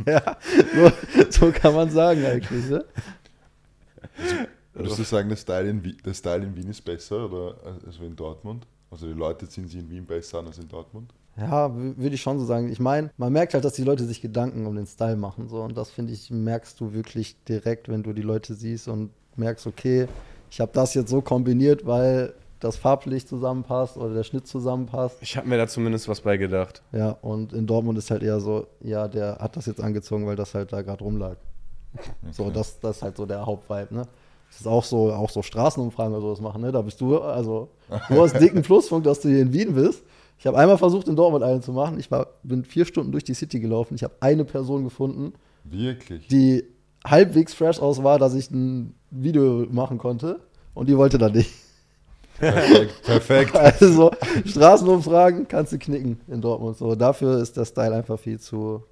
Ja, 0.08 0.38
so, 0.76 0.92
so 1.30 1.52
kann 1.52 1.76
man 1.76 1.90
sagen 1.90 2.26
eigentlich. 2.26 2.68
Ne? 2.68 2.84
Würdest 4.74 5.00
du 5.00 5.04
sagen, 5.04 5.30
der 5.30 5.36
Style, 5.36 5.70
in 5.70 5.84
Wien, 5.84 5.98
der 6.04 6.14
Style 6.14 6.44
in 6.44 6.56
Wien 6.56 6.70
ist 6.70 6.82
besser 6.82 7.26
oder 7.26 7.56
als 7.86 8.00
in 8.00 8.16
Dortmund? 8.16 8.66
Also 8.90 9.08
die 9.08 9.14
Leute 9.14 9.48
ziehen 9.48 9.68
sich 9.68 9.80
in 9.80 9.90
Wien 9.90 10.06
besser 10.06 10.40
an 10.40 10.48
als 10.48 10.58
in 10.58 10.68
Dortmund? 10.68 11.14
Ja, 11.38 11.74
würde 11.76 12.16
ich 12.16 12.22
schon 12.22 12.40
so 12.40 12.46
sagen. 12.46 12.72
Ich 12.72 12.80
meine, 12.80 13.12
man 13.18 13.34
merkt 13.34 13.54
halt, 13.54 13.66
dass 13.66 13.74
die 13.74 13.84
Leute 13.84 14.06
sich 14.06 14.22
Gedanken 14.22 14.66
um 14.66 14.76
den 14.76 14.86
Style 14.86 15.16
machen. 15.16 15.48
So. 15.48 15.62
Und 15.62 15.78
das, 15.78 15.90
finde 15.90 16.14
ich, 16.14 16.30
merkst 16.30 16.80
du 16.80 16.94
wirklich 16.94 17.36
direkt, 17.44 17.90
wenn 17.90 18.04
du 18.04 18.14
die 18.14 18.22
Leute 18.22 18.54
siehst 18.54 18.88
und 18.88 19.12
merkst, 19.38 19.68
okay, 19.68 20.08
ich 20.50 20.60
habe 20.60 20.72
das 20.74 20.94
jetzt 20.94 21.10
so 21.10 21.22
kombiniert, 21.22 21.86
weil 21.86 22.34
das 22.60 22.78
farblich 22.78 23.28
zusammenpasst 23.28 23.98
oder 23.98 24.14
der 24.14 24.24
Schnitt 24.24 24.48
zusammenpasst. 24.48 25.18
Ich 25.22 25.36
habe 25.36 25.48
mir 25.48 25.58
da 25.58 25.68
zumindest 25.68 26.08
was 26.08 26.22
bei 26.22 26.38
gedacht. 26.38 26.82
Ja, 26.92 27.10
und 27.22 27.52
in 27.54 27.68
Dortmund 27.68 27.98
ist 27.98 28.10
halt 28.10 28.24
eher 28.24 28.40
so, 28.40 28.68
ja, 28.80 29.08
der 29.08 29.38
hat 29.40 29.58
das 29.58 29.66
jetzt 29.66 29.82
angezogen, 29.82 30.26
weil 30.26 30.36
das 30.36 30.54
halt 30.54 30.72
da 30.72 30.82
gerade 30.82 31.04
rumlag. 31.04 31.36
So, 32.32 32.50
das, 32.50 32.80
das 32.80 32.98
ist 32.98 33.02
halt 33.04 33.18
so 33.18 33.26
der 33.26 33.46
Hauptvibe, 33.46 33.94
ne? 33.94 34.08
Das 34.50 34.62
ist 34.62 34.68
auch 34.68 34.84
so, 34.84 35.12
auch 35.12 35.30
so 35.30 35.42
Straßenumfragen 35.42 36.14
oder 36.14 36.22
sowas 36.22 36.42
machen, 36.42 36.62
ne? 36.62 36.72
Da 36.72 36.82
bist 36.82 37.02
du, 37.02 37.20
also, 37.20 37.70
du 38.10 38.22
hast 38.22 38.40
dicken 38.40 38.62
Pluspunkt, 38.64 39.06
dass 39.06 39.20
du 39.20 39.30
hier 39.30 39.42
in 39.42 39.54
Wien 39.54 39.74
bist. 39.74 40.04
Ich 40.40 40.48
habe 40.48 40.58
einmal 40.58 40.78
versucht, 40.78 41.08
in 41.08 41.16
Dortmund 41.16 41.44
einen 41.44 41.62
zu 41.62 41.72
machen. 41.72 42.00
Ich 42.00 42.10
war, 42.12 42.28
bin 42.44 42.64
vier 42.64 42.86
Stunden 42.86 43.12
durch 43.12 43.24
die 43.24 43.34
City 43.34 43.60
gelaufen. 43.60 43.96
Ich 43.96 44.04
habe 44.04 44.16
eine 44.20 44.46
Person 44.46 44.84
gefunden, 44.84 45.34
Wirklich? 45.64 46.28
die 46.28 46.64
halbwegs 47.06 47.54
fresh 47.54 47.80
aus 47.80 48.04
war, 48.04 48.20
dass 48.20 48.34
ich 48.34 48.50
ein 48.52 48.96
Video 49.14 49.66
machen 49.70 49.98
konnte. 49.98 50.40
Und 50.74 50.90
die 50.90 50.98
wollte 50.98 51.18
dann 51.18 51.34
nicht. 51.34 51.52
Perfekt. 52.40 53.04
Perfekt. 53.04 53.56
Also 53.82 54.12
Straßenumfragen 54.46 55.48
kannst 55.48 55.72
du 55.72 55.78
knicken 55.78 56.20
in 56.28 56.42
Dortmund. 56.42 56.78
So, 56.78 56.96
dafür 56.96 57.42
ist 57.42 57.56
der 57.58 57.66
Style 57.66 57.96
einfach 57.96 58.20
viel 58.20 58.40
zu, 58.40 58.84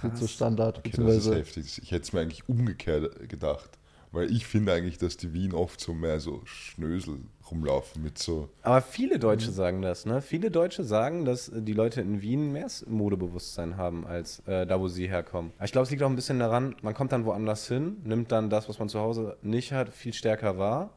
viel 0.00 0.12
zu 0.14 0.28
Standard. 0.28 0.78
Okay, 0.78 0.92
das 0.96 1.16
ist 1.26 1.34
heftig. 1.34 1.80
Ich 1.82 1.90
hätte 1.90 2.02
es 2.02 2.12
mir 2.12 2.20
eigentlich 2.20 2.48
umgekehrt 2.48 3.28
gedacht. 3.28 3.70
Weil 4.14 4.30
ich 4.30 4.46
finde 4.46 4.72
eigentlich, 4.72 4.96
dass 4.98 5.16
die 5.16 5.32
Wien 5.32 5.52
oft 5.54 5.80
so 5.80 5.92
mehr 5.92 6.20
so 6.20 6.40
Schnösel 6.44 7.18
rumlaufen 7.50 8.02
mit 8.02 8.16
so. 8.16 8.48
Aber 8.62 8.80
viele 8.80 9.18
Deutsche 9.18 9.50
sagen 9.50 9.82
das, 9.82 10.06
ne? 10.06 10.22
Viele 10.22 10.52
Deutsche 10.52 10.84
sagen, 10.84 11.24
dass 11.24 11.48
äh, 11.48 11.60
die 11.60 11.72
Leute 11.72 12.00
in 12.00 12.22
Wien 12.22 12.52
mehr 12.52 12.68
Modebewusstsein 12.86 13.76
haben 13.76 14.06
als 14.06 14.40
äh, 14.46 14.66
da, 14.66 14.80
wo 14.80 14.88
sie 14.88 15.08
herkommen. 15.08 15.52
Aber 15.56 15.64
ich 15.64 15.72
glaube, 15.72 15.84
es 15.84 15.90
liegt 15.90 16.02
auch 16.02 16.08
ein 16.08 16.16
bisschen 16.16 16.38
daran, 16.38 16.76
man 16.80 16.94
kommt 16.94 17.12
dann 17.12 17.24
woanders 17.24 17.66
hin, 17.68 17.96
nimmt 18.04 18.30
dann 18.32 18.50
das, 18.50 18.68
was 18.68 18.78
man 18.78 18.88
zu 18.88 19.00
Hause 19.00 19.36
nicht 19.42 19.72
hat, 19.72 19.92
viel 19.92 20.12
stärker 20.12 20.58
wahr 20.58 20.90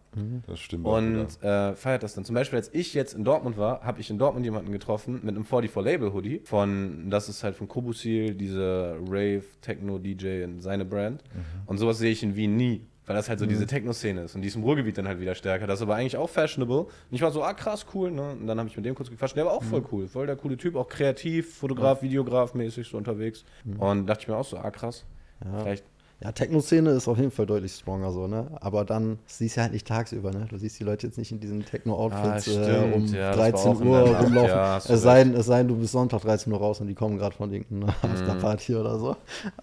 Das 0.48 0.60
stimmt 0.60 0.86
und 0.86 1.44
äh, 1.44 1.76
feiert 1.76 2.04
das 2.04 2.16
dann. 2.16 2.26
Zum 2.26 2.34
Beispiel, 2.34 2.58
als 2.58 2.74
ich 2.74 2.94
jetzt 2.94 3.14
in 3.14 3.24
Dortmund 3.24 3.58
war, 3.58 3.82
habe 3.82 4.02
ich 4.02 4.10
in 4.10 4.18
Dortmund 4.18 4.46
jemanden 4.46 4.72
getroffen 4.72 5.20
mit 5.24 5.36
einem 5.36 5.46
44 5.46 5.76
Label 5.84 6.14
Hoodie 6.14 6.42
von, 6.44 7.10
das 7.10 7.30
ist 7.30 7.44
halt 7.44 7.56
von 7.56 7.68
Kobusil, 7.68 8.34
diese 8.34 8.98
Rave 9.08 9.44
Techno 9.62 10.00
DJ 10.00 10.44
und 10.44 10.62
seine 10.62 10.86
Brand. 10.86 11.24
Und 11.66 11.78
sowas 11.78 12.00
sehe 12.00 12.12
ich 12.12 12.24
in 12.24 12.36
Wien 12.36 12.56
nie. 12.56 12.88
Weil 13.06 13.16
das 13.16 13.30
halt 13.30 13.40
so 13.40 13.46
diese 13.46 13.66
Techno-Szene 13.66 14.24
ist 14.24 14.36
und 14.36 14.42
die 14.42 14.50
ist 14.50 14.56
im 14.58 14.64
Ruhrgebiet 14.64 14.98
dann 14.98 15.08
halt 15.08 15.22
wieder 15.22 15.34
stärker. 15.34 15.66
Das 15.66 15.80
ist 15.80 15.84
aber 15.84 15.96
eigentlich 15.96 16.18
auch 16.18 16.30
fashionable. 16.30 16.80
Und 16.80 16.92
ich 17.12 17.22
war 17.22 17.32
so, 17.32 17.42
ah 17.42 17.54
krass, 17.54 17.86
cool, 17.94 18.12
ne? 18.12 18.32
Und 18.32 18.48
dann 18.48 18.60
habe 18.60 18.68
ich 18.68 18.76
mit 18.76 18.86
dem 18.86 18.96
kurz 18.96 19.10
gequatscht. 19.10 19.38
Der 19.38 19.46
war 19.46 19.54
auch 19.54 19.64
voll 19.64 19.82
cool. 19.94 20.10
Voll 20.10 20.28
der 20.28 20.36
coole 20.36 20.58
Typ, 20.58 20.76
auch 20.76 20.90
kreativ, 20.90 21.56
Fotograf, 21.56 22.02
Videograf 22.02 22.54
mäßig 22.54 22.86
so 22.90 22.98
unterwegs. 22.98 23.46
Und 23.78 24.08
dachte 24.08 24.24
ich 24.24 24.28
mir 24.28 24.36
auch 24.36 24.44
so, 24.44 24.58
ah 24.58 24.72
krass. 24.72 25.06
Ja. 25.42 25.60
Vielleicht 25.60 25.86
Ja, 26.20 26.32
Techno-Szene 26.32 26.90
ist 26.92 27.08
auf 27.08 27.18
jeden 27.20 27.30
Fall 27.30 27.46
deutlich 27.46 27.74
stronger 27.76 28.12
so, 28.12 28.28
ne? 28.28 28.48
Aber 28.60 28.86
dann 28.86 29.20
siehst 29.28 29.56
du 29.58 29.62
halt 29.62 29.72
nicht 29.74 29.88
tagsüber, 29.88 30.32
ne? 30.32 30.48
Du 30.50 30.58
siehst 30.58 30.80
die 30.80 30.84
Leute 30.84 31.06
jetzt 31.06 31.18
nicht 31.18 31.32
in 31.32 31.40
diesen 31.40 31.64
Techno-Outfits 31.64 32.48
Ah, 32.58 32.70
äh, 32.88 32.94
um 32.94 33.06
ja, 33.14 33.30
das 33.36 33.38
war 33.38 33.52
13 33.52 33.72
auch 33.72 33.82
in 33.82 33.88
Uhr 33.88 34.00
rumlaufen. 34.18 34.48
ja, 34.50 34.78
es, 34.78 34.84
sei, 34.88 35.24
denn- 35.24 35.36
es 35.36 35.46
sei 35.46 35.58
denn, 35.60 35.68
du 35.68 35.76
bist 35.78 35.92
Sonntag 35.92 36.22
13 36.22 36.52
Uhr 36.52 36.60
raus 36.60 36.82
und 36.82 36.88
die 36.88 36.96
kommen 36.96 37.18
gerade 37.20 37.36
von 37.36 37.52
irgendeiner 37.54 37.94
Mhm. 38.04 38.12
Afterparty 38.12 38.76
oder 38.76 38.98
so. 38.98 39.16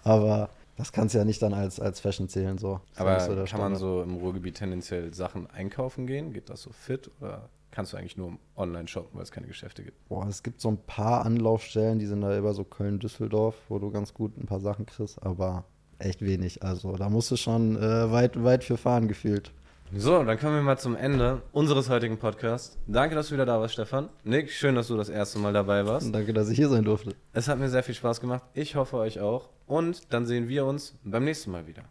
Aber 0.03 0.49
Das 0.77 0.91
kannst 0.91 1.13
du 1.15 1.19
ja 1.19 1.23
nicht 1.25 1.41
dann 1.41 1.53
als, 1.53 1.79
als 1.79 2.01
Fashion 2.01 2.27
zählen. 2.27 2.57
So. 2.57 2.81
Aber 2.97 3.17
so 3.21 3.27
kann 3.27 3.37
man 3.37 3.47
Standard. 3.47 3.77
so 3.79 4.01
im 4.03 4.15
Ruhrgebiet 4.15 4.55
tendenziell 4.55 5.13
Sachen 5.13 5.49
einkaufen 5.49 6.05
gehen? 6.05 6.33
Geht 6.33 6.49
das 6.49 6.61
so 6.63 6.71
fit? 6.73 7.09
Oder 7.21 7.47
kannst 7.71 7.93
du 7.93 7.97
eigentlich 7.97 8.17
nur 8.17 8.33
online 8.57 8.89
shoppen, 8.89 9.11
weil 9.13 9.23
es 9.23 9.31
keine 9.31 9.47
Geschäfte 9.47 9.83
gibt? 9.83 10.05
Boah, 10.09 10.27
es 10.27 10.43
gibt 10.43 10.59
so 10.59 10.67
ein 10.67 10.77
paar 10.77 11.25
Anlaufstellen, 11.25 11.97
die 11.99 12.05
sind 12.05 12.19
da 12.19 12.37
über 12.37 12.53
so 12.53 12.65
Köln-Düsseldorf, 12.65 13.55
wo 13.69 13.79
du 13.79 13.89
ganz 13.89 14.13
gut 14.13 14.37
ein 14.37 14.47
paar 14.47 14.59
Sachen 14.59 14.85
kriegst, 14.85 15.23
aber 15.23 15.63
echt 15.99 16.21
wenig. 16.21 16.63
Also 16.63 16.95
da 16.95 17.09
musst 17.09 17.31
du 17.31 17.37
schon 17.37 17.77
äh, 17.77 18.11
weit, 18.11 18.43
weit 18.43 18.63
für 18.63 18.77
fahren 18.77 19.07
gefühlt. 19.07 19.51
So, 19.95 20.23
dann 20.23 20.39
kommen 20.39 20.55
wir 20.55 20.61
mal 20.61 20.77
zum 20.77 20.95
Ende 20.95 21.41
unseres 21.51 21.89
heutigen 21.89 22.17
Podcasts. 22.17 22.77
Danke, 22.87 23.15
dass 23.15 23.29
du 23.29 23.35
wieder 23.35 23.45
da 23.45 23.59
warst, 23.59 23.75
Stefan. 23.75 24.09
Nick, 24.23 24.51
schön, 24.51 24.75
dass 24.75 24.87
du 24.87 24.97
das 24.97 25.09
erste 25.09 25.37
Mal 25.39 25.53
dabei 25.53 25.85
warst. 25.85 26.07
Und 26.07 26.13
danke, 26.13 26.33
dass 26.33 26.49
ich 26.49 26.57
hier 26.57 26.69
sein 26.69 26.83
durfte. 26.83 27.15
Es 27.33 27.47
hat 27.47 27.59
mir 27.59 27.69
sehr 27.69 27.83
viel 27.83 27.95
Spaß 27.95 28.19
gemacht. 28.19 28.43
Ich 28.53 28.75
hoffe 28.75 28.97
euch 28.97 29.19
auch. 29.19 29.49
Und 29.67 30.11
dann 30.11 30.25
sehen 30.25 30.49
wir 30.49 30.65
uns 30.65 30.95
beim 31.03 31.23
nächsten 31.23 31.51
Mal 31.51 31.67
wieder. 31.67 31.83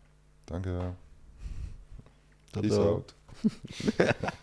Danke. 0.46 0.94
Peace 2.52 2.72
out. 2.72 3.14